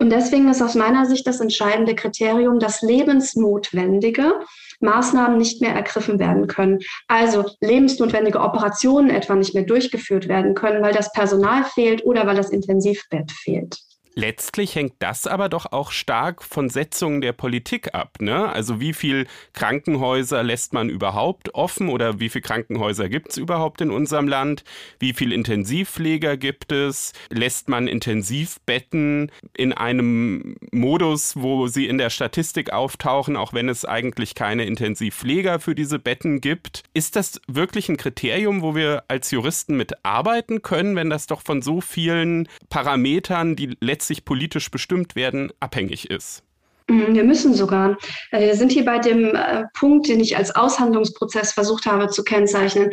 Und 0.00 0.10
deswegen 0.10 0.48
ist 0.48 0.62
aus 0.62 0.74
meiner 0.74 1.06
Sicht 1.06 1.26
das 1.26 1.40
entscheidende 1.40 1.94
Kriterium, 1.94 2.60
dass 2.60 2.82
lebensnotwendige 2.82 4.34
Maßnahmen 4.80 5.36
nicht 5.36 5.60
mehr 5.60 5.74
ergriffen 5.74 6.20
werden 6.20 6.46
können. 6.46 6.78
Also 7.08 7.44
lebensnotwendige 7.60 8.40
Operationen 8.40 9.10
etwa 9.10 9.34
nicht 9.34 9.54
mehr 9.54 9.64
durchgeführt 9.64 10.28
werden 10.28 10.54
können, 10.54 10.82
weil 10.82 10.94
das 10.94 11.12
Personal 11.12 11.64
fehlt 11.64 12.04
oder 12.06 12.26
weil 12.26 12.36
das 12.36 12.50
Intensivbett 12.50 13.32
fehlt. 13.32 13.76
Letztlich 14.18 14.74
hängt 14.74 14.94
das 14.98 15.28
aber 15.28 15.48
doch 15.48 15.70
auch 15.70 15.92
stark 15.92 16.42
von 16.42 16.70
Setzungen 16.70 17.20
der 17.20 17.32
Politik 17.32 17.94
ab. 17.94 18.16
Ne? 18.18 18.48
Also 18.48 18.80
wie 18.80 18.92
viel 18.92 19.28
Krankenhäuser 19.52 20.42
lässt 20.42 20.72
man 20.72 20.88
überhaupt 20.88 21.54
offen 21.54 21.88
oder 21.88 22.18
wie 22.18 22.28
viele 22.28 22.42
Krankenhäuser 22.42 23.08
gibt 23.08 23.30
es 23.30 23.36
überhaupt 23.36 23.80
in 23.80 23.92
unserem 23.92 24.26
Land? 24.26 24.64
Wie 24.98 25.12
viel 25.12 25.32
Intensivpfleger 25.32 26.36
gibt 26.36 26.72
es? 26.72 27.12
Lässt 27.30 27.68
man 27.68 27.86
Intensivbetten 27.86 29.30
in 29.56 29.72
einem 29.72 30.56
Modus, 30.72 31.36
wo 31.36 31.68
sie 31.68 31.86
in 31.86 31.98
der 31.98 32.10
Statistik 32.10 32.72
auftauchen, 32.72 33.36
auch 33.36 33.52
wenn 33.52 33.68
es 33.68 33.84
eigentlich 33.84 34.34
keine 34.34 34.64
Intensivpfleger 34.64 35.60
für 35.60 35.76
diese 35.76 36.00
Betten 36.00 36.40
gibt? 36.40 36.82
Ist 36.92 37.14
das 37.14 37.40
wirklich 37.46 37.88
ein 37.88 37.98
Kriterium, 37.98 38.62
wo 38.62 38.74
wir 38.74 39.04
als 39.06 39.30
Juristen 39.30 39.76
mitarbeiten 39.76 40.62
können, 40.62 40.96
wenn 40.96 41.08
das 41.08 41.28
doch 41.28 41.42
von 41.42 41.62
so 41.62 41.80
vielen 41.80 42.48
Parametern, 42.68 43.54
die 43.54 43.76
letztlich 43.78 44.07
letztlich 44.08 44.24
politisch 44.24 44.70
bestimmt 44.70 45.16
werden, 45.16 45.52
abhängig 45.60 46.08
ist. 46.08 46.42
Mhm, 46.86 47.14
wir 47.14 47.24
müssen 47.24 47.52
sogar. 47.52 47.98
Äh, 48.30 48.46
wir 48.46 48.54
sind 48.54 48.72
hier 48.72 48.86
bei 48.86 48.98
dem 48.98 49.34
äh, 49.34 49.64
Punkt, 49.74 50.08
den 50.08 50.20
ich 50.20 50.38
als 50.38 50.56
Aushandlungsprozess 50.56 51.52
versucht 51.52 51.84
habe 51.84 52.08
zu 52.08 52.24
kennzeichnen. 52.24 52.90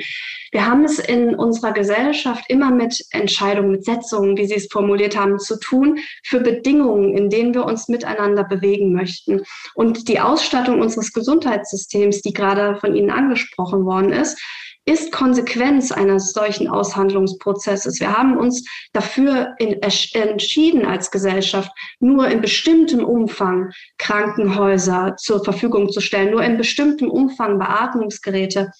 Wir 0.51 0.65
haben 0.65 0.83
es 0.83 0.99
in 0.99 1.33
unserer 1.33 1.71
Gesellschaft 1.71 2.43
immer 2.49 2.69
mit 2.69 3.01
Entscheidungen, 3.11 3.71
mit 3.71 3.85
Setzungen, 3.85 4.35
wie 4.35 4.45
Sie 4.45 4.55
es 4.55 4.67
formuliert 4.69 5.17
haben, 5.17 5.39
zu 5.39 5.57
tun 5.57 5.99
für 6.25 6.41
Bedingungen, 6.41 7.15
in 7.15 7.29
denen 7.29 7.53
wir 7.53 7.63
uns 7.63 7.87
miteinander 7.87 8.43
bewegen 8.43 8.91
möchten. 8.91 9.43
Und 9.73 10.09
die 10.09 10.19
Ausstattung 10.19 10.81
unseres 10.81 11.13
Gesundheitssystems, 11.13 12.21
die 12.23 12.33
gerade 12.33 12.75
von 12.81 12.93
Ihnen 12.93 13.11
angesprochen 13.11 13.85
worden 13.85 14.11
ist, 14.11 14.37
ist 14.85 15.11
Konsequenz 15.11 15.91
eines 15.91 16.31
solchen 16.31 16.67
Aushandlungsprozesses. 16.67 17.99
Wir 17.99 18.15
haben 18.15 18.37
uns 18.37 18.63
dafür 18.93 19.55
in, 19.57 19.81
entschieden 19.81 20.85
als 20.85 21.09
Gesellschaft, 21.09 21.71
nur 21.99 22.27
in 22.27 22.39
bestimmtem 22.39 23.03
Umfang 23.03 23.71
Krankenhäuser 23.97 25.15
zur 25.17 25.43
Verfügung 25.43 25.89
zu 25.89 26.01
stellen, 26.01 26.31
nur 26.31 26.43
in 26.43 26.57
bestimmtem 26.57 27.09
Umfang 27.09 27.57
Beatmungsgeräte 27.57 28.71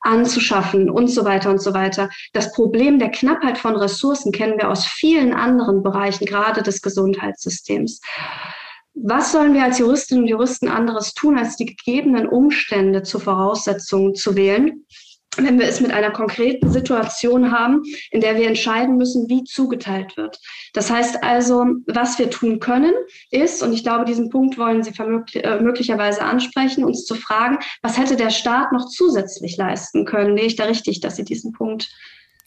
anzuschaffen 0.00 0.88
und 0.88 1.08
so 1.08 1.26
weiter 1.26 1.50
und 1.50 1.60
so 1.60 1.74
weiter. 1.74 2.08
Das 2.32 2.52
Problem 2.52 2.98
der 2.98 3.10
Knappheit 3.10 3.58
von 3.58 3.76
Ressourcen 3.76 4.32
kennen 4.32 4.58
wir 4.58 4.70
aus 4.70 4.86
vielen 4.86 5.34
anderen 5.34 5.82
Bereichen, 5.82 6.24
gerade 6.24 6.62
des 6.62 6.80
Gesundheitssystems. 6.80 8.00
Was 8.94 9.32
sollen 9.32 9.54
wir 9.54 9.64
als 9.64 9.78
Juristinnen 9.78 10.24
und 10.24 10.28
Juristen 10.28 10.68
anderes 10.68 11.14
tun, 11.14 11.38
als 11.38 11.56
die 11.56 11.66
gegebenen 11.66 12.26
Umstände 12.26 13.02
zur 13.02 13.20
Voraussetzung 13.20 14.14
zu 14.14 14.36
wählen? 14.36 14.84
Wenn 15.44 15.58
wir 15.58 15.66
es 15.66 15.80
mit 15.80 15.92
einer 15.92 16.10
konkreten 16.10 16.70
Situation 16.70 17.52
haben, 17.52 17.82
in 18.10 18.20
der 18.20 18.36
wir 18.36 18.46
entscheiden 18.46 18.96
müssen, 18.96 19.28
wie 19.28 19.44
zugeteilt 19.44 20.16
wird. 20.16 20.38
Das 20.72 20.90
heißt 20.90 21.22
also, 21.22 21.64
was 21.86 22.18
wir 22.18 22.30
tun 22.30 22.60
können, 22.60 22.92
ist, 23.30 23.62
und 23.62 23.72
ich 23.72 23.82
glaube, 23.82 24.04
diesen 24.04 24.30
Punkt 24.30 24.58
wollen 24.58 24.82
Sie 24.82 24.92
äh, 25.34 25.60
möglicherweise 25.60 26.22
ansprechen, 26.22 26.84
uns 26.84 27.04
zu 27.04 27.14
fragen, 27.14 27.58
was 27.82 27.98
hätte 27.98 28.16
der 28.16 28.30
Staat 28.30 28.72
noch 28.72 28.86
zusätzlich 28.88 29.56
leisten 29.56 30.04
können? 30.04 30.36
Sehe 30.36 30.46
ich 30.46 30.56
da 30.56 30.64
richtig, 30.64 31.00
dass 31.00 31.16
Sie 31.16 31.24
diesen 31.24 31.52
Punkt 31.52 31.90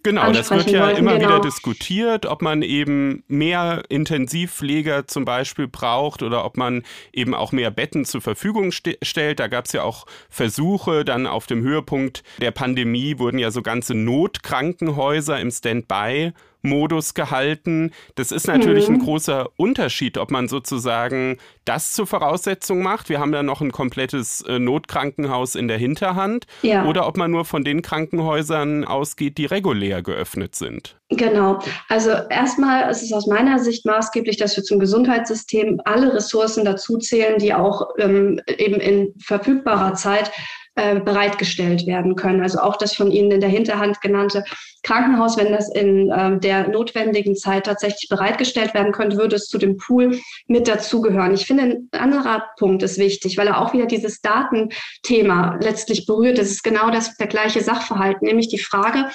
Genau, 0.04 0.32
das 0.34 0.52
wird 0.52 0.70
ja 0.70 0.86
wollten, 0.86 1.00
immer 1.00 1.18
genau. 1.18 1.30
wieder 1.30 1.40
diskutiert, 1.40 2.26
ob 2.26 2.42
man 2.42 2.62
eben 2.62 3.24
mehr 3.28 3.84
Intensivpfleger 3.88 5.08
zum 5.08 5.24
Beispiel 5.24 5.70
braucht 5.70 6.22
oder 6.22 6.44
ob 6.44 6.58
man 6.58 6.84
eben 7.14 7.34
auch 7.34 7.54
mehr 7.54 7.72
Betten 7.72 8.04
zur 8.04 8.22
Verfügung 8.22 8.74
st 8.74 8.98
stellt. 9.02 9.40
Da 9.40 9.48
gab 9.48 9.66
es 9.66 9.72
ja 9.72 9.84
auch 9.84 10.06
Versuche, 10.30 11.06
dann 11.06 11.26
auf 11.26 11.48
dem 11.48 11.64
Höhepunkt 11.64 12.24
der 12.40 12.52
Pandemie 12.52 13.18
wurden 13.18 13.40
ja 13.40 13.50
so 13.50 13.62
ganze 13.62 13.96
Notkrankenhäuser 13.96 15.40
im 15.40 15.52
Standby 15.52 16.34
Modus 16.64 17.14
gehalten. 17.14 17.92
Das 18.16 18.32
ist 18.32 18.48
natürlich 18.48 18.90
mhm. 18.90 18.96
ein 18.96 19.00
großer 19.02 19.50
Unterschied, 19.58 20.18
ob 20.18 20.32
man 20.32 20.48
sozusagen 20.48 21.38
das 21.66 21.94
zur 21.94 22.08
Voraussetzung 22.08 22.82
macht. 22.82 23.10
Wir 23.10 23.20
haben 23.20 23.34
ja 23.34 23.44
noch 23.44 23.62
ein 23.62 23.72
komplettes 23.72 24.42
äh, 24.42 24.60
Notkrankenhaus 24.60 25.56
in 25.56 25.68
der 25.68 25.78
Hinterhand. 25.78 26.46
Ja. 26.62 26.86
Oder 26.86 27.08
ob 27.08 27.18
man 27.18 27.32
nur 27.32 27.46
von 27.46 27.64
den 27.64 27.82
Krankenhäusern 27.82 28.86
ausgeht, 28.86 29.38
die 29.38 29.46
regulär 29.46 30.02
geöffnet 30.02 30.56
sind. 30.56 30.98
Genau. 31.10 31.60
Also 31.90 32.12
erstmal 32.30 32.90
ist 32.90 33.04
es 33.04 33.14
aus 33.14 33.28
meiner 33.28 33.60
Sicht 33.60 33.86
maßgeblich, 33.86 34.38
dass 34.38 34.56
wir 34.56 34.64
zum 34.64 34.80
Gesundheitssystem 34.80 35.82
alle 35.86 36.14
Ressourcen 36.14 36.66
dazuzählen, 36.66 37.38
die 37.38 37.54
auch 37.54 37.90
ähm, 38.00 38.42
eben 38.48 38.76
in 38.76 39.14
verfügbarer 39.20 39.94
Zeit 39.94 40.32
äh, 40.76 41.00
bereitgestellt 41.00 41.86
werden 41.86 42.16
können. 42.16 42.42
Also 42.42 42.60
auch 42.60 42.78
das 42.78 42.96
von 42.96 43.12
Ihnen 43.12 43.30
in 43.30 43.42
der 43.42 43.50
Hinterhand 43.50 44.02
genannte 44.02 44.44
Krankenhaus, 44.82 45.38
wenn 45.38 45.52
das 45.52 45.70
in 45.70 46.10
äh, 46.10 46.40
der 46.40 46.68
notwendigen 46.68 47.36
Zeit 47.36 47.66
tatsächlich 47.66 48.10
bereitgestellt 48.10 48.74
werden 48.74 48.92
könnte, 48.92 49.18
würde 49.18 49.36
es 49.36 49.48
zu 49.48 49.60
dem 49.60 49.78
Pool 49.78 50.20
mit 50.48 50.68
dazugehören. 50.68 51.34
Ich 51.34 51.46
finde, 51.46 51.64
ein 51.64 51.90
anderer 51.92 52.44
Punkt 52.58 52.82
ist 52.82 52.98
wichtig, 52.98 53.38
weil 53.38 53.48
er 53.48 53.62
auch 53.62 53.74
wieder 53.74 53.86
dieses 53.86 54.22
Datenthema 54.22 55.60
letztlich 55.62 56.06
berührt. 56.06 56.40
Es 56.40 56.50
ist 56.50 56.64
genau 56.64 56.90
das, 56.90 57.18
der 57.18 57.28
gleiche 57.28 57.62
Sachverhalt, 57.62 58.22
nämlich 58.24 58.48
die 58.48 58.60
Frage, 58.60 59.06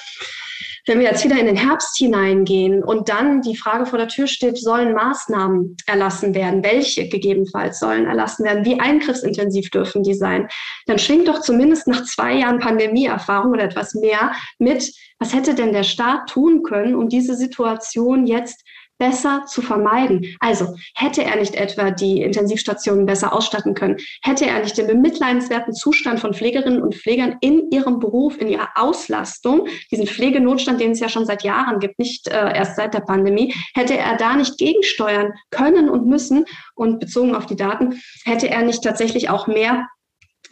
wenn 0.85 0.99
wir 0.99 1.07
jetzt 1.07 1.23
wieder 1.23 1.39
in 1.39 1.45
den 1.45 1.55
Herbst 1.55 1.97
hineingehen 1.97 2.83
und 2.83 3.09
dann 3.09 3.41
die 3.41 3.55
Frage 3.55 3.85
vor 3.85 3.99
der 3.99 4.07
Tür 4.07 4.27
steht, 4.27 4.57
sollen 4.57 4.93
Maßnahmen 4.93 5.77
erlassen 5.85 6.33
werden? 6.33 6.63
Welche 6.63 7.07
gegebenenfalls 7.09 7.79
sollen 7.79 8.05
erlassen 8.05 8.45
werden? 8.45 8.65
Wie 8.65 8.79
eingriffsintensiv 8.79 9.69
dürfen 9.69 10.03
die 10.03 10.13
sein? 10.13 10.47
Dann 10.85 10.99
schwingt 10.99 11.27
doch 11.27 11.41
zumindest 11.41 11.87
nach 11.87 12.03
zwei 12.03 12.33
Jahren 12.33 12.59
Pandemieerfahrung 12.59 13.51
oder 13.51 13.63
etwas 13.63 13.93
mehr 13.93 14.31
mit, 14.57 14.91
was 15.19 15.33
hätte 15.33 15.53
denn 15.53 15.73
der 15.73 15.83
Staat 15.83 16.29
tun 16.29 16.63
können, 16.63 16.95
um 16.95 17.09
diese 17.09 17.35
Situation 17.35 18.25
jetzt 18.25 18.63
besser 18.99 19.45
zu 19.47 19.61
vermeiden. 19.61 20.35
Also 20.39 20.75
hätte 20.93 21.23
er 21.23 21.37
nicht 21.37 21.55
etwa 21.55 21.89
die 21.89 22.21
Intensivstationen 22.21 23.05
besser 23.05 23.33
ausstatten 23.33 23.73
können, 23.73 23.97
hätte 24.21 24.45
er 24.45 24.59
nicht 24.59 24.77
den 24.77 24.87
bemitleidenswerten 24.87 25.73
Zustand 25.73 26.19
von 26.19 26.33
Pflegerinnen 26.33 26.81
und 26.81 26.95
Pflegern 26.95 27.37
in 27.41 27.71
ihrem 27.71 27.99
Beruf, 27.99 28.39
in 28.39 28.49
ihrer 28.49 28.69
Auslastung, 28.75 29.67
diesen 29.89 30.05
Pflegenotstand, 30.05 30.79
den 30.79 30.91
es 30.91 30.99
ja 30.99 31.09
schon 31.09 31.25
seit 31.25 31.43
Jahren 31.43 31.79
gibt, 31.79 31.97
nicht 31.97 32.27
äh, 32.27 32.55
erst 32.55 32.75
seit 32.75 32.93
der 32.93 32.99
Pandemie, 32.99 33.55
hätte 33.73 33.97
er 33.97 34.17
da 34.17 34.35
nicht 34.35 34.57
gegensteuern 34.57 35.33
können 35.49 35.89
und 35.89 36.05
müssen 36.05 36.45
und 36.75 36.99
bezogen 36.99 37.35
auf 37.35 37.45
die 37.45 37.55
Daten, 37.55 38.01
hätte 38.25 38.49
er 38.49 38.63
nicht 38.63 38.83
tatsächlich 38.83 39.29
auch 39.29 39.47
mehr 39.47 39.87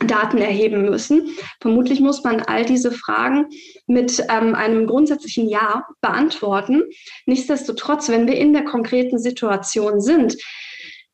Daten 0.06 0.38
erheben 0.38 0.84
müssen. 0.84 1.36
Vermutlich 1.60 2.00
muss 2.00 2.24
man 2.24 2.42
all 2.42 2.66
diese 2.66 2.92
Fragen 2.92 3.48
mit 3.88 4.24
ähm, 4.30 4.54
einem 4.54 4.86
grundsätzlichen 4.86 5.50
Ja 5.50 5.88
beantworten. 6.02 6.84
Nichtsdestotrotz, 7.26 8.10
wenn 8.10 8.28
wir 8.28 8.36
in 8.36 8.54
der 8.54 8.64
konkreten 8.64 9.18
Situation 9.18 10.00
sind, 10.00 10.38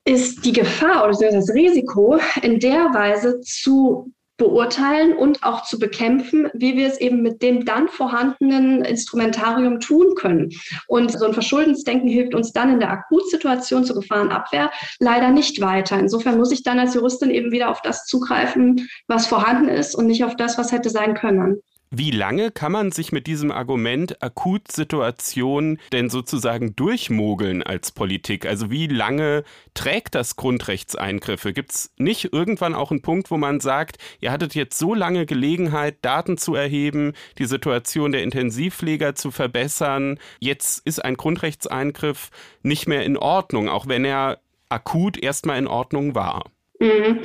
ist 0.05 0.43
die 0.43 0.51
Gefahr 0.51 1.07
oder 1.07 1.31
das 1.31 1.49
Risiko 1.53 2.19
in 2.41 2.59
der 2.59 2.93
Weise 2.93 3.39
zu 3.39 4.11
beurteilen 4.37 5.13
und 5.13 5.43
auch 5.43 5.63
zu 5.63 5.77
bekämpfen, 5.77 6.49
wie 6.53 6.75
wir 6.75 6.87
es 6.87 6.99
eben 6.99 7.21
mit 7.21 7.41
dem 7.41 7.65
dann 7.65 7.87
vorhandenen 7.87 8.83
Instrumentarium 8.83 9.79
tun 9.79 10.15
können. 10.15 10.49
Und 10.87 11.11
so 11.11 11.25
ein 11.25 11.33
Verschuldensdenken 11.33 12.09
hilft 12.09 12.33
uns 12.33 12.51
dann 12.51 12.73
in 12.73 12.79
der 12.79 12.91
Akutsituation 12.91 13.85
zur 13.85 13.97
Gefahrenabwehr 13.97 14.71
leider 14.99 15.29
nicht 15.29 15.61
weiter. 15.61 15.99
Insofern 15.99 16.37
muss 16.37 16.51
ich 16.51 16.63
dann 16.63 16.79
als 16.79 16.95
Juristin 16.95 17.29
eben 17.29 17.51
wieder 17.51 17.69
auf 17.69 17.81
das 17.81 18.05
zugreifen, 18.05 18.87
was 19.07 19.27
vorhanden 19.27 19.69
ist 19.69 19.95
und 19.95 20.07
nicht 20.07 20.23
auf 20.23 20.35
das, 20.35 20.57
was 20.57 20.71
hätte 20.71 20.89
sein 20.89 21.13
können. 21.13 21.61
Wie 21.95 22.09
lange 22.09 22.49
kann 22.49 22.71
man 22.71 22.91
sich 22.91 23.11
mit 23.11 23.27
diesem 23.27 23.51
Argument 23.51 24.23
Akutsituation 24.23 25.77
denn 25.91 26.09
sozusagen 26.09 26.75
durchmogeln 26.75 27.61
als 27.61 27.91
Politik? 27.91 28.47
Also 28.47 28.71
wie 28.71 28.87
lange 28.87 29.43
trägt 29.75 30.15
das 30.15 30.35
Grundrechtseingriffe? 30.35 31.53
Gibt 31.53 31.71
es 31.71 31.93
nicht 31.97 32.33
irgendwann 32.33 32.73
auch 32.73 32.89
einen 32.89 33.03
Punkt, 33.03 33.29
wo 33.29 33.37
man 33.37 33.59
sagt, 33.59 33.99
ihr 34.21 34.31
hattet 34.31 34.55
jetzt 34.55 34.79
so 34.79 34.95
lange 34.95 35.27
Gelegenheit, 35.27 35.97
Daten 36.01 36.39
zu 36.39 36.55
erheben, 36.55 37.13
die 37.37 37.45
Situation 37.45 38.11
der 38.11 38.23
Intensivpfleger 38.23 39.13
zu 39.13 39.29
verbessern, 39.29 40.17
jetzt 40.39 40.83
ist 40.87 41.05
ein 41.05 41.15
Grundrechtseingriff 41.15 42.31
nicht 42.63 42.87
mehr 42.87 43.05
in 43.05 43.17
Ordnung, 43.17 43.69
auch 43.69 43.87
wenn 43.87 44.03
er 44.03 44.39
akut 44.67 45.21
erstmal 45.21 45.59
in 45.59 45.67
Ordnung 45.67 46.15
war? 46.15 46.45
Mhm. 46.79 47.21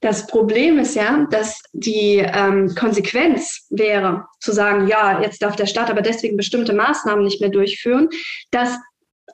Das 0.00 0.26
Problem 0.26 0.78
ist 0.78 0.94
ja, 0.94 1.26
dass 1.30 1.62
die 1.72 2.16
ähm, 2.18 2.74
Konsequenz 2.74 3.66
wäre, 3.70 4.26
zu 4.40 4.52
sagen, 4.52 4.88
ja, 4.88 5.20
jetzt 5.20 5.42
darf 5.42 5.56
der 5.56 5.66
Staat 5.66 5.90
aber 5.90 6.02
deswegen 6.02 6.36
bestimmte 6.36 6.72
Maßnahmen 6.72 7.24
nicht 7.24 7.40
mehr 7.40 7.50
durchführen, 7.50 8.08
dass 8.50 8.78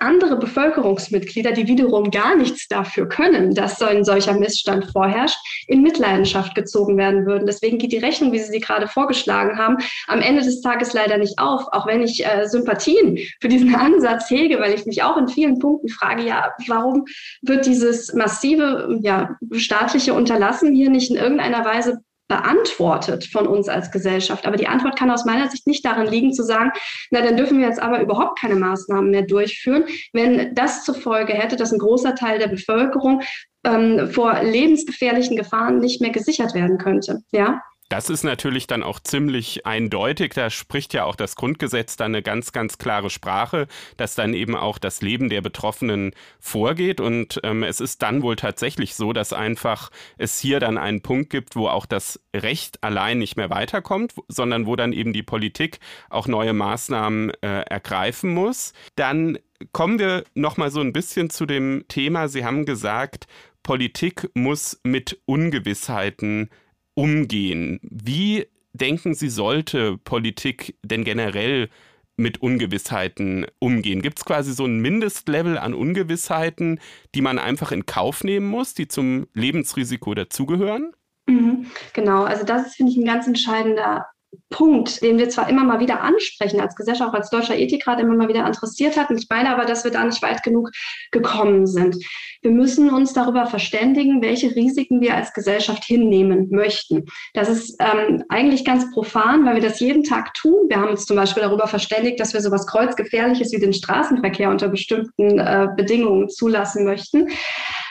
andere 0.01 0.37
Bevölkerungsmitglieder, 0.37 1.53
die 1.53 1.67
wiederum 1.67 2.11
gar 2.11 2.35
nichts 2.37 2.67
dafür 2.69 3.09
können, 3.09 3.55
dass 3.55 3.79
so 3.79 3.85
ein 3.85 4.05
solcher 4.05 4.35
Missstand 4.35 4.87
vorherrscht, 4.93 5.39
in 5.67 5.83
Mitleidenschaft 5.83 6.55
gezogen 6.55 6.97
werden 6.97 7.27
würden. 7.27 7.47
Deswegen 7.47 7.79
geht 7.79 7.93
die 7.93 7.99
Rechnung, 7.99 8.33
wie 8.33 8.39
Sie 8.39 8.51
sie 8.51 8.61
gerade 8.61 8.89
vorgeschlagen 8.89 9.59
haben, 9.59 9.77
am 10.07 10.21
Ende 10.21 10.43
des 10.43 10.61
Tages 10.61 10.93
leider 10.93 11.19
nicht 11.19 11.39
auf, 11.39 11.67
auch 11.73 11.87
wenn 11.87 12.03
ich 12.03 12.25
äh, 12.25 12.47
Sympathien 12.47 13.19
für 13.41 13.49
diesen 13.49 13.75
Ansatz 13.83 14.31
hege, 14.31 14.59
weil 14.61 14.75
ich 14.75 14.87
mich 14.87 15.03
auch 15.03 15.17
in 15.17 15.29
vielen 15.29 15.59
Punkten 15.59 15.89
frage, 15.89 16.23
ja, 16.23 16.53
warum 16.67 17.05
wird 17.43 17.67
dieses 17.67 18.13
massive 18.15 18.99
ja, 19.03 19.37
staatliche 19.53 20.15
Unterlassen 20.15 20.75
hier 20.75 20.91
nicht 20.91 21.11
in 21.11 21.17
irgendeiner 21.17 21.65
Weise 21.65 22.03
beantwortet 22.33 23.27
von 23.27 23.47
uns 23.47 23.69
als 23.69 23.91
Gesellschaft. 23.91 24.47
Aber 24.47 24.57
die 24.57 24.67
Antwort 24.67 24.99
kann 24.99 25.11
aus 25.11 25.27
meiner 25.27 25.51
Sicht 25.51 25.67
nicht 25.67 25.85
darin 25.85 26.07
liegen, 26.07 26.33
zu 26.33 26.43
sagen, 26.43 26.73
na, 27.11 27.21
dann 27.21 27.37
dürfen 27.37 27.59
wir 27.59 27.67
jetzt 27.67 27.83
aber 27.83 28.01
überhaupt 28.01 28.39
keine 28.41 28.55
Maßnahmen 28.55 29.11
mehr 29.11 29.23
durchführen, 29.23 29.85
wenn 30.15 30.55
das 30.55 30.83
zur 30.83 30.95
Folge 30.95 31.35
hätte, 31.35 31.57
dass 31.57 31.73
ein 31.73 31.79
großer 31.79 32.15
Teil 32.15 32.39
der 32.39 32.49
Bevölkerung 32.49 33.21
ähm, 33.65 34.09
vor 34.09 34.43
lebensgefährlichen 34.43 35.37
Gefahren 35.37 35.79
nicht 35.79 36.01
mehr 36.01 36.11
gesichert 36.11 36.55
werden 36.55 36.79
könnte. 36.79 37.21
Ja. 37.33 37.61
Das 37.93 38.09
ist 38.09 38.25
natürlich 38.25 38.67
dann 38.67 38.83
auch 38.83 39.01
ziemlich 39.01 39.67
eindeutig. 39.67 40.33
Da 40.33 40.49
spricht 40.49 40.95
ja 40.95 41.05
auch 41.05 41.15
das 41.15 41.37
Grundgesetz 41.37 41.95
dann 41.95 42.13
eine 42.13 42.23
ganz, 42.23 42.53
ganz 42.53 42.79
klare 42.79 43.11
Sprache, 43.11 43.69
dass 43.99 44.15
dann 44.15 44.33
eben 44.33 44.57
auch 44.57 44.79
das 44.79 45.03
Leben 45.03 45.29
der 45.29 45.43
Betroffenen 45.43 46.15
vorgeht. 46.41 47.03
Und 47.03 47.39
ähm, 47.43 47.63
es 47.63 47.83
ist 47.83 48.01
dann 48.01 48.23
wohl 48.23 48.37
tatsächlich 48.37 48.95
so, 48.95 49.13
dass 49.13 49.35
einfach 49.35 49.91
es 50.17 50.39
hier 50.39 50.59
dann 50.59 50.79
einen 50.79 51.03
Punkt 51.03 51.29
gibt, 51.29 51.55
wo 51.55 51.69
auch 51.69 51.85
das 51.85 52.19
Recht 52.35 52.83
allein 52.83 53.19
nicht 53.19 53.37
mehr 53.37 53.51
weiterkommt, 53.51 54.15
sondern 54.27 54.65
wo 54.65 54.75
dann 54.75 54.95
eben 54.95 55.13
die 55.13 55.23
Politik 55.23 55.79
auch 56.09 56.27
neue 56.27 56.55
Maßnahmen 56.55 57.33
äh, 57.43 57.61
ergreifen 57.65 58.33
muss. 58.33 58.73
Dann 58.97 59.39
kommen 59.73 59.99
wir 59.99 60.25
noch 60.33 60.57
mal 60.57 60.71
so 60.71 60.81
ein 60.81 60.95
bisschen 60.95 61.29
zu 61.29 61.45
dem 61.45 61.85
Thema. 61.89 62.29
Sie 62.29 62.43
haben 62.43 62.65
gesagt, 62.65 63.27
Politik 63.63 64.31
muss 64.33 64.81
mit 64.83 65.21
Ungewissheiten 65.27 66.49
umgehen. 66.95 67.81
Wie 67.83 68.47
denken 68.73 69.15
Sie, 69.15 69.29
sollte 69.29 69.99
Politik 69.99 70.77
denn 70.83 71.05
generell 71.05 71.69
mit 72.17 72.43
Ungewissheiten 72.43 73.47
umgehen? 73.59 74.03
Gibt 74.03 74.19
es 74.19 74.25
quasi 74.25 74.53
so 74.53 74.65
ein 74.65 74.81
Mindestlevel 74.81 75.59
an 75.59 75.75
Ungewissheiten, 75.75 76.81
die 77.15 77.23
man 77.23 77.39
einfach 77.39 77.73
in 77.73 77.87
Kauf 77.87 78.25
nehmen 78.25 78.47
muss, 78.47 78.75
die 78.75 78.89
zum 78.89 79.27
Lebensrisiko 79.35 80.15
dazugehören? 80.15 80.93
Mhm, 81.27 81.67
genau, 81.93 82.25
also 82.25 82.45
das 82.45 82.67
ist, 82.67 82.77
finde 82.77 82.93
ich, 82.93 82.99
ein 82.99 83.05
ganz 83.05 83.27
entscheidender 83.27 84.07
Punkt, 84.51 85.03
den 85.03 85.19
wir 85.19 85.29
zwar 85.29 85.49
immer 85.49 85.65
mal 85.65 85.81
wieder 85.81 86.01
ansprechen, 86.01 86.61
als 86.61 86.77
Gesellschaft, 86.77 87.11
auch 87.11 87.15
als 87.15 87.31
Deutscher 87.31 87.57
Ethikrat 87.57 88.01
immer 88.01 88.15
mal 88.15 88.29
wieder 88.29 88.47
interessiert 88.47 88.97
hat. 88.97 89.11
Ich 89.11 89.27
meine 89.29 89.51
aber, 89.51 89.65
dass 89.65 89.85
wir 89.85 89.91
da 89.91 90.05
nicht 90.05 90.23
weit 90.23 90.43
genug 90.43 90.71
gekommen 91.11 91.67
sind. 91.67 91.97
Wir 92.43 92.51
müssen 92.51 92.91
uns 92.91 93.13
darüber 93.13 93.47
verständigen, 93.47 94.23
welche 94.23 94.55
Risiken 94.55 95.01
wir 95.01 95.15
als 95.15 95.33
Gesellschaft 95.33 95.85
hinnehmen 95.85 96.49
möchten. 96.51 97.07
Das 97.35 97.49
ist 97.49 97.77
ähm, 97.79 98.25
eigentlich 98.29 98.65
ganz 98.65 98.91
profan, 98.93 99.45
weil 99.45 99.57
wir 99.57 99.63
das 99.63 99.81
jeden 99.81 100.05
Tag 100.05 100.35
tun. 100.35 100.69
Wir 100.69 100.79
haben 100.79 100.91
uns 100.91 101.07
zum 101.07 101.17
Beispiel 101.17 101.43
darüber 101.43 101.67
verständigt, 101.67 102.19
dass 102.19 102.35
wir 102.35 102.41
sowas 102.41 102.67
kreuzgefährliches 102.67 103.53
wie 103.53 103.61
den 103.61 103.73
Straßenverkehr 103.73 104.51
unter 104.51 104.69
bestimmten 104.69 105.39
äh, 105.39 105.69
Bedingungen 105.77 106.29
zulassen 106.29 106.85
möchten. 106.85 107.29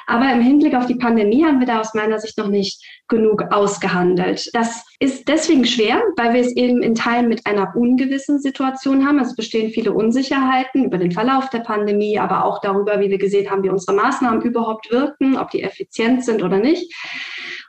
Aber 0.08 0.32
im 0.32 0.42
Hinblick 0.42 0.76
auf 0.76 0.86
die 0.86 0.96
Pandemie 0.96 1.44
haben 1.46 1.60
wir 1.60 1.68
da 1.68 1.80
aus 1.80 1.94
meiner 1.94 2.20
Sicht 2.20 2.38
noch 2.38 2.48
nicht 2.48 2.84
genug 3.08 3.44
ausgehandelt. 3.52 4.50
Das 4.54 4.84
ist 5.00 5.28
deswegen 5.28 5.66
schwer, 5.66 6.02
weil 6.18 6.34
wir 6.34 6.42
es 6.42 6.56
eben 6.56 6.82
in 6.82 6.96
Teilen 6.96 7.28
mit 7.28 7.46
einer 7.46 7.76
ungewissen 7.76 8.40
Situation 8.40 9.06
haben. 9.06 9.20
Also 9.20 9.32
es 9.32 9.38
bestehen 9.38 9.72
viele 9.72 9.94
Unsicherheiten 9.94 10.86
über 10.86 10.98
den 10.98 11.12
Verlauf 11.12 11.50
der 11.50 11.60
Pandemie, 11.60 12.20
aber 12.20 12.46
auch 12.46 12.62
darüber, 12.62 13.00
wie 13.00 13.10
wir 13.10 13.18
gesehen 13.18 13.50
haben, 13.50 13.64
wie 13.64 13.70
unsere 13.70 13.96
Maßnahmen 13.96 14.42
überhaupt 14.42 14.92
wirken, 14.92 15.38
ob 15.38 15.52
die 15.52 15.64
effizient 15.64 16.24
sind 16.24 16.44
oder 16.44 16.58
nicht. 16.58 16.92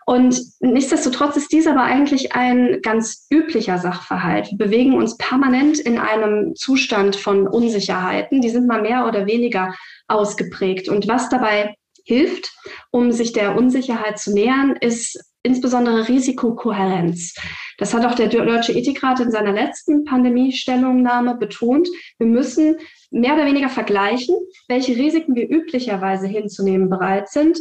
Und 0.05 0.41
nichtsdestotrotz 0.61 1.37
ist 1.37 1.53
dies 1.53 1.67
aber 1.67 1.83
eigentlich 1.83 2.35
ein 2.35 2.81
ganz 2.83 3.27
üblicher 3.31 3.79
Sachverhalt. 3.79 4.51
Wir 4.51 4.59
bewegen 4.59 4.95
uns 4.95 5.17
permanent 5.17 5.79
in 5.79 5.99
einem 5.99 6.55
Zustand 6.57 7.15
von 7.15 7.47
Unsicherheiten. 7.47 8.41
Die 8.41 8.51
sind 8.51 8.67
mal 8.67 8.83
mehr 8.83 9.07
oder 9.07 9.27
weniger 9.27 9.75
ausgeprägt. 10.09 10.89
Und 10.89 11.07
was 11.07 11.29
dabei 11.29 11.77
hilft, 12.05 12.53
um 12.91 13.13
sich 13.13 13.33
der 13.33 13.57
Unsicherheit 13.57 14.19
zu 14.19 14.33
nähern, 14.33 14.77
ist 14.81 15.19
insbesondere 15.43 16.09
Risikokohärenz. 16.09 17.35
Das 17.79 17.95
hat 17.95 18.05
auch 18.05 18.15
der 18.15 18.29
Deutsche 18.29 18.73
Ethikrat 18.73 19.19
in 19.21 19.31
seiner 19.31 19.53
letzten 19.53 20.05
Pandemiestellungnahme 20.05 21.37
betont. 21.37 21.89
Wir 22.19 22.29
müssen 22.29 22.77
mehr 23.11 23.35
oder 23.35 23.47
weniger 23.47 23.69
vergleichen, 23.69 24.37
welche 24.69 24.97
Risiken 24.97 25.35
wir 25.35 25.51
üblicherweise 25.51 26.27
hinzunehmen 26.27 26.89
bereit 26.89 27.29
sind 27.29 27.59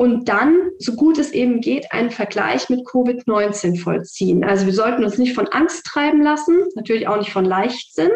und 0.00 0.30
dann, 0.30 0.70
so 0.78 0.94
gut 0.94 1.18
es 1.18 1.30
eben 1.30 1.60
geht, 1.60 1.92
einen 1.92 2.10
Vergleich 2.10 2.70
mit 2.70 2.86
Covid-19 2.86 3.78
vollziehen. 3.78 4.42
Also 4.42 4.64
wir 4.64 4.72
sollten 4.72 5.04
uns 5.04 5.18
nicht 5.18 5.34
von 5.34 5.46
Angst 5.48 5.84
treiben 5.84 6.22
lassen, 6.22 6.56
natürlich 6.74 7.06
auch 7.06 7.18
nicht 7.18 7.32
von 7.32 7.44
Leichtsinn, 7.44 8.08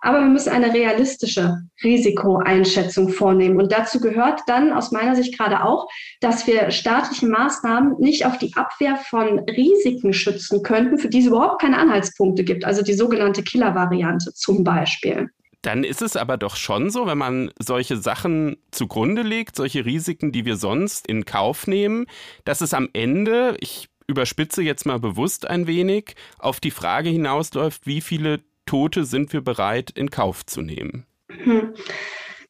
aber 0.00 0.18
wir 0.18 0.26
müssen 0.26 0.52
eine 0.52 0.74
realistische 0.74 1.58
Risikoeinschätzung 1.84 3.10
vornehmen. 3.10 3.60
Und 3.60 3.70
dazu 3.70 4.00
gehört 4.00 4.40
dann 4.48 4.72
aus 4.72 4.90
meiner 4.90 5.14
Sicht 5.14 5.38
gerade 5.38 5.62
auch, 5.64 5.86
dass 6.20 6.48
wir 6.48 6.72
staatliche 6.72 7.28
Maßnahmen 7.28 8.00
nicht 8.00 8.26
auf 8.26 8.38
die 8.38 8.54
Abwehr 8.56 8.96
von 8.96 9.38
Risiken 9.48 10.12
schützen 10.12 10.64
könnten, 10.64 10.98
für 10.98 11.08
die 11.08 11.20
es 11.20 11.26
überhaupt 11.26 11.62
keine 11.62 11.78
Anhaltspunkte 11.78 12.42
gibt. 12.42 12.64
Also 12.64 12.82
die 12.82 12.94
sogenannte 12.94 13.44
Killer-Variante 13.44 14.34
zum 14.34 14.64
Beispiel. 14.64 15.30
Dann 15.62 15.84
ist 15.84 16.02
es 16.02 16.16
aber 16.16 16.36
doch 16.36 16.56
schon 16.56 16.90
so, 16.90 17.06
wenn 17.06 17.18
man 17.18 17.52
solche 17.58 17.96
Sachen 17.96 18.56
zugrunde 18.72 19.22
legt, 19.22 19.56
solche 19.56 19.84
Risiken, 19.84 20.32
die 20.32 20.44
wir 20.44 20.56
sonst 20.56 21.06
in 21.06 21.24
Kauf 21.24 21.68
nehmen, 21.68 22.06
dass 22.44 22.60
es 22.60 22.74
am 22.74 22.88
Ende, 22.92 23.56
ich 23.60 23.88
überspitze 24.08 24.62
jetzt 24.62 24.86
mal 24.86 24.98
bewusst 24.98 25.46
ein 25.46 25.68
wenig, 25.68 26.16
auf 26.38 26.58
die 26.58 26.72
Frage 26.72 27.10
hinausläuft, 27.10 27.86
wie 27.86 28.00
viele 28.00 28.40
Tote 28.66 29.04
sind 29.04 29.32
wir 29.32 29.40
bereit 29.40 29.90
in 29.92 30.10
Kauf 30.10 30.44
zu 30.44 30.62
nehmen? 30.62 31.06
Hm. 31.28 31.74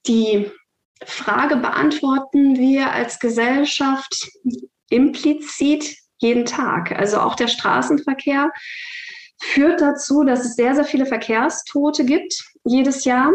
Die 0.06 0.50
Frage 1.04 1.56
beantworten 1.56 2.56
wir 2.56 2.92
als 2.92 3.20
Gesellschaft 3.20 4.30
implizit 4.88 5.96
jeden 6.18 6.46
Tag. 6.46 6.92
Also 6.92 7.18
auch 7.20 7.34
der 7.34 7.48
Straßenverkehr 7.48 8.50
führt 9.38 9.80
dazu, 9.80 10.24
dass 10.24 10.44
es 10.44 10.54
sehr, 10.54 10.74
sehr 10.74 10.84
viele 10.84 11.06
Verkehrstote 11.06 12.04
gibt 12.04 12.51
jedes 12.64 13.04
Jahr. 13.04 13.32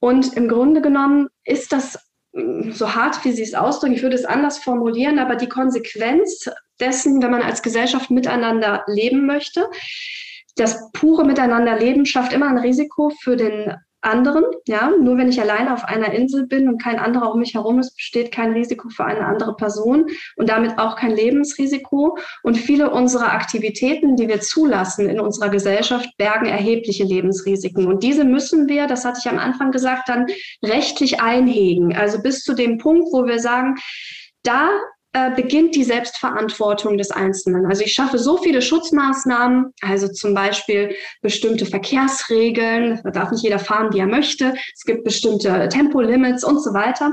Und 0.00 0.36
im 0.36 0.48
Grunde 0.48 0.80
genommen 0.80 1.28
ist 1.44 1.72
das 1.72 1.98
mm, 2.32 2.72
so 2.72 2.94
hart, 2.94 3.24
wie 3.24 3.32
Sie 3.32 3.42
es 3.42 3.54
ausdrücken, 3.54 3.94
ich 3.94 4.02
würde 4.02 4.16
es 4.16 4.24
anders 4.24 4.58
formulieren, 4.58 5.18
aber 5.18 5.36
die 5.36 5.48
Konsequenz 5.48 6.50
dessen, 6.80 7.22
wenn 7.22 7.30
man 7.30 7.42
als 7.42 7.62
Gesellschaft 7.62 8.10
miteinander 8.10 8.84
leben 8.86 9.26
möchte, 9.26 9.68
das 10.56 10.90
pure 10.92 11.24
Miteinanderleben 11.24 12.04
schafft 12.04 12.32
immer 12.32 12.48
ein 12.48 12.58
Risiko 12.58 13.10
für 13.22 13.36
den 13.36 13.74
anderen. 14.02 14.44
Ja, 14.66 14.90
nur 15.00 15.16
wenn 15.16 15.28
ich 15.28 15.40
alleine 15.40 15.72
auf 15.72 15.84
einer 15.84 16.12
Insel 16.12 16.46
bin 16.46 16.68
und 16.68 16.82
kein 16.82 16.98
anderer 16.98 17.32
um 17.32 17.40
mich 17.40 17.54
herum 17.54 17.78
ist, 17.78 17.96
besteht 17.96 18.32
kein 18.32 18.52
Risiko 18.52 18.88
für 18.88 19.04
eine 19.04 19.24
andere 19.26 19.56
Person 19.56 20.06
und 20.36 20.48
damit 20.48 20.78
auch 20.78 20.96
kein 20.96 21.12
Lebensrisiko. 21.12 22.18
Und 22.42 22.56
viele 22.56 22.90
unserer 22.90 23.32
Aktivitäten, 23.32 24.16
die 24.16 24.28
wir 24.28 24.40
zulassen 24.40 25.08
in 25.08 25.20
unserer 25.20 25.48
Gesellschaft, 25.48 26.08
bergen 26.18 26.46
erhebliche 26.46 27.04
Lebensrisiken. 27.04 27.86
Und 27.86 28.02
diese 28.02 28.24
müssen 28.24 28.68
wir, 28.68 28.86
das 28.86 29.04
hatte 29.04 29.20
ich 29.22 29.30
am 29.30 29.38
Anfang 29.38 29.70
gesagt, 29.70 30.08
dann 30.08 30.26
rechtlich 30.62 31.20
einhegen. 31.20 31.94
Also 31.96 32.20
bis 32.20 32.42
zu 32.42 32.54
dem 32.54 32.78
Punkt, 32.78 33.08
wo 33.12 33.26
wir 33.26 33.38
sagen, 33.38 33.76
da 34.42 34.68
beginnt 35.36 35.74
die 35.74 35.84
Selbstverantwortung 35.84 36.96
des 36.96 37.10
Einzelnen. 37.10 37.66
Also 37.66 37.82
ich 37.82 37.92
schaffe 37.92 38.18
so 38.18 38.38
viele 38.38 38.62
Schutzmaßnahmen, 38.62 39.74
also 39.82 40.08
zum 40.08 40.34
Beispiel 40.34 40.94
bestimmte 41.20 41.66
Verkehrsregeln, 41.66 43.00
da 43.04 43.10
darf 43.10 43.30
nicht 43.30 43.42
jeder 43.42 43.58
fahren, 43.58 43.92
wie 43.92 43.98
er 43.98 44.06
möchte, 44.06 44.54
es 44.74 44.84
gibt 44.84 45.04
bestimmte 45.04 45.68
Tempolimits 45.68 46.44
und 46.44 46.62
so 46.62 46.72
weiter. 46.72 47.12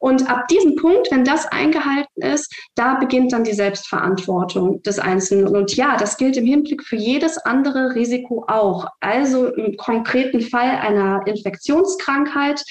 Und 0.00 0.28
ab 0.28 0.48
diesem 0.48 0.74
Punkt, 0.74 1.08
wenn 1.12 1.24
das 1.24 1.46
eingehalten 1.46 2.22
ist, 2.22 2.52
da 2.74 2.94
beginnt 2.94 3.32
dann 3.32 3.44
die 3.44 3.54
Selbstverantwortung 3.54 4.82
des 4.82 4.98
Einzelnen. 4.98 5.46
Und 5.46 5.76
ja, 5.76 5.96
das 5.96 6.16
gilt 6.16 6.36
im 6.36 6.46
Hinblick 6.46 6.82
für 6.82 6.96
jedes 6.96 7.38
andere 7.38 7.94
Risiko 7.94 8.44
auch. 8.48 8.86
Also 9.00 9.46
im 9.54 9.76
konkreten 9.76 10.40
Fall 10.40 10.78
einer 10.80 11.22
Infektionskrankheit. 11.26 12.62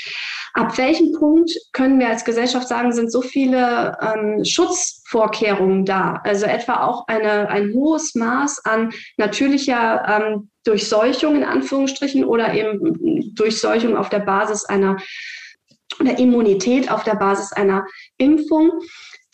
Ab 0.56 0.78
welchem 0.78 1.12
Punkt 1.12 1.52
können 1.74 2.00
wir 2.00 2.08
als 2.08 2.24
Gesellschaft 2.24 2.70
sagen, 2.70 2.94
sind 2.94 3.12
so 3.12 3.22
viele 3.22 3.98
ähm, 4.02 4.46
Schutzvorkehrungen 4.46 5.84
da. 5.84 6.22
Also 6.24 6.46
etwa 6.46 6.86
auch 6.86 7.08
eine, 7.08 7.50
ein 7.50 7.74
hohes 7.74 8.16
Maß 8.16 8.64
an 8.64 8.94
natürlicher 9.18 10.06
ähm, 10.08 10.50
Durchseuchung 10.64 11.36
in 11.36 11.44
Anführungsstrichen 11.44 12.24
oder 12.24 12.54
eben 12.54 13.36
Durchseuchung 13.36 13.98
auf 13.98 14.08
der 14.08 14.20
Basis 14.20 14.64
einer 14.64 14.96
oder 16.00 16.18
Immunität 16.18 16.90
auf 16.90 17.04
der 17.04 17.16
Basis 17.16 17.52
einer 17.52 17.86
Impfung 18.18 18.72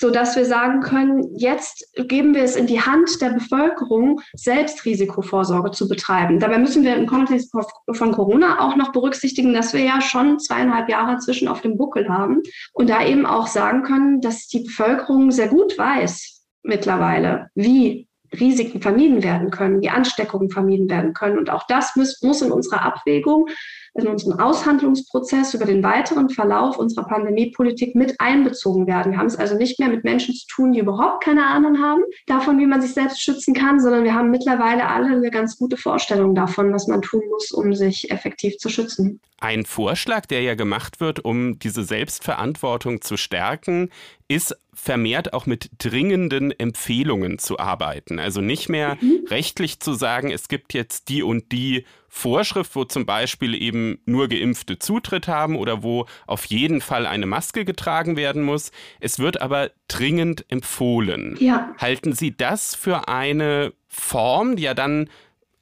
so 0.01 0.09
dass 0.09 0.35
wir 0.35 0.45
sagen 0.45 0.81
können, 0.81 1.35
jetzt 1.37 1.85
geben 1.95 2.33
wir 2.33 2.41
es 2.41 2.55
in 2.55 2.65
die 2.65 2.81
Hand 2.81 3.21
der 3.21 3.29
Bevölkerung, 3.29 4.19
selbst 4.33 4.83
Risikovorsorge 4.83 5.69
zu 5.69 5.87
betreiben. 5.87 6.39
Dabei 6.39 6.57
müssen 6.57 6.83
wir 6.83 6.95
im 6.95 7.05
Kontext 7.05 7.55
von 7.93 8.11
Corona 8.11 8.61
auch 8.61 8.75
noch 8.75 8.91
berücksichtigen, 8.93 9.53
dass 9.53 9.73
wir 9.73 9.81
ja 9.81 10.01
schon 10.01 10.39
zweieinhalb 10.39 10.89
Jahre 10.89 11.19
zwischen 11.19 11.47
auf 11.47 11.61
dem 11.61 11.77
Buckel 11.77 12.09
haben 12.09 12.41
und 12.73 12.89
da 12.89 13.05
eben 13.05 13.27
auch 13.27 13.45
sagen 13.45 13.83
können, 13.83 14.21
dass 14.21 14.47
die 14.47 14.63
Bevölkerung 14.63 15.29
sehr 15.29 15.49
gut 15.49 15.77
weiß 15.77 16.47
mittlerweile, 16.63 17.49
wie 17.53 18.07
Risiken 18.39 18.81
vermieden 18.81 19.21
werden 19.23 19.51
können, 19.51 19.81
wie 19.81 19.89
Ansteckungen 19.89 20.49
vermieden 20.49 20.89
werden 20.89 21.13
können. 21.13 21.37
Und 21.37 21.51
auch 21.51 21.67
das 21.67 21.95
muss, 21.95 22.21
muss 22.23 22.41
in 22.41 22.51
unserer 22.51 22.81
Abwägung 22.81 23.47
in 23.93 24.07
unserem 24.07 24.39
Aushandlungsprozess 24.39 25.53
über 25.53 25.65
den 25.65 25.83
weiteren 25.83 26.29
Verlauf 26.29 26.77
unserer 26.77 27.05
Pandemiepolitik 27.05 27.93
mit 27.93 28.15
einbezogen 28.19 28.87
werden. 28.87 29.11
Wir 29.11 29.19
haben 29.19 29.27
es 29.27 29.35
also 29.35 29.55
nicht 29.55 29.79
mehr 29.79 29.89
mit 29.89 30.03
Menschen 30.03 30.33
zu 30.33 30.47
tun, 30.47 30.71
die 30.71 30.79
überhaupt 30.79 31.23
keine 31.23 31.45
Ahnung 31.45 31.79
haben 31.79 32.03
davon, 32.25 32.57
wie 32.59 32.65
man 32.65 32.81
sich 32.81 32.93
selbst 32.93 33.21
schützen 33.21 33.53
kann, 33.53 33.81
sondern 33.81 34.03
wir 34.03 34.13
haben 34.13 34.31
mittlerweile 34.31 34.87
alle 34.87 35.07
eine 35.07 35.29
ganz 35.29 35.57
gute 35.57 35.75
Vorstellung 35.75 36.35
davon, 36.35 36.71
was 36.73 36.87
man 36.87 37.01
tun 37.01 37.21
muss, 37.29 37.51
um 37.51 37.73
sich 37.73 38.09
effektiv 38.11 38.57
zu 38.57 38.69
schützen. 38.69 39.19
Ein 39.39 39.65
Vorschlag, 39.65 40.27
der 40.27 40.41
ja 40.41 40.53
gemacht 40.55 40.99
wird, 40.99 41.25
um 41.25 41.57
diese 41.57 41.83
Selbstverantwortung 41.83 43.01
zu 43.01 43.17
stärken, 43.17 43.89
ist 44.27 44.55
vermehrt 44.73 45.33
auch 45.33 45.45
mit 45.45 45.71
dringenden 45.79 46.51
Empfehlungen 46.51 47.39
zu 47.39 47.59
arbeiten. 47.59 48.19
Also 48.19 48.39
nicht 48.39 48.69
mehr 48.69 48.97
mhm. 49.01 49.25
rechtlich 49.29 49.79
zu 49.79 49.93
sagen, 49.93 50.31
es 50.31 50.47
gibt 50.47 50.73
jetzt 50.73 51.09
die 51.09 51.23
und 51.23 51.51
die 51.51 51.85
Vorschrift, 52.13 52.75
wo 52.75 52.83
zum 52.83 53.05
Beispiel 53.05 53.55
eben 53.59 53.99
nur 54.05 54.27
Geimpfte 54.27 54.77
Zutritt 54.77 55.29
haben 55.29 55.55
oder 55.55 55.81
wo 55.81 56.07
auf 56.27 56.43
jeden 56.45 56.81
Fall 56.81 57.05
eine 57.07 57.25
Maske 57.25 57.63
getragen 57.63 58.17
werden 58.17 58.43
muss. 58.43 58.73
Es 58.99 59.17
wird 59.17 59.41
aber 59.41 59.71
dringend 59.87 60.45
empfohlen. 60.49 61.37
Ja. 61.39 61.73
Halten 61.77 62.11
Sie 62.11 62.35
das 62.35 62.75
für 62.75 63.07
eine 63.07 63.71
Form, 63.87 64.57
die 64.57 64.63
ja 64.63 64.73
dann 64.73 65.09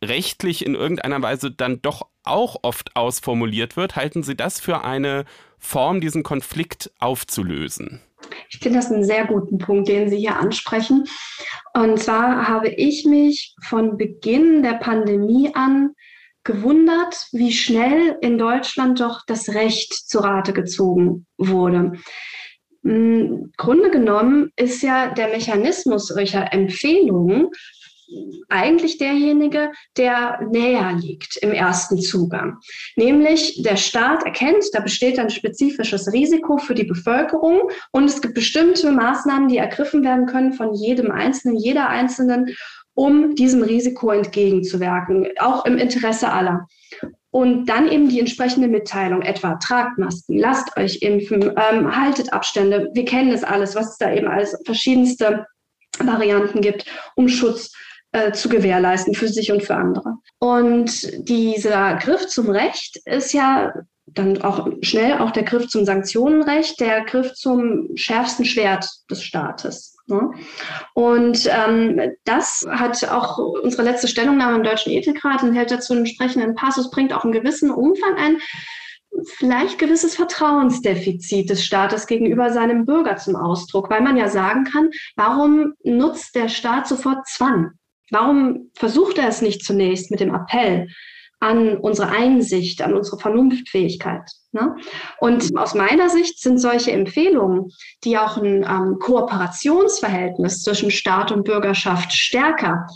rechtlich 0.04 0.66
in 0.66 0.74
irgendeiner 0.74 1.22
Weise 1.22 1.52
dann 1.52 1.84
doch 1.84 2.08
auch 2.24 2.58
oft 2.64 2.96
ausformuliert 2.96 3.78
wird, 3.78 3.96
halten 3.96 4.24
Sie 4.24 4.36
das 4.36 4.60
für 4.60 4.84
eine 4.84 5.26
Form, 5.60 6.02
diesen 6.02 6.24
Konflikt 6.24 6.92
aufzulösen? 6.98 8.02
Ich 8.50 8.58
finde 8.58 8.80
das 8.80 8.92
einen 8.92 9.06
sehr 9.06 9.26
guten 9.26 9.60
Punkt, 9.60 9.88
den 9.88 10.10
Sie 10.10 10.18
hier 10.18 10.38
ansprechen. 10.38 11.06
Und 11.74 12.00
zwar 12.00 12.48
habe 12.48 12.70
ich 12.70 13.06
mich 13.06 13.56
von 13.62 13.98
Beginn 13.98 14.64
der 14.64 14.74
Pandemie 14.74 15.52
an 15.54 15.94
gewundert, 16.50 17.28
wie 17.32 17.54
schnell 17.54 18.18
in 18.22 18.40
Deutschland 18.40 19.00
doch 19.00 19.22
das 19.28 19.50
Recht 19.50 19.94
zu 19.94 20.18
Rate 20.18 20.52
gezogen 20.52 21.28
wurde. 21.38 21.94
Im 22.82 23.52
Grunde 23.56 23.92
genommen 23.92 24.52
ist 24.56 24.82
ja 24.82 25.14
der 25.14 25.28
Mechanismus 25.28 26.08
solcher 26.08 26.52
Empfehlungen 26.52 27.50
eigentlich 28.48 28.98
derjenige, 28.98 29.72
der 29.96 30.40
näher 30.52 30.94
liegt 30.94 31.38
im 31.38 31.52
ersten 31.52 32.02
Zugang. 32.02 32.58
Nämlich 32.96 33.62
der 33.62 33.76
Staat 33.76 34.24
erkennt, 34.26 34.66
da 34.74 34.80
besteht 34.80 35.20
ein 35.20 35.30
spezifisches 35.30 36.12
Risiko 36.12 36.58
für 36.58 36.74
die 36.74 36.86
Bevölkerung 36.86 37.70
und 37.92 38.06
es 38.06 38.22
gibt 38.22 38.34
bestimmte 38.34 38.92
Maßnahmen, 38.92 39.50
die 39.50 39.58
ergriffen 39.58 40.04
werden 40.04 40.26
können 40.26 40.54
von 40.54 40.74
jedem 40.74 41.12
Einzelnen, 41.12 41.58
jeder 41.58 41.90
Einzelnen, 41.90 42.56
um 43.00 43.34
diesem 43.34 43.64
Risiko 43.64 44.12
entgegenzuwirken, 44.12 45.30
auch 45.40 45.64
im 45.64 45.78
Interesse 45.78 46.30
aller. 46.34 46.68
Und 47.32 47.68
dann 47.68 47.90
eben 47.90 48.10
die 48.10 48.20
entsprechende 48.20 48.68
Mitteilung, 48.68 49.22
etwa 49.22 49.56
tragt 49.56 49.98
Masken, 49.98 50.38
lasst 50.38 50.76
euch 50.76 51.02
impfen, 51.02 51.44
ähm, 51.44 51.96
haltet 51.96 52.34
Abstände. 52.34 52.90
Wir 52.94 53.06
kennen 53.06 53.32
das 53.32 53.46
alles, 53.46 53.74
was 53.74 53.92
es 53.92 53.98
da 54.00 54.12
eben 54.12 54.28
als 54.28 54.54
verschiedenste 54.66 55.46
Varianten 55.98 56.60
gibt, 56.60 56.88
um 57.16 57.30
Schutz 57.30 57.72
äh, 58.12 58.34
zu 58.34 58.50
gewährleisten 58.50 59.14
für 59.14 59.30
sich 59.30 59.50
und 59.50 59.64
für 59.64 59.76
andere. 59.76 60.16
Und 60.40 61.30
dieser 61.30 61.96
Griff 61.96 62.28
zum 62.28 62.50
Recht 62.50 63.00
ist 63.06 63.32
ja 63.32 63.72
dann 64.08 64.42
auch 64.42 64.68
schnell 64.82 65.20
auch 65.20 65.32
der 65.32 65.44
Griff 65.44 65.70
zum 65.70 65.86
Sanktionenrecht, 65.86 66.82
der 66.82 67.06
Griff 67.06 67.34
zum 67.34 67.96
schärfsten 67.96 68.44
Schwert 68.44 68.86
des 69.10 69.24
Staates. 69.24 69.96
Ne? 70.10 70.32
Und 70.94 71.48
ähm, 71.50 72.14
das 72.26 72.66
hat 72.70 73.04
auch 73.10 73.38
unsere 73.38 73.84
letzte 73.84 74.08
Stellungnahme 74.08 74.58
im 74.58 74.64
Deutschen 74.64 74.92
Ethikrat 74.92 75.44
enthält 75.44 75.72
dazu 75.72 75.94
einen 75.94 76.06
entsprechenden 76.06 76.56
Passus, 76.56 76.92
bringt 76.92 77.14
auch 77.14 77.24
einen 77.24 77.34
gewissen 77.34 77.72
Umfang 77.72 78.16
ein, 78.16 78.38
vielleicht 79.38 79.80
gewisses 79.80 80.16
Vertrauensdefizit 80.16 81.50
des 81.50 81.64
Staates 81.64 82.08
gegenüber 82.08 82.52
seinem 82.52 82.86
Bürger 82.86 83.18
zum 83.18 83.36
Ausdruck, 83.36 83.90
weil 83.90 84.02
man 84.02 84.18
ja 84.18 84.28
sagen 84.28 84.66
kann, 84.66 84.90
warum 85.16 85.74
nutzt 85.84 86.36
der 86.36 86.50
Staat 86.50 86.88
sofort 86.88 87.28
Zwang? 87.28 87.72
Warum 88.12 88.72
versucht 88.76 89.18
er 89.18 89.28
es 89.28 89.42
nicht 89.42 89.64
zunächst 89.64 90.12
mit 90.12 90.20
dem 90.20 90.34
Appell 90.34 90.88
an 91.40 91.78
unsere 91.78 92.10
Einsicht, 92.10 92.82
an 92.82 92.94
unsere 92.94 93.20
Vernunftfähigkeit? 93.20 94.30
Ne? 94.52 94.76
Und 95.20 95.56
aus 95.58 95.74
meiner 95.76 96.10
Sicht 96.10 96.42
sind 96.42 96.58
solche 96.60 96.92
Empfehlungen, 96.92 97.72
die 98.04 98.18
auch 98.18 98.38
ein 98.38 98.64
ähm, 98.64 98.98
Kooperationsverhältnis 99.00 100.64
zwischen 100.64 100.92
Staat 100.92 101.32
und 101.32 101.44
Bürgerschaft 101.44 102.12
stärker 102.14 102.88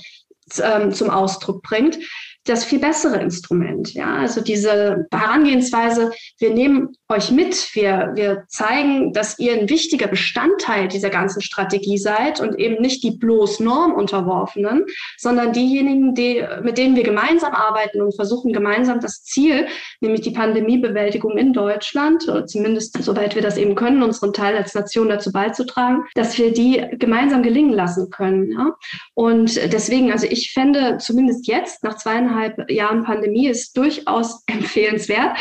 ähm, 0.62 0.92
zum 0.92 1.10
Ausdruck 1.10 1.62
bringt, 1.62 2.00
das 2.46 2.66
viel 2.66 2.80
bessere 2.80 3.22
Instrument. 3.22 3.94
Ja, 3.94 4.16
also 4.16 4.42
diese 4.42 5.08
Herangehensweise, 5.12 6.12
wir 6.40 6.54
nehmen 6.54 6.90
euch 7.14 7.32
mit, 7.32 7.74
wir, 7.76 8.12
wir 8.16 8.44
zeigen, 8.48 9.14
dass 9.14 9.40
ihr 9.40 9.54
ein 9.54 9.70
wichtiger 9.70 10.08
Bestandteil 10.08 10.88
dieser 10.88 11.10
ganzen 11.10 11.42
Strategie 11.42 11.98
seid 11.98 12.40
und 12.40 12.60
eben 12.60 12.82
nicht 12.82 13.04
die 13.04 13.12
bloß 13.12 13.60
Normunterworfenen, 13.60 14.86
sondern 15.18 15.54
diejenigen, 15.54 16.16
die, 16.16 16.44
mit 16.62 16.78
denen 16.78 16.96
wir 16.96 17.04
gemeinsam 17.04 17.54
arbeiten 17.54 18.02
und 18.02 18.16
versuchen 18.16 18.54
gemeinsam 18.54 19.00
das 19.00 19.24
Ziel, 19.24 19.68
nämlich 20.02 20.22
die 20.22 20.32
Pandemiebewältigung 20.32 21.38
in 21.38 21.54
Deutschland, 21.54 22.28
oder 22.28 22.46
zumindest 22.46 23.02
soweit 23.02 23.36
wir 23.36 23.42
das 23.42 23.58
eben 23.58 23.76
können, 23.76 24.04
unseren 24.04 24.34
Teil 24.34 24.56
als 24.56 24.74
Nation 24.74 25.10
dazu 25.10 25.32
beizutragen, 25.32 26.04
dass 26.16 26.38
wir 26.38 26.52
die 26.52 26.84
gemeinsam 26.94 27.44
gelingen 27.44 27.74
lassen 27.74 28.10
können. 28.10 28.52
Ja? 28.52 28.76
Und 29.14 29.56
deswegen, 29.72 30.12
also 30.12 30.28
ich 30.28 30.52
fände 30.52 30.98
zumindest 30.98 31.48
jetzt 31.48 31.84
nach 31.84 31.98
zweieinhalb 31.98 32.34
zweieinhalb 32.34 32.70
Jahren 32.70 33.04
Pandemie 33.04 33.48
ist 33.48 33.76
durchaus 33.78 34.44
empfehlenswert, 34.48 35.38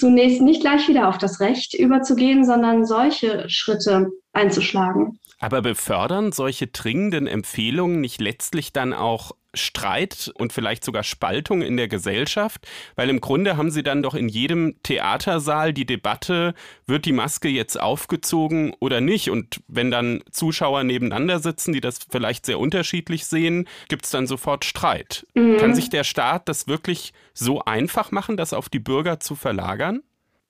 zunächst 0.00 0.40
nicht 0.40 0.62
gleich 0.62 0.88
wieder 0.88 1.08
auf 1.08 1.18
das 1.18 1.40
Recht 1.40 1.74
überzugehen, 1.74 2.44
sondern 2.44 2.84
solche 2.84 3.48
Schritte 3.48 4.08
einzuschlagen. 4.32 5.18
Aber 5.38 5.62
befördern 5.62 6.32
solche 6.32 6.66
dringenden 6.66 7.26
Empfehlungen 7.26 8.00
nicht 8.00 8.20
letztlich 8.20 8.72
dann 8.72 8.92
auch 8.92 9.32
Streit 9.54 10.30
und 10.34 10.52
vielleicht 10.52 10.84
sogar 10.84 11.02
Spaltung 11.02 11.62
in 11.62 11.76
der 11.76 11.88
Gesellschaft, 11.88 12.66
weil 12.94 13.10
im 13.10 13.20
Grunde 13.20 13.56
haben 13.56 13.70
sie 13.70 13.82
dann 13.82 14.02
doch 14.02 14.14
in 14.14 14.28
jedem 14.28 14.76
Theatersaal 14.82 15.72
die 15.72 15.86
Debatte, 15.86 16.54
wird 16.86 17.04
die 17.04 17.12
Maske 17.12 17.48
jetzt 17.48 17.80
aufgezogen 17.80 18.74
oder 18.80 19.00
nicht? 19.00 19.30
Und 19.30 19.60
wenn 19.68 19.90
dann 19.90 20.22
Zuschauer 20.30 20.84
nebeneinander 20.84 21.40
sitzen, 21.40 21.72
die 21.72 21.80
das 21.80 21.98
vielleicht 22.10 22.46
sehr 22.46 22.58
unterschiedlich 22.58 23.26
sehen, 23.26 23.68
gibt 23.88 24.04
es 24.04 24.10
dann 24.10 24.26
sofort 24.26 24.64
Streit. 24.64 25.26
Mhm. 25.34 25.56
Kann 25.58 25.74
sich 25.74 25.90
der 25.90 26.04
Staat 26.04 26.48
das 26.48 26.68
wirklich 26.68 27.12
so 27.34 27.64
einfach 27.64 28.10
machen, 28.12 28.36
das 28.36 28.52
auf 28.52 28.68
die 28.68 28.78
Bürger 28.78 29.20
zu 29.20 29.34
verlagern? 29.34 30.02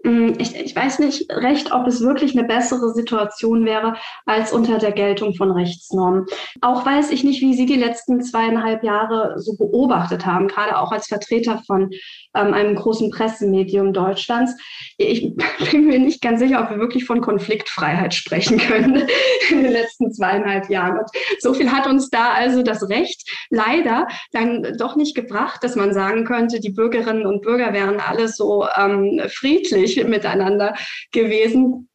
Mm, 0.03 0.33
ich, 0.39 0.57
ich, 0.57 0.75
weiß 0.75 0.99
nicht 1.01 1.31
recht, 1.31 1.73
ob 1.73 1.87
es 1.87 2.01
wirklich 2.01 2.37
eine 2.37 2.47
bessere 2.47 2.95
Situation 2.95 3.67
wäre 3.67 3.97
als 4.25 4.51
unter 4.51 4.79
der 4.79 4.93
Geltung 4.93 5.35
von 5.35 5.51
Rechtsnormen. 5.51 6.25
Auch 6.63 6.87
weiß 6.87 7.11
ich 7.11 7.23
nicht, 7.23 7.43
wie 7.43 7.53
Sie 7.53 7.67
die 7.67 7.77
letzten 7.77 8.23
zweieinhalb 8.23 8.83
Jahre 8.83 9.35
so 9.39 9.57
beobachtet 9.59 10.25
haben, 10.25 10.49
gerade 10.49 10.79
auch 10.79 10.91
als 10.91 11.07
Vertreter 11.07 11.63
von 11.67 11.91
ähm, 12.35 12.55
einem 12.55 12.77
großen 12.77 13.11
Pressemedium 13.11 13.93
Deutschlands. 13.93 14.57
Ich 14.97 15.35
bin 15.71 15.87
mir 15.87 15.99
nicht 15.99 16.23
ganz 16.23 16.41
sicher, 16.41 16.63
ob 16.63 16.71
wir 16.71 16.79
wirklich 16.79 17.05
von 17.05 17.21
Konfliktfreiheit 17.21 18.15
sprechen 18.15 18.57
können 18.57 19.03
in 19.51 19.63
den 19.63 19.73
letzten 19.73 20.13
zweieinhalb 20.13 20.71
Jahren. 20.71 20.99
Und 20.99 21.11
so 21.41 21.53
viel 21.53 21.71
hat 21.71 21.87
uns 21.87 22.09
da 22.09 22.33
also 22.33 22.63
das 22.63 22.89
Recht 22.89 23.31
leider 23.51 24.07
dann 24.33 24.77
doch 24.79 24.97
nicht 24.97 25.15
gebracht, 25.15 25.63
dass 25.63 25.77
man 25.77 25.93
sagen 25.93 26.25
könnte, 26.25 26.59
die 26.59 26.71
Bürgerinnen 26.71 27.27
und 27.27 27.43
Bürger 27.43 27.75
wären 27.75 28.01
alle 28.01 28.29
so 28.29 28.67
ähm, 28.79 29.21
friedlich 29.29 29.90
unterschiedlich 29.91 30.09
miteinander 30.09 30.75
gewesen 31.13 31.87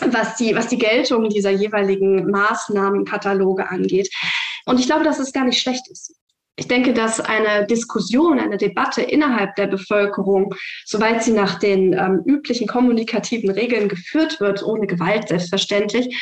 was 0.00 0.36
die, 0.36 0.54
was 0.54 0.68
die 0.68 0.78
Geltung 0.78 1.28
dieser 1.30 1.50
jeweiligen 1.50 2.30
Maßnahmenkataloge 2.30 3.68
angeht. 3.68 4.10
Und 4.66 4.78
ich 4.78 4.86
glaube, 4.86 5.04
dass 5.04 5.18
es 5.18 5.32
gar 5.32 5.44
nicht 5.44 5.58
schlecht 5.60 5.88
ist. 5.90 6.14
Ich 6.58 6.68
denke, 6.68 6.92
dass 6.92 7.20
eine 7.20 7.66
Diskussion, 7.66 8.38
eine 8.38 8.58
Debatte 8.58 9.02
innerhalb 9.02 9.54
der 9.56 9.66
Bevölkerung, 9.66 10.54
soweit 10.84 11.22
sie 11.22 11.32
nach 11.32 11.58
den 11.58 11.94
ähm, 11.94 12.22
üblichen 12.26 12.66
kommunikativen 12.66 13.50
Regeln 13.50 13.88
geführt 13.88 14.40
wird, 14.40 14.62
ohne 14.62 14.86
Gewalt 14.86 15.28
selbstverständlich, 15.28 16.14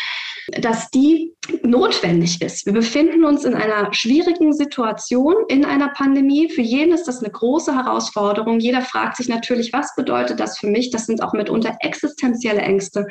dass 0.52 0.90
die 0.90 1.34
notwendig 1.62 2.40
ist. 2.42 2.66
Wir 2.66 2.72
befinden 2.72 3.24
uns 3.24 3.44
in 3.44 3.54
einer 3.54 3.92
schwierigen 3.92 4.52
Situation 4.52 5.34
in 5.48 5.64
einer 5.64 5.88
Pandemie. 5.88 6.50
Für 6.50 6.62
jeden 6.62 6.92
ist 6.92 7.06
das 7.08 7.22
eine 7.22 7.30
große 7.30 7.74
Herausforderung. 7.74 8.60
Jeder 8.60 8.82
fragt 8.82 9.16
sich 9.16 9.28
natürlich, 9.28 9.72
was 9.72 9.94
bedeutet 9.94 10.40
das 10.40 10.58
für 10.58 10.66
mich? 10.66 10.90
Das 10.90 11.06
sind 11.06 11.22
auch 11.22 11.32
mitunter 11.32 11.76
existenzielle 11.80 12.60
Ängste, 12.60 13.06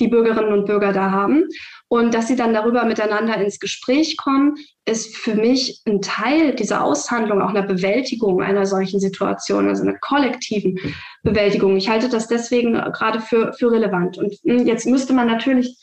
die 0.00 0.08
Bürgerinnen 0.08 0.52
und 0.52 0.66
Bürger 0.66 0.92
da 0.92 1.10
haben. 1.10 1.44
Und 1.88 2.12
dass 2.12 2.28
sie 2.28 2.36
dann 2.36 2.52
darüber 2.52 2.84
miteinander 2.84 3.36
ins 3.38 3.58
Gespräch 3.58 4.16
kommen, 4.18 4.56
ist 4.84 5.16
für 5.16 5.34
mich 5.34 5.80
ein 5.86 6.02
Teil 6.02 6.54
dieser 6.54 6.84
Aushandlung, 6.84 7.40
auch 7.40 7.50
einer 7.50 7.62
Bewältigung 7.62 8.42
einer 8.42 8.66
solchen 8.66 9.00
Situation, 9.00 9.68
also 9.68 9.82
einer 9.82 9.98
kollektiven 9.98 10.78
Bewältigung. 11.22 11.76
Ich 11.76 11.88
halte 11.88 12.08
das 12.08 12.28
deswegen 12.28 12.74
gerade 12.74 13.20
für, 13.20 13.52
für 13.54 13.70
relevant. 13.70 14.18
Und 14.18 14.34
hm, 14.44 14.66
jetzt 14.66 14.86
müsste 14.86 15.14
man 15.14 15.26
natürlich 15.26 15.78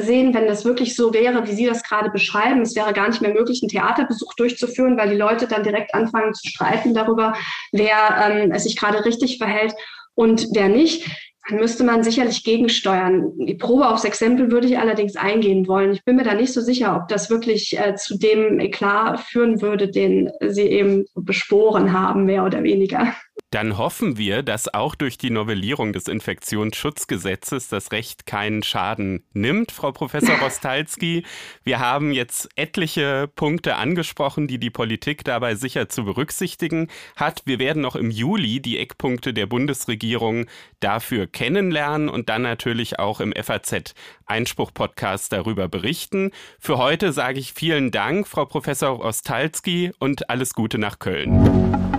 sehen, 0.00 0.34
wenn 0.34 0.46
das 0.46 0.64
wirklich 0.64 0.96
so 0.96 1.12
wäre, 1.12 1.46
wie 1.46 1.52
Sie 1.52 1.66
das 1.66 1.82
gerade 1.82 2.10
beschreiben. 2.10 2.62
Es 2.62 2.76
wäre 2.76 2.92
gar 2.92 3.08
nicht 3.08 3.22
mehr 3.22 3.32
möglich, 3.32 3.60
einen 3.62 3.68
Theaterbesuch 3.68 4.34
durchzuführen, 4.34 4.96
weil 4.96 5.10
die 5.10 5.16
Leute 5.16 5.46
dann 5.46 5.62
direkt 5.62 5.94
anfangen 5.94 6.34
zu 6.34 6.48
streiten 6.48 6.94
darüber, 6.94 7.34
wer 7.72 8.28
ähm, 8.28 8.52
es 8.52 8.64
sich 8.64 8.76
gerade 8.76 9.04
richtig 9.04 9.38
verhält 9.38 9.74
und 10.14 10.48
wer 10.52 10.68
nicht 10.68 11.06
dann 11.48 11.58
müsste 11.58 11.84
man 11.84 12.02
sicherlich 12.02 12.42
gegensteuern. 12.42 13.32
Die 13.38 13.54
Probe 13.54 13.88
aufs 13.88 14.04
Exempel 14.04 14.50
würde 14.50 14.66
ich 14.66 14.78
allerdings 14.78 15.16
eingehen 15.16 15.68
wollen. 15.68 15.92
Ich 15.92 16.04
bin 16.04 16.16
mir 16.16 16.24
da 16.24 16.34
nicht 16.34 16.54
so 16.54 16.62
sicher, 16.62 16.96
ob 16.96 17.08
das 17.08 17.28
wirklich 17.28 17.78
äh, 17.78 17.94
zu 17.96 18.16
dem 18.16 18.60
Eklat 18.60 19.20
führen 19.20 19.60
würde, 19.60 19.88
den 19.88 20.30
Sie 20.40 20.62
eben 20.62 21.04
besporen 21.14 21.92
haben, 21.92 22.24
mehr 22.24 22.44
oder 22.44 22.62
weniger. 22.62 23.14
Dann 23.54 23.78
hoffen 23.78 24.18
wir, 24.18 24.42
dass 24.42 24.74
auch 24.74 24.96
durch 24.96 25.16
die 25.16 25.30
Novellierung 25.30 25.92
des 25.92 26.08
Infektionsschutzgesetzes 26.08 27.68
das 27.68 27.92
Recht 27.92 28.26
keinen 28.26 28.64
Schaden 28.64 29.22
nimmt, 29.32 29.70
Frau 29.70 29.92
Professor 29.92 30.36
Rostalski. 30.42 31.22
Wir 31.62 31.78
haben 31.78 32.10
jetzt 32.10 32.48
etliche 32.56 33.30
Punkte 33.36 33.76
angesprochen, 33.76 34.48
die 34.48 34.58
die 34.58 34.70
Politik 34.70 35.22
dabei 35.22 35.54
sicher 35.54 35.88
zu 35.88 36.04
berücksichtigen 36.04 36.88
hat. 37.14 37.42
Wir 37.44 37.60
werden 37.60 37.80
noch 37.80 37.94
im 37.94 38.10
Juli 38.10 38.58
die 38.58 38.76
Eckpunkte 38.76 39.32
der 39.32 39.46
Bundesregierung 39.46 40.46
dafür 40.80 41.28
kennenlernen 41.28 42.08
und 42.08 42.28
dann 42.30 42.42
natürlich 42.42 42.98
auch 42.98 43.20
im 43.20 43.32
FAZ 43.40 43.94
Einspruch-Podcast 44.26 45.32
darüber 45.32 45.68
berichten. 45.68 46.32
Für 46.58 46.78
heute 46.78 47.12
sage 47.12 47.38
ich 47.38 47.52
vielen 47.52 47.92
Dank, 47.92 48.26
Frau 48.26 48.46
Professor 48.46 49.00
Rostalski, 49.00 49.92
und 50.00 50.28
alles 50.28 50.54
Gute 50.54 50.78
nach 50.78 50.98
Köln. 50.98 51.93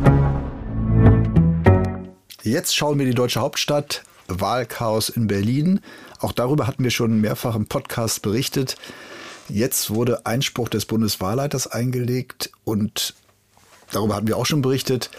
Jetzt 2.45 2.75
schauen 2.75 2.99
wir 2.99 3.07
die 3.07 3.15
deutsche 3.15 3.39
Hauptstadt, 3.39 4.03
Wahlchaos 4.27 5.09
in 5.09 5.25
Berlin. 5.25 5.79
Auch 6.19 6.31
darüber 6.31 6.67
hatten 6.67 6.83
wir 6.83 6.91
schon 6.91 7.19
mehrfach 7.19 7.55
im 7.55 7.65
Podcast 7.65 8.21
berichtet. 8.21 8.75
Jetzt 9.49 9.89
wurde 9.89 10.27
Einspruch 10.27 10.69
des 10.69 10.85
Bundeswahlleiters 10.85 11.65
eingelegt 11.65 12.51
und 12.63 13.15
darüber 13.91 14.13
hatten 14.13 14.27
wir 14.27 14.37
auch 14.37 14.45
schon 14.45 14.61
berichtet. 14.61 15.09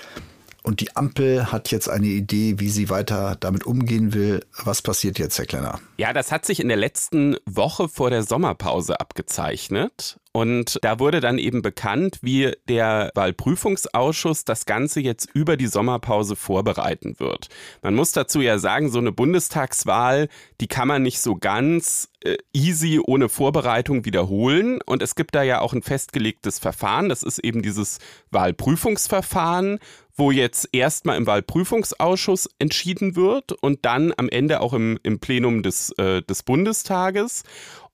Und 0.62 0.80
die 0.80 0.94
Ampel 0.94 1.50
hat 1.50 1.72
jetzt 1.72 1.88
eine 1.88 2.06
Idee, 2.06 2.60
wie 2.60 2.68
sie 2.68 2.90
weiter 2.90 3.36
damit 3.40 3.66
umgehen 3.66 4.14
will. 4.14 4.44
Was 4.62 4.80
passiert 4.80 5.18
jetzt, 5.18 5.36
Herr 5.36 5.46
Klenner? 5.46 5.80
Ja, 5.96 6.12
das 6.12 6.30
hat 6.30 6.46
sich 6.46 6.60
in 6.60 6.68
der 6.68 6.76
letzten 6.76 7.36
Woche 7.44 7.88
vor 7.88 8.10
der 8.10 8.22
Sommerpause 8.22 9.00
abgezeichnet. 9.00 10.20
Und 10.36 10.78
da 10.82 10.98
wurde 10.98 11.20
dann 11.20 11.38
eben 11.38 11.62
bekannt, 11.62 12.18
wie 12.20 12.52
der 12.68 13.10
Wahlprüfungsausschuss 13.14 14.44
das 14.44 14.66
Ganze 14.66 15.00
jetzt 15.00 15.30
über 15.32 15.56
die 15.56 15.66
Sommerpause 15.66 16.36
vorbereiten 16.36 17.18
wird. 17.18 17.48
Man 17.80 17.94
muss 17.94 18.12
dazu 18.12 18.42
ja 18.42 18.58
sagen, 18.58 18.90
so 18.90 18.98
eine 18.98 19.12
Bundestagswahl, 19.12 20.28
die 20.60 20.66
kann 20.66 20.88
man 20.88 21.02
nicht 21.02 21.20
so 21.20 21.36
ganz 21.36 22.10
äh, 22.20 22.36
easy 22.52 23.00
ohne 23.02 23.30
Vorbereitung 23.30 24.04
wiederholen. 24.04 24.78
Und 24.84 25.00
es 25.00 25.14
gibt 25.14 25.34
da 25.34 25.42
ja 25.42 25.62
auch 25.62 25.72
ein 25.72 25.80
festgelegtes 25.80 26.58
Verfahren. 26.58 27.08
Das 27.08 27.22
ist 27.22 27.38
eben 27.38 27.62
dieses 27.62 27.98
Wahlprüfungsverfahren, 28.30 29.78
wo 30.18 30.30
jetzt 30.30 30.68
erstmal 30.72 31.16
im 31.16 31.26
Wahlprüfungsausschuss 31.26 32.50
entschieden 32.58 33.16
wird 33.16 33.52
und 33.52 33.86
dann 33.86 34.12
am 34.14 34.28
Ende 34.28 34.60
auch 34.60 34.74
im, 34.74 34.98
im 35.02 35.18
Plenum 35.18 35.62
des, 35.62 35.92
äh, 35.92 36.20
des 36.20 36.42
Bundestages. 36.42 37.42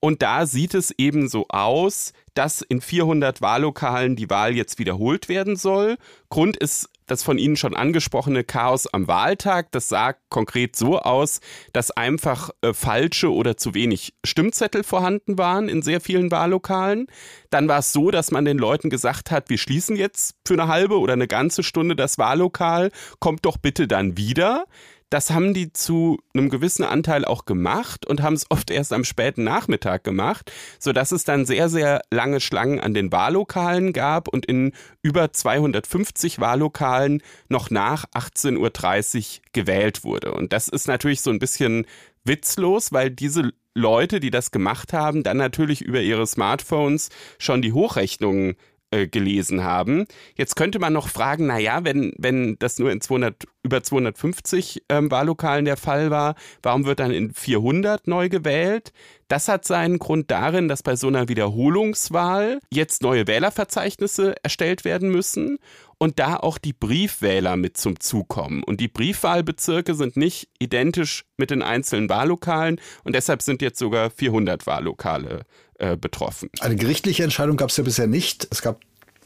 Und 0.04 0.20
da 0.20 0.46
sieht 0.46 0.74
es 0.74 0.92
eben 0.98 1.28
so 1.28 1.46
aus, 1.48 2.12
dass 2.34 2.60
in 2.60 2.80
400 2.80 3.40
Wahllokalen 3.40 4.16
die 4.16 4.28
Wahl 4.28 4.56
jetzt 4.56 4.80
wiederholt 4.80 5.28
werden 5.28 5.54
soll. 5.54 5.96
Grund 6.28 6.56
ist 6.56 6.88
das 7.06 7.22
von 7.22 7.38
Ihnen 7.38 7.56
schon 7.56 7.76
angesprochene 7.76 8.42
Chaos 8.42 8.88
am 8.88 9.06
Wahltag. 9.06 9.70
Das 9.70 9.88
sah 9.88 10.14
konkret 10.28 10.74
so 10.74 10.98
aus, 10.98 11.40
dass 11.72 11.92
einfach 11.92 12.50
äh, 12.62 12.74
falsche 12.74 13.32
oder 13.32 13.56
zu 13.56 13.74
wenig 13.74 14.14
Stimmzettel 14.24 14.82
vorhanden 14.82 15.38
waren 15.38 15.68
in 15.68 15.82
sehr 15.82 16.00
vielen 16.00 16.32
Wahllokalen. 16.32 17.06
Dann 17.50 17.68
war 17.68 17.78
es 17.78 17.92
so, 17.92 18.10
dass 18.10 18.32
man 18.32 18.44
den 18.44 18.58
Leuten 18.58 18.90
gesagt 18.90 19.30
hat, 19.30 19.50
wir 19.50 19.58
schließen 19.58 19.94
jetzt 19.94 20.34
für 20.44 20.54
eine 20.54 20.66
halbe 20.66 20.98
oder 20.98 21.12
eine 21.12 21.28
ganze 21.28 21.62
Stunde 21.62 21.94
das 21.94 22.18
Wahllokal, 22.18 22.90
kommt 23.20 23.46
doch 23.46 23.56
bitte 23.56 23.86
dann 23.86 24.16
wieder. 24.16 24.64
Das 25.12 25.30
haben 25.30 25.52
die 25.52 25.70
zu 25.74 26.20
einem 26.32 26.48
gewissen 26.48 26.84
Anteil 26.84 27.26
auch 27.26 27.44
gemacht 27.44 28.06
und 28.06 28.22
haben 28.22 28.32
es 28.32 28.46
oft 28.50 28.70
erst 28.70 28.94
am 28.94 29.04
späten 29.04 29.44
Nachmittag 29.44 30.04
gemacht, 30.04 30.50
sodass 30.78 31.12
es 31.12 31.24
dann 31.24 31.44
sehr, 31.44 31.68
sehr 31.68 32.00
lange 32.10 32.40
Schlangen 32.40 32.80
an 32.80 32.94
den 32.94 33.12
Wahllokalen 33.12 33.92
gab 33.92 34.26
und 34.28 34.46
in 34.46 34.72
über 35.02 35.30
250 35.30 36.40
Wahllokalen 36.40 37.22
noch 37.50 37.68
nach 37.68 38.06
18.30 38.14 38.56
Uhr 38.56 39.42
gewählt 39.52 40.02
wurde. 40.02 40.32
Und 40.32 40.54
das 40.54 40.68
ist 40.68 40.88
natürlich 40.88 41.20
so 41.20 41.30
ein 41.30 41.38
bisschen 41.38 41.84
witzlos, 42.24 42.90
weil 42.90 43.10
diese 43.10 43.52
Leute, 43.74 44.18
die 44.18 44.30
das 44.30 44.50
gemacht 44.50 44.94
haben, 44.94 45.22
dann 45.22 45.36
natürlich 45.36 45.82
über 45.82 46.00
ihre 46.00 46.26
Smartphones 46.26 47.10
schon 47.38 47.60
die 47.60 47.74
Hochrechnungen 47.74 48.56
äh, 48.92 49.08
gelesen 49.08 49.64
haben. 49.64 50.04
Jetzt 50.36 50.54
könnte 50.54 50.78
man 50.78 50.92
noch 50.92 51.08
fragen, 51.08 51.46
na 51.46 51.58
ja, 51.58 51.84
wenn, 51.84 52.12
wenn 52.18 52.56
das 52.58 52.78
nur 52.78 52.92
in 52.92 53.00
200, 53.00 53.44
über 53.62 53.82
250 53.82 54.84
ähm, 54.88 55.10
Wahllokalen 55.10 55.64
der 55.64 55.76
Fall 55.76 56.10
war, 56.10 56.34
warum 56.62 56.84
wird 56.84 57.00
dann 57.00 57.10
in 57.10 57.32
400 57.32 58.06
neu 58.06 58.28
gewählt? 58.28 58.92
Das 59.28 59.48
hat 59.48 59.64
seinen 59.64 59.98
Grund 59.98 60.30
darin, 60.30 60.68
dass 60.68 60.82
bei 60.82 60.94
so 60.94 61.06
einer 61.06 61.28
Wiederholungswahl 61.28 62.58
jetzt 62.70 63.02
neue 63.02 63.26
Wählerverzeichnisse 63.26 64.34
erstellt 64.42 64.84
werden 64.84 65.10
müssen 65.10 65.58
und 65.96 66.18
da 66.18 66.36
auch 66.36 66.58
die 66.58 66.74
Briefwähler 66.74 67.56
mit 67.56 67.78
zum 67.78 67.98
Zug 67.98 68.28
kommen. 68.28 68.62
Und 68.62 68.80
die 68.80 68.88
Briefwahlbezirke 68.88 69.94
sind 69.94 70.16
nicht 70.16 70.48
identisch 70.58 71.24
mit 71.38 71.50
den 71.50 71.62
einzelnen 71.62 72.10
Wahllokalen 72.10 72.78
und 73.04 73.14
deshalb 73.14 73.40
sind 73.40 73.62
jetzt 73.62 73.78
sogar 73.78 74.10
400 74.10 74.66
Wahllokale 74.66 75.46
äh, 75.82 75.96
betroffen. 75.96 76.48
Eine 76.60 76.76
gerichtliche 76.76 77.24
Entscheidung 77.24 77.56
gab 77.56 77.70
es 77.70 77.76
ja 77.76 77.82
bisher 77.82 78.06
nicht. 78.06 78.46
Es 78.50 78.62
gab 78.62 78.80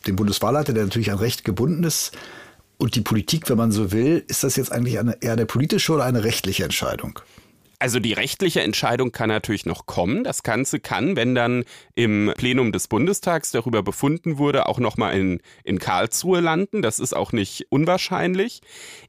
den 0.06 0.16
Bundeswahlleiter, 0.16 0.72
der 0.72 0.84
natürlich 0.84 1.10
an 1.10 1.18
Recht 1.18 1.44
gebunden 1.44 1.84
ist. 1.84 2.12
Und 2.78 2.94
die 2.94 3.02
Politik, 3.02 3.50
wenn 3.50 3.58
man 3.58 3.72
so 3.72 3.92
will, 3.92 4.24
ist 4.26 4.42
das 4.42 4.56
jetzt 4.56 4.72
eigentlich 4.72 4.98
eine, 4.98 5.20
eher 5.20 5.32
eine 5.32 5.44
politische 5.44 5.92
oder 5.92 6.04
eine 6.04 6.24
rechtliche 6.24 6.64
Entscheidung? 6.64 7.20
Also 7.78 8.00
die 8.00 8.14
rechtliche 8.14 8.62
Entscheidung 8.62 9.12
kann 9.12 9.28
natürlich 9.28 9.66
noch 9.66 9.84
kommen. 9.84 10.24
Das 10.24 10.42
Ganze 10.42 10.80
kann, 10.80 11.14
wenn 11.14 11.34
dann 11.34 11.64
im 11.94 12.32
Plenum 12.36 12.72
des 12.72 12.88
Bundestags 12.88 13.50
darüber 13.50 13.82
befunden 13.82 14.38
wurde, 14.38 14.66
auch 14.66 14.78
nochmal 14.78 15.18
in, 15.18 15.40
in 15.62 15.78
Karlsruhe 15.78 16.40
landen. 16.40 16.80
Das 16.80 16.98
ist 16.98 17.14
auch 17.14 17.32
nicht 17.32 17.66
unwahrscheinlich. 17.68 18.62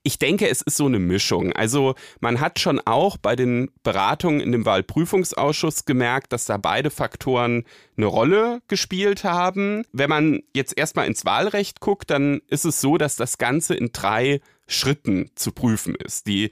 Ich 0.03 0.19
denke, 0.19 0.49
es 0.49 0.61
ist 0.61 0.75
so 0.75 0.85
eine 0.85 0.99
Mischung. 0.99 1.53
Also 1.53 1.95
man 2.19 2.41
hat 2.41 2.59
schon 2.59 2.81
auch 2.81 3.15
bei 3.17 3.37
den 3.37 3.71
Beratungen 3.83 4.41
in 4.41 4.51
dem 4.51 4.65
Wahlprüfungsausschuss 4.65 5.85
gemerkt, 5.85 6.33
dass 6.33 6.43
da 6.43 6.57
beide 6.57 6.89
Faktoren 6.89 7.63
eine 7.95 8.07
Rolle 8.07 8.61
gespielt 8.67 9.23
haben. 9.23 9.83
Wenn 9.93 10.09
man 10.09 10.41
jetzt 10.53 10.77
erstmal 10.77 11.07
ins 11.07 11.23
Wahlrecht 11.23 11.79
guckt, 11.79 12.09
dann 12.09 12.41
ist 12.47 12.65
es 12.65 12.81
so, 12.81 12.97
dass 12.97 13.15
das 13.15 13.37
Ganze 13.37 13.75
in 13.75 13.91
drei 13.93 14.41
Schritten 14.67 15.31
zu 15.35 15.53
prüfen 15.53 15.95
ist. 15.95 16.27
Die 16.27 16.49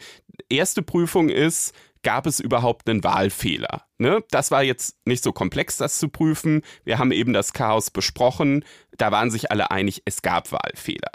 erste 0.50 0.82
Prüfung 0.82 1.30
ist, 1.30 1.74
gab 2.06 2.28
es 2.28 2.40
überhaupt 2.40 2.88
einen 2.88 3.04
Wahlfehler? 3.04 3.82
Ne? 3.98 4.24
Das 4.30 4.52
war 4.52 4.64
jetzt 4.64 4.96
nicht 5.06 5.24
so 5.24 5.34
komplex, 5.34 5.78
das 5.78 5.98
zu 5.98 6.08
prüfen. 6.08 6.62
Wir 6.86 7.00
haben 7.00 7.12
eben 7.12 7.34
das 7.34 7.52
Chaos 7.52 7.90
besprochen. 7.90 8.64
Da 8.96 9.12
waren 9.12 9.32
sich 9.32 9.52
alle 9.52 9.72
einig, 9.72 10.04
es 10.06 10.22
gab 10.22 10.54
Wahlfehler. 10.54 11.12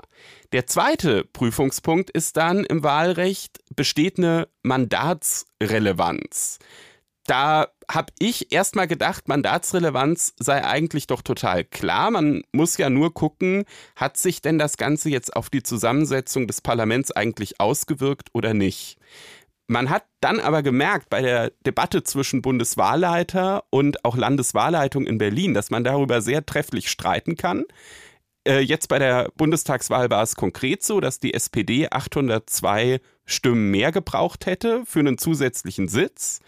Der 0.53 0.67
zweite 0.67 1.25
Prüfungspunkt 1.25 2.11
ist 2.11 2.37
dann 2.37 2.65
im 2.65 2.83
Wahlrecht, 2.83 3.61
besteht 3.75 4.19
eine 4.19 4.49
Mandatsrelevanz. 4.63 6.59
Da 7.25 7.69
habe 7.89 8.13
ich 8.19 8.53
erstmal 8.53 8.89
gedacht, 8.89 9.29
Mandatsrelevanz 9.29 10.35
sei 10.39 10.65
eigentlich 10.65 11.07
doch 11.07 11.23
total 11.23 11.65
klar. 11.65 12.11
Man 12.11 12.43
muss 12.53 12.77
ja 12.77 12.91
nur 12.91 13.15
gucken, 13.15 13.65
hat 13.95 14.17
sich 14.17 14.43
denn 14.43 14.59
das 14.59 14.77
Ganze 14.77 15.11
jetzt 15.11 15.37
auf 15.37 15.51
die 15.51 15.63
Zusammensetzung 15.63 16.49
des 16.49 16.61
Parlaments 16.61 17.13
eigentlich 17.13 17.61
ausgewirkt 17.61 18.31
oder 18.33 18.55
nicht. 18.55 18.99
Man 19.71 19.89
hat 19.89 20.03
dann 20.21 20.41
aber 20.41 20.65
gemerkt 20.65 21.11
bei 21.11 21.23
der 21.23 21.53
Debatte 21.65 22.03
zwischen 22.03 22.43
Bundeswahlleiter 22.43 23.63
und 23.71 24.05
auch 24.05 24.17
Landeswahlleitung 24.17 25.07
in 25.07 25.17
Berlin, 25.17 25.55
dass 25.55 25.71
man 25.71 25.85
darüber 25.85 26.23
sehr 26.23 26.45
trefflich 26.45 26.91
streiten 26.91 27.37
kann. 27.37 27.63
Äh, 28.45 28.63
jetzt 28.63 28.89
bei 28.89 28.99
der 28.99 29.31
Bundestagswahl 29.37 30.11
war 30.11 30.25
es 30.25 30.35
konkret 30.35 30.83
so, 30.83 30.99
dass 30.99 31.21
die 31.21 31.35
SPD 31.35 31.89
802 31.89 33.01
Stimmen 33.27 33.71
mehr 33.71 33.93
gebraucht 33.93 34.47
hätte 34.47 34.83
für 34.87 34.99
einen 34.99 35.19
zusätzlichen 35.19 35.87
Sitz. 35.87 36.41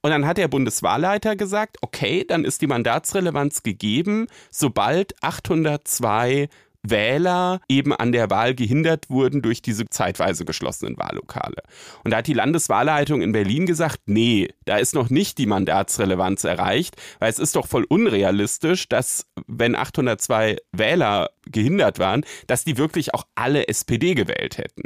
Und 0.00 0.10
dann 0.10 0.24
hat 0.24 0.38
der 0.38 0.46
Bundeswahlleiter 0.46 1.34
gesagt, 1.34 1.78
okay, 1.80 2.24
dann 2.28 2.44
ist 2.44 2.62
die 2.62 2.68
Mandatsrelevanz 2.68 3.64
gegeben, 3.64 4.28
sobald 4.52 5.20
802 5.20 6.48
Wähler 6.90 7.60
eben 7.68 7.92
an 7.92 8.12
der 8.12 8.30
Wahl 8.30 8.54
gehindert 8.54 9.10
wurden 9.10 9.42
durch 9.42 9.62
diese 9.62 9.86
zeitweise 9.86 10.44
geschlossenen 10.44 10.98
Wahllokale. 10.98 11.62
Und 12.04 12.12
da 12.12 12.18
hat 12.18 12.26
die 12.26 12.34
Landeswahlleitung 12.34 13.22
in 13.22 13.32
Berlin 13.32 13.66
gesagt, 13.66 14.00
nee, 14.06 14.48
da 14.64 14.76
ist 14.76 14.94
noch 14.94 15.10
nicht 15.10 15.38
die 15.38 15.46
Mandatsrelevanz 15.46 16.44
erreicht, 16.44 16.96
weil 17.18 17.30
es 17.30 17.38
ist 17.38 17.56
doch 17.56 17.66
voll 17.66 17.84
unrealistisch, 17.88 18.88
dass 18.88 19.26
wenn 19.46 19.74
802 19.74 20.58
Wähler 20.72 21.30
gehindert 21.46 21.98
waren, 21.98 22.24
dass 22.46 22.64
die 22.64 22.78
wirklich 22.78 23.14
auch 23.14 23.24
alle 23.34 23.68
SPD 23.68 24.14
gewählt 24.14 24.58
hätten. 24.58 24.82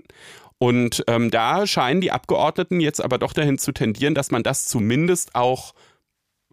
Und 0.59 1.03
ähm, 1.09 1.32
da 1.32 1.66
scheinen 1.66 2.00
die 2.00 2.12
Abgeordneten 2.12 2.78
jetzt 2.78 3.03
aber 3.03 3.18
doch 3.18 3.32
dahin 3.32 3.59
zu 3.59 3.72
tendieren, 3.72 4.14
dass 4.14 4.30
man 4.30 4.44
das 4.44 4.66
zumindest 4.66 5.34
auch 5.34 5.74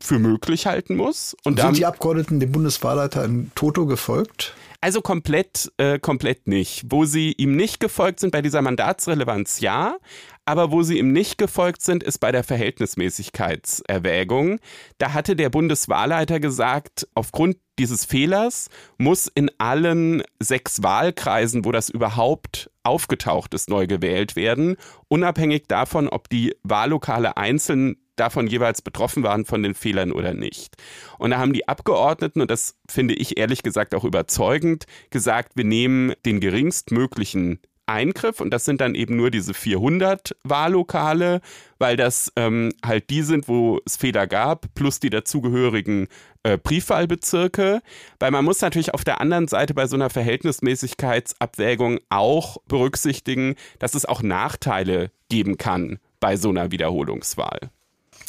für 0.03 0.19
möglich 0.19 0.65
halten 0.65 0.95
muss. 0.95 1.35
Und 1.43 1.59
sind 1.59 1.77
die 1.77 1.85
Abgeordneten 1.85 2.39
dem 2.39 2.51
Bundeswahlleiter 2.51 3.25
in 3.25 3.51
Toto 3.55 3.85
gefolgt? 3.85 4.53
Also 4.81 5.01
komplett, 5.01 5.71
äh, 5.77 5.99
komplett 5.99 6.47
nicht. 6.47 6.85
Wo 6.87 7.03
sie 7.03 7.33
ihm 7.33 7.53
nicht 7.55 7.81
gefolgt 7.81 8.21
sind 8.21 8.31
bei 8.31 8.41
dieser 8.41 8.61
Mandatsrelevanz, 8.61 9.59
ja. 9.59 9.97
Aber 10.45 10.71
wo 10.71 10.83
sie 10.83 10.97
ihm 10.97 11.11
nicht 11.11 11.37
gefolgt 11.37 11.81
sind, 11.81 12.01
ist 12.01 12.19
bei 12.19 12.31
der 12.31 12.43
Verhältnismäßigkeitserwägung. 12.43 14.59
Da 14.97 15.13
hatte 15.13 15.35
der 15.35 15.49
Bundeswahlleiter 15.49 16.39
gesagt, 16.39 17.07
aufgrund 17.13 17.57
dieses 17.77 18.05
Fehlers 18.05 18.69
muss 18.97 19.27
in 19.27 19.51
allen 19.57 20.23
sechs 20.39 20.81
Wahlkreisen, 20.81 21.65
wo 21.65 21.71
das 21.71 21.89
überhaupt 21.89 22.71
aufgetaucht 22.83 23.53
ist, 23.53 23.69
neu 23.69 23.85
gewählt 23.85 24.35
werden, 24.35 24.77
unabhängig 25.07 25.67
davon, 25.67 26.07
ob 26.07 26.29
die 26.29 26.55
Wahllokale 26.63 27.37
einzeln 27.37 27.97
davon 28.19 28.47
jeweils 28.47 28.81
betroffen 28.81 29.23
waren 29.23 29.45
von 29.45 29.63
den 29.63 29.73
Fehlern 29.73 30.11
oder 30.11 30.33
nicht. 30.33 30.75
Und 31.17 31.31
da 31.31 31.37
haben 31.37 31.53
die 31.53 31.67
Abgeordneten, 31.67 32.41
und 32.41 32.51
das 32.51 32.75
finde 32.89 33.13
ich 33.13 33.37
ehrlich 33.37 33.63
gesagt 33.63 33.95
auch 33.95 34.03
überzeugend, 34.03 34.85
gesagt, 35.09 35.53
wir 35.55 35.65
nehmen 35.65 36.13
den 36.25 36.39
geringstmöglichen 36.39 37.59
Eingriff 37.89 38.39
und 38.39 38.51
das 38.51 38.65
sind 38.65 38.81
dann 38.81 38.95
eben 38.95 39.15
nur 39.15 39.31
diese 39.31 39.53
400 39.53 40.35
Wahllokale, 40.43 41.41
weil 41.79 41.97
das 41.97 42.31
ähm, 42.35 42.71
halt 42.85 43.09
die 43.09 43.23
sind, 43.23 43.47
wo 43.47 43.79
es 43.85 43.97
Fehler 43.97 44.27
gab, 44.27 44.67
plus 44.75 44.99
die 44.99 45.09
dazugehörigen 45.09 46.07
äh, 46.43 46.57
Briefwahlbezirke. 46.57 47.81
Weil 48.19 48.31
man 48.31 48.45
muss 48.45 48.61
natürlich 48.61 48.93
auf 48.93 49.03
der 49.03 49.19
anderen 49.19 49.47
Seite 49.47 49.73
bei 49.73 49.87
so 49.87 49.95
einer 49.95 50.11
Verhältnismäßigkeitsabwägung 50.11 51.99
auch 52.09 52.57
berücksichtigen, 52.67 53.55
dass 53.79 53.95
es 53.95 54.05
auch 54.05 54.21
Nachteile 54.21 55.11
geben 55.29 55.57
kann 55.57 55.99
bei 56.19 56.37
so 56.37 56.49
einer 56.49 56.71
Wiederholungswahl. 56.71 57.71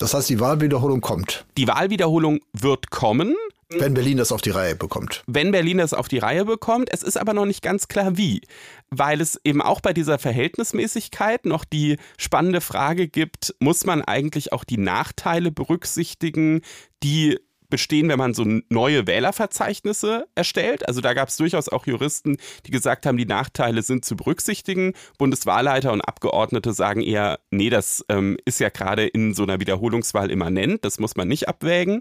Das 0.01 0.15
heißt, 0.15 0.31
die 0.31 0.41
Wahlwiederholung 0.41 1.03
kommt. 1.03 1.45
Die 1.59 1.69
Wahlwiederholung 1.69 2.41
wird 2.55 2.91
kommen. 2.91 3.37
Wenn 3.69 3.95
Berlin 3.95 4.17
das 4.17 4.33
auf 4.33 4.41
die 4.41 4.51
Reihe 4.51 4.75
bekommt. 4.75 5.23
Wenn 5.27 5.53
Berlin 5.53 5.79
das 5.79 5.93
auf 5.93 6.09
die 6.09 6.19
Reihe 6.19 6.45
bekommt. 6.47 6.89
Es 6.91 7.03
ist 7.03 7.19
aber 7.19 7.35
noch 7.35 7.45
nicht 7.45 7.63
ganz 7.63 7.87
klar 7.87 8.17
wie. 8.17 8.41
Weil 8.89 9.21
es 9.21 9.39
eben 9.45 9.61
auch 9.61 9.81
bei 9.81 9.93
dieser 9.93 10.19
Verhältnismäßigkeit 10.19 11.45
noch 11.45 11.65
die 11.67 11.99
spannende 12.19 12.63
Frage 12.63 13.09
gibt, 13.09 13.55
muss 13.61 13.85
man 13.85 14.03
eigentlich 14.03 14.53
auch 14.53 14.65
die 14.65 14.79
Nachteile 14.79 15.53
berücksichtigen, 15.53 16.63
die 17.03 17.39
bestehen, 17.71 18.09
wenn 18.09 18.19
man 18.19 18.35
so 18.35 18.45
neue 18.69 19.07
Wählerverzeichnisse 19.07 20.27
erstellt. 20.35 20.87
Also 20.87 21.01
da 21.01 21.15
gab 21.15 21.29
es 21.29 21.37
durchaus 21.37 21.69
auch 21.69 21.87
Juristen, 21.87 22.37
die 22.67 22.71
gesagt 22.71 23.07
haben, 23.07 23.17
die 23.17 23.27
Nachteile 23.27 23.83
sind 23.83 24.05
zu 24.05 24.17
berücksichtigen. 24.17 24.95
Bundeswahlleiter 25.19 25.93
und 25.93 26.03
Abgeordnete 26.03 26.73
sagen 26.73 27.01
eher, 27.01 27.41
nee, 27.51 27.71
das 27.71 28.05
ähm, 28.09 28.37
ist 28.45 28.61
ja 28.61 28.69
gerade 28.69 29.07
in 29.07 29.35
so 29.35 29.45
einer 29.45 29.61
Wiederholungswahl 29.61 30.31
immanent, 30.31 30.85
das 30.85 30.99
muss 30.99 31.17
man 31.17 31.29
nicht 31.29 31.49
abwägen. 31.49 32.01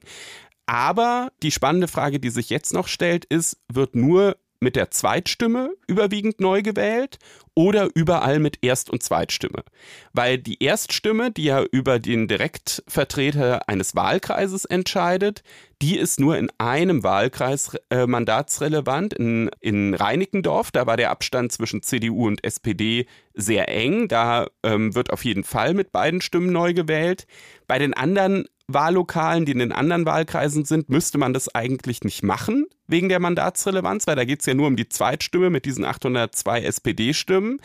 Aber 0.66 1.32
die 1.42 1.52
spannende 1.52 1.88
Frage, 1.88 2.20
die 2.20 2.30
sich 2.30 2.50
jetzt 2.50 2.74
noch 2.74 2.88
stellt, 2.88 3.26
ist, 3.26 3.58
wird 3.74 3.96
nur 3.96 4.38
mit 4.60 4.76
der 4.76 4.92
Zweitstimme 4.92 5.72
überwiegend 5.88 6.40
neu 6.40 6.62
gewählt 6.62 7.18
oder 7.56 7.90
überall 7.94 8.40
mit 8.40 8.60
Erst- 8.62 8.90
und 8.90 9.04
Zweitstimme. 9.04 9.64
Weil 10.14 10.38
die 10.38 10.64
Erststimme, 10.64 11.32
die 11.32 11.46
ja 11.46 11.64
über 11.64 12.00
den 12.00 12.28
Direktvertreter 12.28 13.68
eines 13.68 13.96
Wahlkreises 13.96 14.66
entscheidet, 14.66 15.44
die 15.82 15.98
ist 15.98 16.20
nur 16.20 16.38
in 16.38 16.50
einem 16.58 17.04
Wahlkreis 17.04 17.78
äh, 17.90 18.06
mandatsrelevant, 18.06 19.14
in, 19.14 19.50
in 19.62 19.94
Reinickendorf. 19.94 20.72
Da 20.72 20.88
war 20.88 20.98
der 20.98 21.10
Abstand 21.10 21.52
zwischen 21.52 21.82
CDU 21.82 22.28
und 22.28 22.44
SPD 22.44 23.08
sehr 23.34 23.70
eng. 23.70 24.08
Da 24.08 24.48
ähm, 24.64 24.96
wird 24.96 25.12
auf 25.12 25.24
jeden 25.24 25.44
Fall 25.44 25.74
mit 25.74 25.92
beiden 25.92 26.22
Stimmen 26.22 26.52
neu 26.52 26.74
gewählt. 26.74 27.28
Bei 27.68 27.80
den 27.80 27.94
anderen 27.94 28.46
Wahllokalen, 28.74 29.46
die 29.46 29.52
in 29.52 29.60
den 29.60 29.72
anderen 29.72 30.06
Wahlkreisen 30.06 30.66
sind, 30.66 30.90
müsste 30.90 31.18
man 31.18 31.34
das 31.34 31.54
eigentlich 31.54 32.04
nicht 32.04 32.24
machen 32.24 32.66
wegen 32.88 33.10
der 33.10 33.20
Mandatsrelevanz, 33.20 34.08
weil 34.08 34.16
da 34.16 34.26
geht 34.26 34.40
es 34.42 34.46
ja 34.46 34.54
nur 34.54 34.68
um 34.68 34.76
die 34.76 34.90
Zweitstimme 34.90 35.50
mit 35.50 35.66
diesen 35.66 35.86
802 35.86 36.62
SPD-Stimmen. 36.62 37.62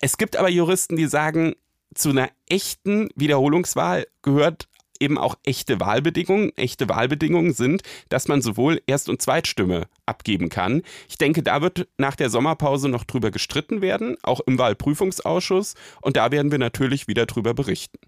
Es 0.00 0.16
gibt 0.16 0.36
aber 0.36 0.48
Juristen, 0.48 0.96
die 0.96 1.06
sagen, 1.06 1.54
zu 1.94 2.10
einer 2.10 2.30
echten 2.48 3.08
Wiederholungswahl 3.14 4.06
gehört 4.22 4.68
eben 5.02 5.18
auch 5.18 5.36
echte 5.42 5.80
Wahlbedingungen. 5.80 6.56
Echte 6.56 6.88
Wahlbedingungen 6.88 7.52
sind, 7.52 7.82
dass 8.08 8.28
man 8.28 8.40
sowohl 8.40 8.80
Erst- 8.86 9.08
und 9.08 9.20
Zweitstimme 9.20 9.88
abgeben 10.06 10.48
kann. 10.48 10.82
Ich 11.08 11.18
denke, 11.18 11.42
da 11.42 11.60
wird 11.60 11.88
nach 11.98 12.14
der 12.14 12.30
Sommerpause 12.30 12.88
noch 12.88 13.04
drüber 13.04 13.30
gestritten 13.30 13.82
werden, 13.82 14.16
auch 14.22 14.40
im 14.46 14.58
Wahlprüfungsausschuss. 14.58 15.74
Und 16.00 16.16
da 16.16 16.30
werden 16.30 16.52
wir 16.52 16.58
natürlich 16.58 17.08
wieder 17.08 17.26
drüber 17.26 17.52
berichten. 17.52 17.98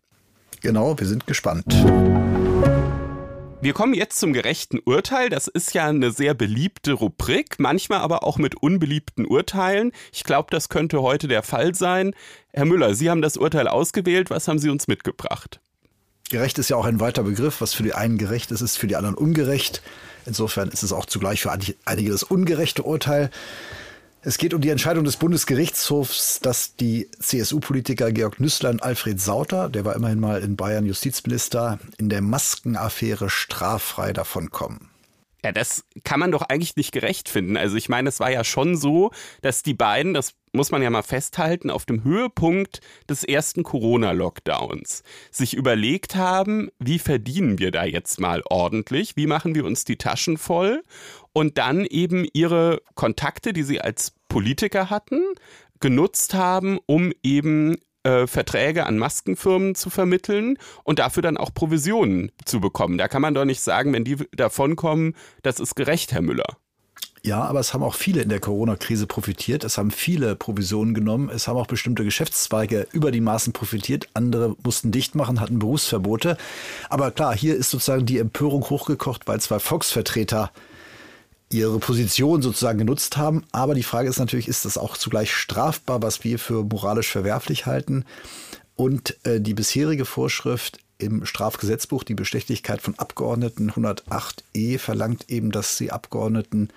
Genau, 0.64 0.98
wir 0.98 1.06
sind 1.06 1.26
gespannt. 1.26 1.66
Wir 3.60 3.74
kommen 3.74 3.92
jetzt 3.92 4.18
zum 4.18 4.32
gerechten 4.32 4.78
Urteil. 4.82 5.28
Das 5.28 5.46
ist 5.46 5.74
ja 5.74 5.86
eine 5.86 6.10
sehr 6.10 6.32
beliebte 6.32 6.94
Rubrik, 6.94 7.56
manchmal 7.58 7.98
aber 7.98 8.24
auch 8.24 8.38
mit 8.38 8.54
unbeliebten 8.54 9.26
Urteilen. 9.26 9.92
Ich 10.10 10.24
glaube, 10.24 10.48
das 10.50 10.70
könnte 10.70 11.02
heute 11.02 11.28
der 11.28 11.42
Fall 11.42 11.74
sein. 11.74 12.14
Herr 12.54 12.64
Müller, 12.64 12.94
Sie 12.94 13.10
haben 13.10 13.20
das 13.20 13.36
Urteil 13.36 13.68
ausgewählt. 13.68 14.30
Was 14.30 14.48
haben 14.48 14.58
Sie 14.58 14.70
uns 14.70 14.88
mitgebracht? 14.88 15.60
Gerecht 16.30 16.58
ist 16.58 16.70
ja 16.70 16.76
auch 16.76 16.86
ein 16.86 16.98
weiter 16.98 17.24
Begriff. 17.24 17.60
Was 17.60 17.74
für 17.74 17.82
die 17.82 17.92
einen 17.92 18.16
gerecht 18.16 18.50
ist, 18.50 18.62
ist 18.62 18.78
für 18.78 18.86
die 18.86 18.96
anderen 18.96 19.16
ungerecht. 19.16 19.82
Insofern 20.24 20.70
ist 20.70 20.82
es 20.82 20.94
auch 20.94 21.04
zugleich 21.04 21.42
für 21.42 21.52
einige 21.84 22.10
das 22.10 22.22
ungerechte 22.22 22.84
Urteil. 22.84 23.28
Es 24.26 24.38
geht 24.38 24.54
um 24.54 24.62
die 24.62 24.70
Entscheidung 24.70 25.04
des 25.04 25.18
Bundesgerichtshofs, 25.18 26.40
dass 26.40 26.76
die 26.76 27.10
CSU-Politiker 27.18 28.10
Georg 28.10 28.40
Nüssler 28.40 28.70
und 28.70 28.82
Alfred 28.82 29.20
Sauter, 29.20 29.68
der 29.68 29.84
war 29.84 29.94
immerhin 29.94 30.18
mal 30.18 30.40
in 30.40 30.56
Bayern 30.56 30.86
Justizminister, 30.86 31.78
in 31.98 32.08
der 32.08 32.22
Maskenaffäre 32.22 33.28
straffrei 33.28 34.14
davonkommen. 34.14 34.88
Ja, 35.44 35.52
das 35.52 35.84
kann 36.04 36.20
man 36.20 36.32
doch 36.32 36.40
eigentlich 36.40 36.74
nicht 36.74 36.90
gerecht 36.90 37.28
finden. 37.28 37.58
Also 37.58 37.76
ich 37.76 37.90
meine, 37.90 38.08
es 38.08 38.18
war 38.18 38.30
ja 38.30 38.44
schon 38.44 38.76
so, 38.76 39.10
dass 39.42 39.62
die 39.62 39.74
beiden, 39.74 40.14
das 40.14 40.32
muss 40.54 40.70
man 40.70 40.80
ja 40.80 40.88
mal 40.88 41.02
festhalten, 41.02 41.68
auf 41.68 41.84
dem 41.84 42.02
Höhepunkt 42.02 42.80
des 43.10 43.24
ersten 43.24 43.62
Corona-Lockdowns 43.62 45.02
sich 45.30 45.52
überlegt 45.52 46.16
haben, 46.16 46.70
wie 46.78 46.98
verdienen 46.98 47.58
wir 47.58 47.72
da 47.72 47.84
jetzt 47.84 48.20
mal 48.20 48.42
ordentlich, 48.48 49.16
wie 49.16 49.26
machen 49.26 49.54
wir 49.54 49.66
uns 49.66 49.84
die 49.84 49.98
Taschen 49.98 50.38
voll 50.38 50.82
und 51.34 51.58
dann 51.58 51.84
eben 51.84 52.26
ihre 52.32 52.80
Kontakte, 52.94 53.52
die 53.52 53.64
sie 53.64 53.82
als 53.82 54.14
Politiker 54.30 54.88
hatten, 54.88 55.20
genutzt 55.78 56.32
haben, 56.32 56.78
um 56.86 57.12
eben 57.22 57.76
äh, 58.04 58.26
Verträge 58.26 58.86
an 58.86 58.98
Maskenfirmen 58.98 59.74
zu 59.74 59.90
vermitteln 59.90 60.58
und 60.84 60.98
dafür 60.98 61.22
dann 61.22 61.36
auch 61.36 61.52
Provisionen 61.52 62.30
zu 62.44 62.60
bekommen. 62.60 62.98
Da 62.98 63.08
kann 63.08 63.22
man 63.22 63.34
doch 63.34 63.44
nicht 63.44 63.60
sagen, 63.60 63.92
wenn 63.92 64.04
die 64.04 64.16
davonkommen, 64.32 65.14
das 65.42 65.60
ist 65.60 65.74
gerecht, 65.74 66.12
Herr 66.12 66.22
Müller. 66.22 66.56
Ja, 67.26 67.42
aber 67.42 67.60
es 67.60 67.72
haben 67.72 67.82
auch 67.82 67.94
viele 67.94 68.20
in 68.20 68.28
der 68.28 68.38
Corona-Krise 68.38 69.06
profitiert. 69.06 69.64
Es 69.64 69.78
haben 69.78 69.90
viele 69.90 70.36
Provisionen 70.36 70.92
genommen. 70.92 71.30
Es 71.30 71.48
haben 71.48 71.56
auch 71.56 71.66
bestimmte 71.66 72.04
Geschäftszweige 72.04 72.86
über 72.92 73.10
die 73.10 73.22
Maßen 73.22 73.54
profitiert. 73.54 74.08
Andere 74.12 74.54
mussten 74.62 74.92
dicht 74.92 75.14
machen, 75.14 75.40
hatten 75.40 75.58
Berufsverbote. 75.58 76.36
Aber 76.90 77.10
klar, 77.12 77.34
hier 77.34 77.56
ist 77.56 77.70
sozusagen 77.70 78.04
die 78.04 78.18
Empörung 78.18 78.68
hochgekocht, 78.68 79.26
weil 79.26 79.40
zwei 79.40 79.58
Volksvertreter 79.58 80.52
ihre 81.54 81.78
Position 81.78 82.42
sozusagen 82.42 82.78
genutzt 82.78 83.16
haben. 83.16 83.44
Aber 83.52 83.74
die 83.74 83.82
Frage 83.82 84.08
ist 84.08 84.18
natürlich, 84.18 84.48
ist 84.48 84.64
das 84.64 84.76
auch 84.76 84.96
zugleich 84.96 85.32
strafbar, 85.32 86.02
was 86.02 86.24
wir 86.24 86.38
für 86.38 86.64
moralisch 86.64 87.08
verwerflich 87.08 87.66
halten? 87.66 88.04
Und 88.76 89.16
äh, 89.24 89.40
die 89.40 89.54
bisherige 89.54 90.04
Vorschrift 90.04 90.78
im 90.98 91.24
Strafgesetzbuch, 91.24 92.02
die 92.02 92.14
Bestechlichkeit 92.14 92.80
von 92.80 92.98
Abgeordneten 92.98 93.70
108e, 93.70 94.78
verlangt 94.78 95.30
eben, 95.30 95.50
dass 95.50 95.76
die 95.78 95.92
Abgeordneten 95.92 96.70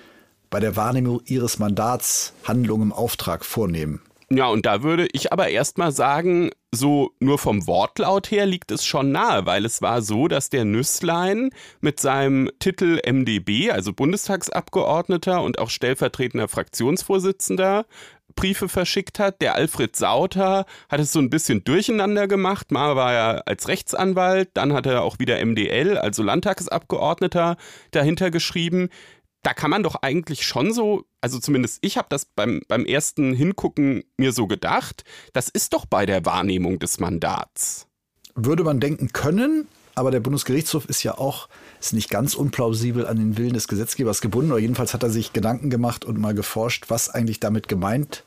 bei 0.49 0.59
der 0.59 0.75
Wahrnehmung 0.75 1.21
ihres 1.25 1.59
Mandats 1.59 2.33
Handlungen 2.43 2.83
im 2.83 2.93
Auftrag 2.93 3.45
vornehmen. 3.45 4.01
Ja, 4.29 4.47
und 4.47 4.65
da 4.65 4.83
würde 4.83 5.07
ich 5.11 5.31
aber 5.31 5.47
erstmal 5.47 5.91
sagen, 5.91 6.51
so 6.71 7.11
nur 7.19 7.37
vom 7.37 7.65
Wortlaut 7.65 8.29
her 8.29 8.45
liegt 8.45 8.71
es 8.71 8.85
schon 8.85 9.11
nahe, 9.11 9.45
weil 9.45 9.65
es 9.65 9.81
war 9.81 10.01
so, 10.01 10.27
dass 10.27 10.49
der 10.49 10.65
Nüsslein 10.65 11.49
mit 11.79 11.99
seinem 11.99 12.49
Titel 12.59 12.99
MdB, 13.05 13.71
also 13.71 13.93
Bundestagsabgeordneter 13.93 15.41
und 15.41 15.59
auch 15.59 15.69
stellvertretender 15.69 16.47
Fraktionsvorsitzender, 16.47 17.85
Briefe 18.35 18.69
verschickt 18.69 19.19
hat. 19.19 19.41
Der 19.41 19.55
Alfred 19.55 19.95
Sauter 19.95 20.65
hat 20.89 20.99
es 20.99 21.11
so 21.11 21.19
ein 21.19 21.29
bisschen 21.29 21.63
durcheinander 21.63 22.27
gemacht. 22.27 22.71
Mal 22.71 22.95
war 22.95 23.13
er 23.13 23.47
als 23.47 23.67
Rechtsanwalt, 23.67 24.49
dann 24.53 24.73
hat 24.73 24.85
er 24.85 25.01
auch 25.01 25.19
wieder 25.19 25.43
MDL, 25.43 25.97
also 25.97 26.23
Landtagsabgeordneter, 26.23 27.57
dahinter 27.91 28.29
geschrieben 28.29 28.89
da 29.47 29.53
kann 29.53 29.71
man 29.71 29.81
doch 29.81 29.95
eigentlich 30.01 30.45
schon 30.45 30.73
so, 30.73 31.05
also 31.21 31.39
zumindest 31.39 31.77
ich 31.79 31.97
habe 31.97 32.09
das 32.09 32.25
beim, 32.25 32.63
beim 32.67 32.83
ersten 32.83 33.33
Hingucken 33.33 34.03
mir 34.17 34.33
so 34.33 34.45
gedacht, 34.45 35.05
das 35.31 35.47
ist 35.47 35.71
doch 35.71 35.85
bei 35.85 36.05
der 36.05 36.25
Wahrnehmung 36.25 36.79
des 36.79 36.99
Mandats. 36.99 37.87
Würde 38.35 38.65
man 38.65 38.81
denken 38.81 39.13
können, 39.13 39.69
aber 39.95 40.11
der 40.11 40.19
Bundesgerichtshof 40.19 40.83
ist 40.89 41.01
ja 41.03 41.17
auch 41.17 41.47
ist 41.79 41.93
nicht 41.93 42.09
ganz 42.09 42.33
unplausibel 42.33 43.07
an 43.07 43.15
den 43.15 43.37
Willen 43.37 43.53
des 43.53 43.69
Gesetzgebers 43.69 44.19
gebunden, 44.19 44.51
oder 44.51 44.59
jedenfalls 44.59 44.93
hat 44.93 45.03
er 45.03 45.11
sich 45.11 45.31
Gedanken 45.31 45.69
gemacht 45.69 46.03
und 46.03 46.19
mal 46.19 46.33
geforscht, 46.33 46.89
was 46.89 47.09
eigentlich 47.09 47.39
damit 47.39 47.69
gemeint 47.69 48.25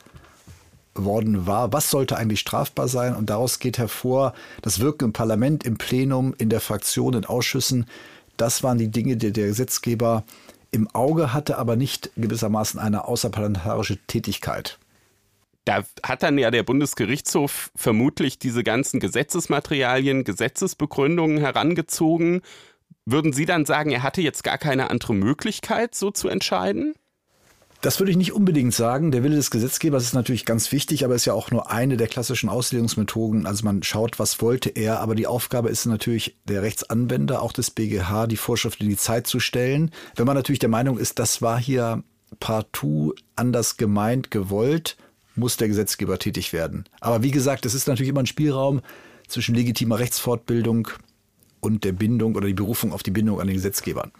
worden 0.94 1.46
war, 1.46 1.70
was 1.70 1.90
sollte 1.90 2.16
eigentlich 2.16 2.40
strafbar 2.40 2.88
sein 2.88 3.14
und 3.14 3.28
daraus 3.28 3.58
geht 3.58 3.76
hervor, 3.76 4.32
das 4.62 4.80
Wirken 4.80 5.04
im 5.04 5.12
Parlament, 5.12 5.66
im 5.66 5.76
Plenum, 5.76 6.34
in 6.38 6.48
der 6.48 6.60
Fraktion, 6.60 7.12
in 7.12 7.26
Ausschüssen, 7.26 7.84
das 8.38 8.62
waren 8.62 8.78
die 8.78 8.90
Dinge, 8.90 9.18
die 9.18 9.34
der 9.34 9.48
Gesetzgeber 9.48 10.24
im 10.70 10.88
Auge 10.88 11.32
hatte, 11.32 11.58
aber 11.58 11.76
nicht 11.76 12.10
gewissermaßen 12.16 12.78
eine 12.78 13.06
außerparlamentarische 13.06 13.98
Tätigkeit. 14.06 14.78
Da 15.64 15.84
hat 16.02 16.22
dann 16.22 16.38
ja 16.38 16.50
der 16.50 16.62
Bundesgerichtshof 16.62 17.70
vermutlich 17.76 18.38
diese 18.38 18.64
ganzen 18.64 18.98
Gesetzesmaterialien, 18.98 20.24
Gesetzesbegründungen 20.24 21.38
herangezogen. 21.38 22.42
Würden 23.04 23.32
Sie 23.32 23.44
dann 23.44 23.66
sagen, 23.66 23.90
er 23.90 24.02
hatte 24.02 24.22
jetzt 24.22 24.42
gar 24.42 24.58
keine 24.58 24.90
andere 24.90 25.14
Möglichkeit, 25.14 25.94
so 25.94 26.10
zu 26.10 26.28
entscheiden? 26.28 26.94
Das 27.82 27.98
würde 27.98 28.10
ich 28.10 28.18
nicht 28.18 28.34
unbedingt 28.34 28.74
sagen. 28.74 29.10
Der 29.10 29.22
Wille 29.22 29.36
des 29.36 29.50
Gesetzgebers 29.50 30.02
ist 30.04 30.12
natürlich 30.12 30.44
ganz 30.44 30.70
wichtig, 30.70 31.02
aber 31.02 31.14
ist 31.14 31.24
ja 31.24 31.32
auch 31.32 31.50
nur 31.50 31.70
eine 31.70 31.96
der 31.96 32.08
klassischen 32.08 32.50
Auslegungsmethoden. 32.50 33.46
Also 33.46 33.64
man 33.64 33.82
schaut, 33.82 34.18
was 34.18 34.42
wollte 34.42 34.68
er, 34.68 35.00
aber 35.00 35.14
die 35.14 35.26
Aufgabe 35.26 35.70
ist 35.70 35.86
natürlich 35.86 36.36
der 36.44 36.60
Rechtsanwender, 36.60 37.40
auch 37.40 37.52
des 37.52 37.70
BGH, 37.70 38.26
die 38.26 38.36
Vorschrift 38.36 38.82
in 38.82 38.90
die 38.90 38.98
Zeit 38.98 39.26
zu 39.26 39.40
stellen. 39.40 39.92
Wenn 40.14 40.26
man 40.26 40.36
natürlich 40.36 40.58
der 40.58 40.68
Meinung 40.68 40.98
ist, 40.98 41.18
das 41.18 41.40
war 41.40 41.58
hier 41.58 42.02
partout 42.38 43.14
anders 43.34 43.78
gemeint, 43.78 44.30
gewollt, 44.30 44.98
muss 45.34 45.56
der 45.56 45.68
Gesetzgeber 45.68 46.18
tätig 46.18 46.52
werden. 46.52 46.84
Aber 47.00 47.22
wie 47.22 47.30
gesagt, 47.30 47.64
es 47.64 47.72
ist 47.72 47.88
natürlich 47.88 48.10
immer 48.10 48.20
ein 48.20 48.26
Spielraum 48.26 48.82
zwischen 49.26 49.54
legitimer 49.54 49.98
Rechtsfortbildung 49.98 50.88
und 51.60 51.84
der 51.84 51.92
Bindung 51.92 52.34
oder 52.34 52.46
die 52.46 52.54
Berufung 52.54 52.92
auf 52.92 53.02
die 53.02 53.10
Bindung 53.10 53.40
an 53.40 53.46
den 53.46 53.56
Gesetzgebern. 53.56 54.12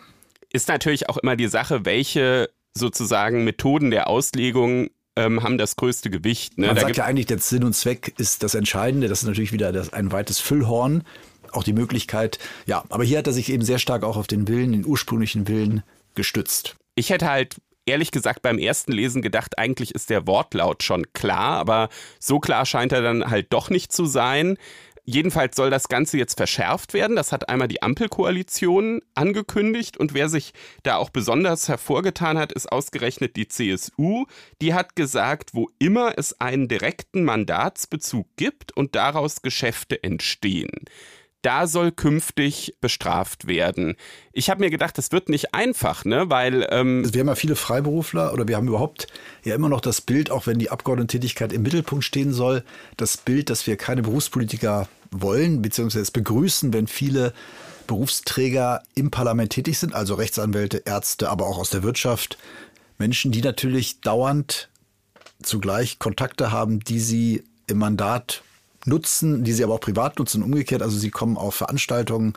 Ist 0.50 0.68
natürlich 0.68 1.10
auch 1.10 1.18
immer 1.18 1.36
die 1.36 1.48
Sache, 1.48 1.84
welche 1.84 2.48
sozusagen 2.74 3.44
Methoden 3.44 3.90
der 3.90 4.08
Auslegung 4.08 4.90
ähm, 5.16 5.42
haben 5.42 5.58
das 5.58 5.76
größte 5.76 6.10
Gewicht. 6.10 6.58
Ne? 6.58 6.68
Man 6.68 6.76
da 6.76 6.82
sagt 6.82 6.96
ja 6.96 7.04
eigentlich, 7.04 7.26
der 7.26 7.38
Sinn 7.38 7.64
und 7.64 7.74
Zweck 7.74 8.14
ist 8.18 8.42
das 8.42 8.54
Entscheidende. 8.54 9.08
Das 9.08 9.22
ist 9.22 9.28
natürlich 9.28 9.52
wieder 9.52 9.72
das, 9.72 9.92
ein 9.92 10.12
weites 10.12 10.40
Füllhorn. 10.40 11.04
Auch 11.52 11.64
die 11.64 11.72
Möglichkeit, 11.72 12.38
ja, 12.66 12.84
aber 12.90 13.02
hier 13.02 13.18
hat 13.18 13.26
er 13.26 13.32
sich 13.32 13.50
eben 13.50 13.64
sehr 13.64 13.80
stark 13.80 14.04
auch 14.04 14.16
auf 14.16 14.28
den 14.28 14.46
Willen, 14.46 14.70
den 14.70 14.86
ursprünglichen 14.86 15.48
Willen 15.48 15.82
gestützt. 16.14 16.76
Ich 16.94 17.10
hätte 17.10 17.28
halt 17.28 17.56
ehrlich 17.86 18.12
gesagt 18.12 18.42
beim 18.42 18.58
ersten 18.58 18.92
Lesen 18.92 19.20
gedacht, 19.20 19.58
eigentlich 19.58 19.94
ist 19.94 20.10
der 20.10 20.28
Wortlaut 20.28 20.84
schon 20.84 21.12
klar, 21.12 21.58
aber 21.58 21.88
so 22.20 22.38
klar 22.38 22.66
scheint 22.66 22.92
er 22.92 23.02
dann 23.02 23.28
halt 23.28 23.52
doch 23.52 23.68
nicht 23.68 23.92
zu 23.92 24.06
sein. 24.06 24.58
Jedenfalls 25.04 25.56
soll 25.56 25.70
das 25.70 25.88
Ganze 25.88 26.18
jetzt 26.18 26.36
verschärft 26.36 26.94
werden. 26.94 27.16
Das 27.16 27.32
hat 27.32 27.48
einmal 27.48 27.68
die 27.68 27.82
Ampelkoalition 27.82 29.00
angekündigt. 29.14 29.96
Und 29.96 30.14
wer 30.14 30.28
sich 30.28 30.52
da 30.82 30.96
auch 30.96 31.10
besonders 31.10 31.68
hervorgetan 31.68 32.38
hat, 32.38 32.52
ist 32.52 32.70
ausgerechnet 32.70 33.36
die 33.36 33.48
CSU. 33.48 34.26
Die 34.60 34.74
hat 34.74 34.96
gesagt, 34.96 35.50
wo 35.54 35.70
immer 35.78 36.14
es 36.16 36.40
einen 36.40 36.68
direkten 36.68 37.24
Mandatsbezug 37.24 38.26
gibt 38.36 38.76
und 38.76 38.94
daraus 38.94 39.42
Geschäfte 39.42 40.02
entstehen, 40.02 40.70
da 41.42 41.66
soll 41.66 41.92
künftig 41.92 42.74
bestraft 42.80 43.46
werden. 43.46 43.96
Ich 44.32 44.50
habe 44.50 44.60
mir 44.60 44.70
gedacht, 44.70 44.98
das 44.98 45.12
wird 45.12 45.28
nicht 45.28 45.54
einfach, 45.54 46.04
ne? 46.04 46.28
Weil 46.28 46.66
ähm 46.70 47.00
also 47.02 47.14
wir 47.14 47.20
haben 47.20 47.28
ja 47.28 47.34
viele 47.34 47.56
Freiberufler 47.56 48.32
oder 48.32 48.46
wir 48.46 48.56
haben 48.56 48.68
überhaupt 48.68 49.06
ja 49.44 49.54
immer 49.54 49.68
noch 49.68 49.80
das 49.80 50.00
Bild, 50.00 50.30
auch 50.30 50.46
wenn 50.46 50.58
die 50.58 50.70
Abgeordnetentätigkeit 50.70 51.52
im 51.52 51.62
Mittelpunkt 51.62 52.04
stehen 52.04 52.32
soll, 52.32 52.62
das 52.96 53.16
Bild, 53.16 53.50
dass 53.50 53.66
wir 53.66 53.76
keine 53.76 54.02
Berufspolitiker 54.02 54.88
wollen, 55.10 55.62
beziehungsweise 55.62 56.02
es 56.02 56.10
begrüßen, 56.10 56.72
wenn 56.72 56.86
viele 56.86 57.32
Berufsträger 57.86 58.82
im 58.94 59.10
Parlament 59.10 59.50
tätig 59.50 59.78
sind, 59.78 59.94
also 59.94 60.14
Rechtsanwälte, 60.14 60.82
Ärzte, 60.84 61.28
aber 61.28 61.46
auch 61.46 61.58
aus 61.58 61.70
der 61.70 61.82
Wirtschaft, 61.82 62.38
Menschen, 62.98 63.32
die 63.32 63.40
natürlich 63.40 64.00
dauernd 64.00 64.68
zugleich 65.42 65.98
Kontakte 65.98 66.52
haben, 66.52 66.80
die 66.80 67.00
sie 67.00 67.42
im 67.66 67.78
Mandat 67.78 68.42
nutzen, 68.90 69.44
die 69.44 69.54
sie 69.54 69.64
aber 69.64 69.74
auch 69.74 69.80
privat 69.80 70.18
nutzen, 70.18 70.42
umgekehrt. 70.42 70.82
Also 70.82 70.98
sie 70.98 71.10
kommen 71.10 71.38
auf 71.38 71.54
Veranstaltungen, 71.54 72.34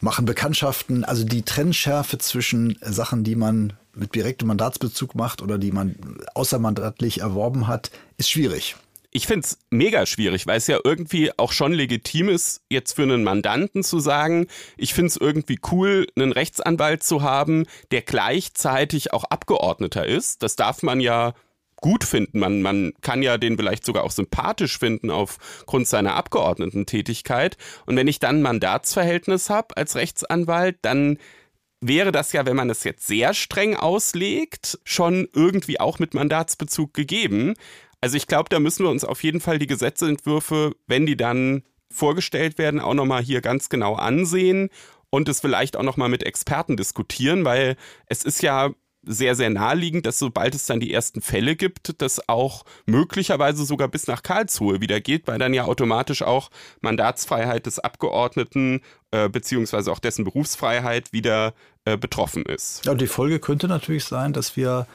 machen 0.00 0.24
Bekanntschaften. 0.24 1.04
Also 1.04 1.22
die 1.22 1.42
Trennschärfe 1.42 2.18
zwischen 2.18 2.76
Sachen, 2.80 3.22
die 3.22 3.36
man 3.36 3.74
mit 3.94 4.14
direktem 4.14 4.48
Mandatsbezug 4.48 5.14
macht 5.14 5.42
oder 5.42 5.58
die 5.58 5.70
man 5.70 5.94
außermandatlich 6.34 7.20
erworben 7.20 7.68
hat, 7.68 7.90
ist 8.16 8.30
schwierig. 8.30 8.74
Ich 9.14 9.26
finde 9.26 9.46
es 9.46 9.58
mega 9.68 10.06
schwierig, 10.06 10.46
weil 10.46 10.56
es 10.56 10.66
ja 10.66 10.78
irgendwie 10.82 11.38
auch 11.38 11.52
schon 11.52 11.74
legitim 11.74 12.30
ist, 12.30 12.62
jetzt 12.70 12.94
für 12.94 13.02
einen 13.02 13.22
Mandanten 13.22 13.84
zu 13.84 14.00
sagen, 14.00 14.46
ich 14.78 14.94
finde 14.94 15.08
es 15.08 15.18
irgendwie 15.18 15.58
cool, 15.70 16.06
einen 16.16 16.32
Rechtsanwalt 16.32 17.02
zu 17.02 17.20
haben, 17.20 17.66
der 17.90 18.00
gleichzeitig 18.00 19.12
auch 19.12 19.24
Abgeordneter 19.24 20.06
ist. 20.06 20.42
Das 20.42 20.56
darf 20.56 20.82
man 20.82 20.98
ja 20.98 21.34
gut 21.82 22.04
finden. 22.04 22.38
Man, 22.38 22.62
man 22.62 22.94
kann 23.02 23.22
ja 23.22 23.36
den 23.36 23.58
vielleicht 23.58 23.84
sogar 23.84 24.04
auch 24.04 24.10
sympathisch 24.10 24.78
finden 24.78 25.10
aufgrund 25.10 25.86
seiner 25.86 26.14
Abgeordnetentätigkeit. 26.14 27.58
Und 27.84 27.96
wenn 27.96 28.08
ich 28.08 28.18
dann 28.18 28.38
ein 28.38 28.42
Mandatsverhältnis 28.42 29.50
habe 29.50 29.76
als 29.76 29.94
Rechtsanwalt, 29.96 30.78
dann 30.80 31.18
wäre 31.82 32.12
das 32.12 32.32
ja, 32.32 32.46
wenn 32.46 32.56
man 32.56 32.70
es 32.70 32.84
jetzt 32.84 33.06
sehr 33.06 33.34
streng 33.34 33.76
auslegt, 33.76 34.78
schon 34.84 35.28
irgendwie 35.34 35.80
auch 35.80 35.98
mit 35.98 36.14
Mandatsbezug 36.14 36.94
gegeben. 36.94 37.54
Also 38.00 38.16
ich 38.16 38.26
glaube, 38.26 38.48
da 38.48 38.60
müssen 38.60 38.84
wir 38.84 38.90
uns 38.90 39.04
auf 39.04 39.22
jeden 39.22 39.40
Fall 39.40 39.58
die 39.58 39.66
Gesetzentwürfe, 39.66 40.74
wenn 40.86 41.04
die 41.04 41.16
dann 41.16 41.64
vorgestellt 41.90 42.56
werden, 42.56 42.80
auch 42.80 42.94
nochmal 42.94 43.22
hier 43.22 43.42
ganz 43.42 43.68
genau 43.68 43.96
ansehen 43.96 44.70
und 45.10 45.28
es 45.28 45.40
vielleicht 45.40 45.76
auch 45.76 45.82
nochmal 45.82 46.08
mit 46.08 46.22
Experten 46.22 46.76
diskutieren, 46.76 47.44
weil 47.44 47.76
es 48.06 48.24
ist 48.24 48.42
ja 48.42 48.70
sehr, 49.04 49.34
sehr 49.34 49.50
naheliegend, 49.50 50.06
dass 50.06 50.18
sobald 50.18 50.54
es 50.54 50.66
dann 50.66 50.80
die 50.80 50.92
ersten 50.92 51.20
Fälle 51.20 51.56
gibt, 51.56 52.00
das 52.00 52.28
auch 52.28 52.64
möglicherweise 52.86 53.64
sogar 53.64 53.88
bis 53.88 54.06
nach 54.06 54.22
Karlsruhe 54.22 54.80
wieder 54.80 55.00
geht, 55.00 55.26
weil 55.26 55.38
dann 55.38 55.54
ja 55.54 55.64
automatisch 55.64 56.22
auch 56.22 56.50
Mandatsfreiheit 56.80 57.66
des 57.66 57.78
Abgeordneten 57.78 58.80
äh, 59.10 59.28
beziehungsweise 59.28 59.90
auch 59.90 59.98
dessen 59.98 60.24
Berufsfreiheit 60.24 61.12
wieder 61.12 61.54
äh, 61.84 61.96
betroffen 61.96 62.44
ist. 62.44 62.84
Ja, 62.84 62.92
und 62.92 63.00
die 63.00 63.06
Folge 63.06 63.40
könnte 63.40 63.68
natürlich 63.68 64.04
sein, 64.04 64.32
dass 64.32 64.56
wir 64.56 64.86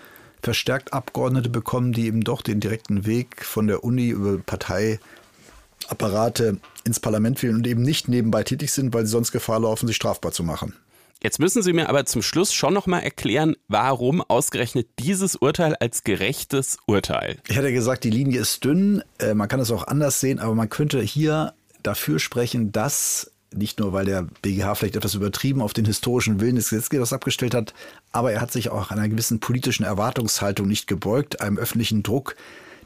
verstärkt 0.42 0.94
Abgeordnete 0.94 1.50
bekommen, 1.50 1.94
die 1.94 2.08
eben 2.08 2.22
doch 2.22 2.42
den 2.42 2.60
direkten 2.60 3.06
Weg 3.06 3.44
von 3.44 3.68
der 3.68 3.84
Uni 3.84 4.10
über 4.10 4.38
Parteiapparate 4.38 6.58
ins 6.86 7.00
Parlament 7.00 7.42
wählen 7.44 7.56
und 7.56 7.68
eben 7.68 7.82
nicht 7.82 8.08
nebenbei 8.08 8.44
tätig 8.44 8.72
sind, 8.72 8.94
weil 8.94 9.06
sie 9.06 9.12
sonst 9.12 9.32
Gefahr 9.32 9.60
laufen, 9.60 9.88
sich 9.88 9.98
strafbar 9.98 10.32
zu 10.32 10.44
machen. 10.44 10.74
Jetzt 11.22 11.40
müssen 11.40 11.64
Sie 11.64 11.74
mir 11.74 11.90
aber 11.90 12.06
zum 12.06 12.22
Schluss 12.22 12.54
schon 12.54 12.74
noch 12.74 12.86
mal 12.86 13.00
erklären, 13.00 13.56
warum 13.68 14.22
ausgerechnet 14.22 14.88
dieses 15.00 15.36
Urteil 15.36 15.76
als 15.76 16.04
gerechtes 16.04 16.78
Urteil. 16.86 17.38
Ich 17.48 17.58
hatte 17.58 17.74
gesagt, 17.74 18.04
die 18.04 18.12
Linie 18.12 18.42
ist 18.42 18.64
dünn. 18.64 19.04
Äh, 19.20 19.34
man 19.34 19.48
kann 19.48 19.60
es 19.60 19.72
auch 19.72 19.88
anders 19.88 20.20
sehen, 20.20 20.40
aber 20.40 20.54
man 20.54 20.70
könnte 20.70 21.02
hier 21.02 21.54
dafür 21.82 22.20
sprechen, 22.20 22.72
dass 22.72 23.32
nicht 23.56 23.80
nur, 23.80 23.94
weil 23.94 24.06
der 24.06 24.28
BGH 24.42 24.76
vielleicht 24.76 24.98
etwas 24.98 25.16
übertrieben 25.16 25.62
auf 25.62 25.74
den 25.74 25.86
historischen 25.86 26.40
Willen 26.40 26.58
des 26.58 26.70
Gesetzgebers 26.70 27.14
abgestellt 27.14 27.54
hat, 27.54 27.74
aber 28.12 28.32
er 28.32 28.42
hat 28.42 28.52
sich 28.52 28.70
auch 28.70 28.92
einer 28.92 29.08
gewissen 29.08 29.40
politischen 29.40 29.86
Erwartungshaltung 29.86 30.68
nicht 30.68 30.88
gebeugt, 30.88 31.42
einem 31.42 31.58
öffentlichen 31.58 32.04
Druck, 32.04 32.36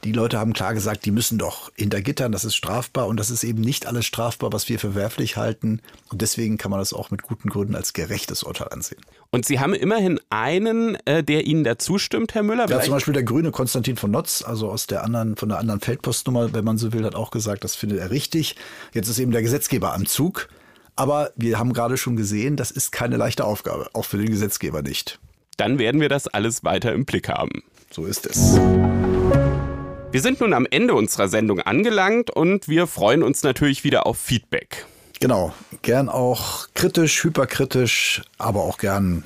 die 0.03 0.11
Leute 0.11 0.39
haben 0.39 0.53
klar 0.53 0.73
gesagt, 0.73 1.05
die 1.05 1.11
müssen 1.11 1.37
doch 1.37 1.71
hinter 1.75 2.01
Gittern, 2.01 2.31
das 2.31 2.43
ist 2.43 2.55
strafbar 2.55 3.07
und 3.07 3.17
das 3.17 3.29
ist 3.29 3.43
eben 3.43 3.61
nicht 3.61 3.85
alles 3.85 4.05
strafbar, 4.05 4.51
was 4.51 4.67
wir 4.69 4.79
verwerflich 4.79 5.37
halten. 5.37 5.81
Und 6.09 6.21
deswegen 6.21 6.57
kann 6.57 6.71
man 6.71 6.79
das 6.79 6.93
auch 6.93 7.11
mit 7.11 7.21
guten 7.21 7.49
Gründen 7.49 7.75
als 7.75 7.93
gerechtes 7.93 8.43
Urteil 8.43 8.69
ansehen. 8.69 9.01
Und 9.29 9.45
Sie 9.45 9.59
haben 9.59 9.73
immerhin 9.73 10.19
einen, 10.29 10.95
äh, 11.05 11.23
der 11.23 11.45
Ihnen 11.45 11.63
dazu 11.63 11.97
stimmt, 11.97 12.33
Herr 12.33 12.43
Müller. 12.43 12.67
Ja, 12.69 12.81
zum 12.81 12.93
Beispiel 12.93 13.13
der 13.13 13.23
Grüne 13.23 13.51
Konstantin 13.51 13.95
von 13.95 14.11
Notz, 14.11 14.43
also 14.45 14.69
aus 14.69 14.87
der 14.87 15.03
anderen, 15.03 15.35
von 15.35 15.49
der 15.49 15.59
anderen 15.59 15.79
Feldpostnummer, 15.79 16.53
wenn 16.53 16.65
man 16.65 16.77
so 16.77 16.93
will, 16.93 17.05
hat 17.05 17.15
auch 17.15 17.31
gesagt, 17.31 17.63
das 17.63 17.75
findet 17.75 17.99
er 17.99 18.11
richtig. 18.11 18.55
Jetzt 18.93 19.07
ist 19.07 19.19
eben 19.19 19.31
der 19.31 19.41
Gesetzgeber 19.41 19.93
am 19.93 20.05
Zug. 20.05 20.49
Aber 20.95 21.31
wir 21.35 21.57
haben 21.57 21.73
gerade 21.73 21.97
schon 21.97 22.15
gesehen, 22.15 22.57
das 22.57 22.71
ist 22.71 22.91
keine 22.91 23.17
leichte 23.17 23.45
Aufgabe, 23.45 23.89
auch 23.93 24.05
für 24.05 24.17
den 24.17 24.29
Gesetzgeber 24.29 24.81
nicht. 24.81 25.19
Dann 25.57 25.79
werden 25.79 26.01
wir 26.01 26.09
das 26.09 26.27
alles 26.27 26.63
weiter 26.63 26.93
im 26.93 27.05
Blick 27.05 27.29
haben. 27.29 27.63
So 27.91 28.05
ist 28.05 28.25
es. 28.25 28.59
Wir 30.11 30.21
sind 30.21 30.41
nun 30.41 30.53
am 30.53 30.67
Ende 30.69 30.93
unserer 30.93 31.29
Sendung 31.29 31.61
angelangt 31.61 32.31
und 32.31 32.67
wir 32.67 32.87
freuen 32.87 33.23
uns 33.23 33.43
natürlich 33.43 33.85
wieder 33.85 34.05
auf 34.05 34.17
Feedback. 34.17 34.85
Genau, 35.21 35.53
gern 35.83 36.09
auch 36.09 36.67
kritisch, 36.73 37.23
hyperkritisch, 37.23 38.23
aber 38.37 38.63
auch 38.63 38.77
gern 38.77 39.23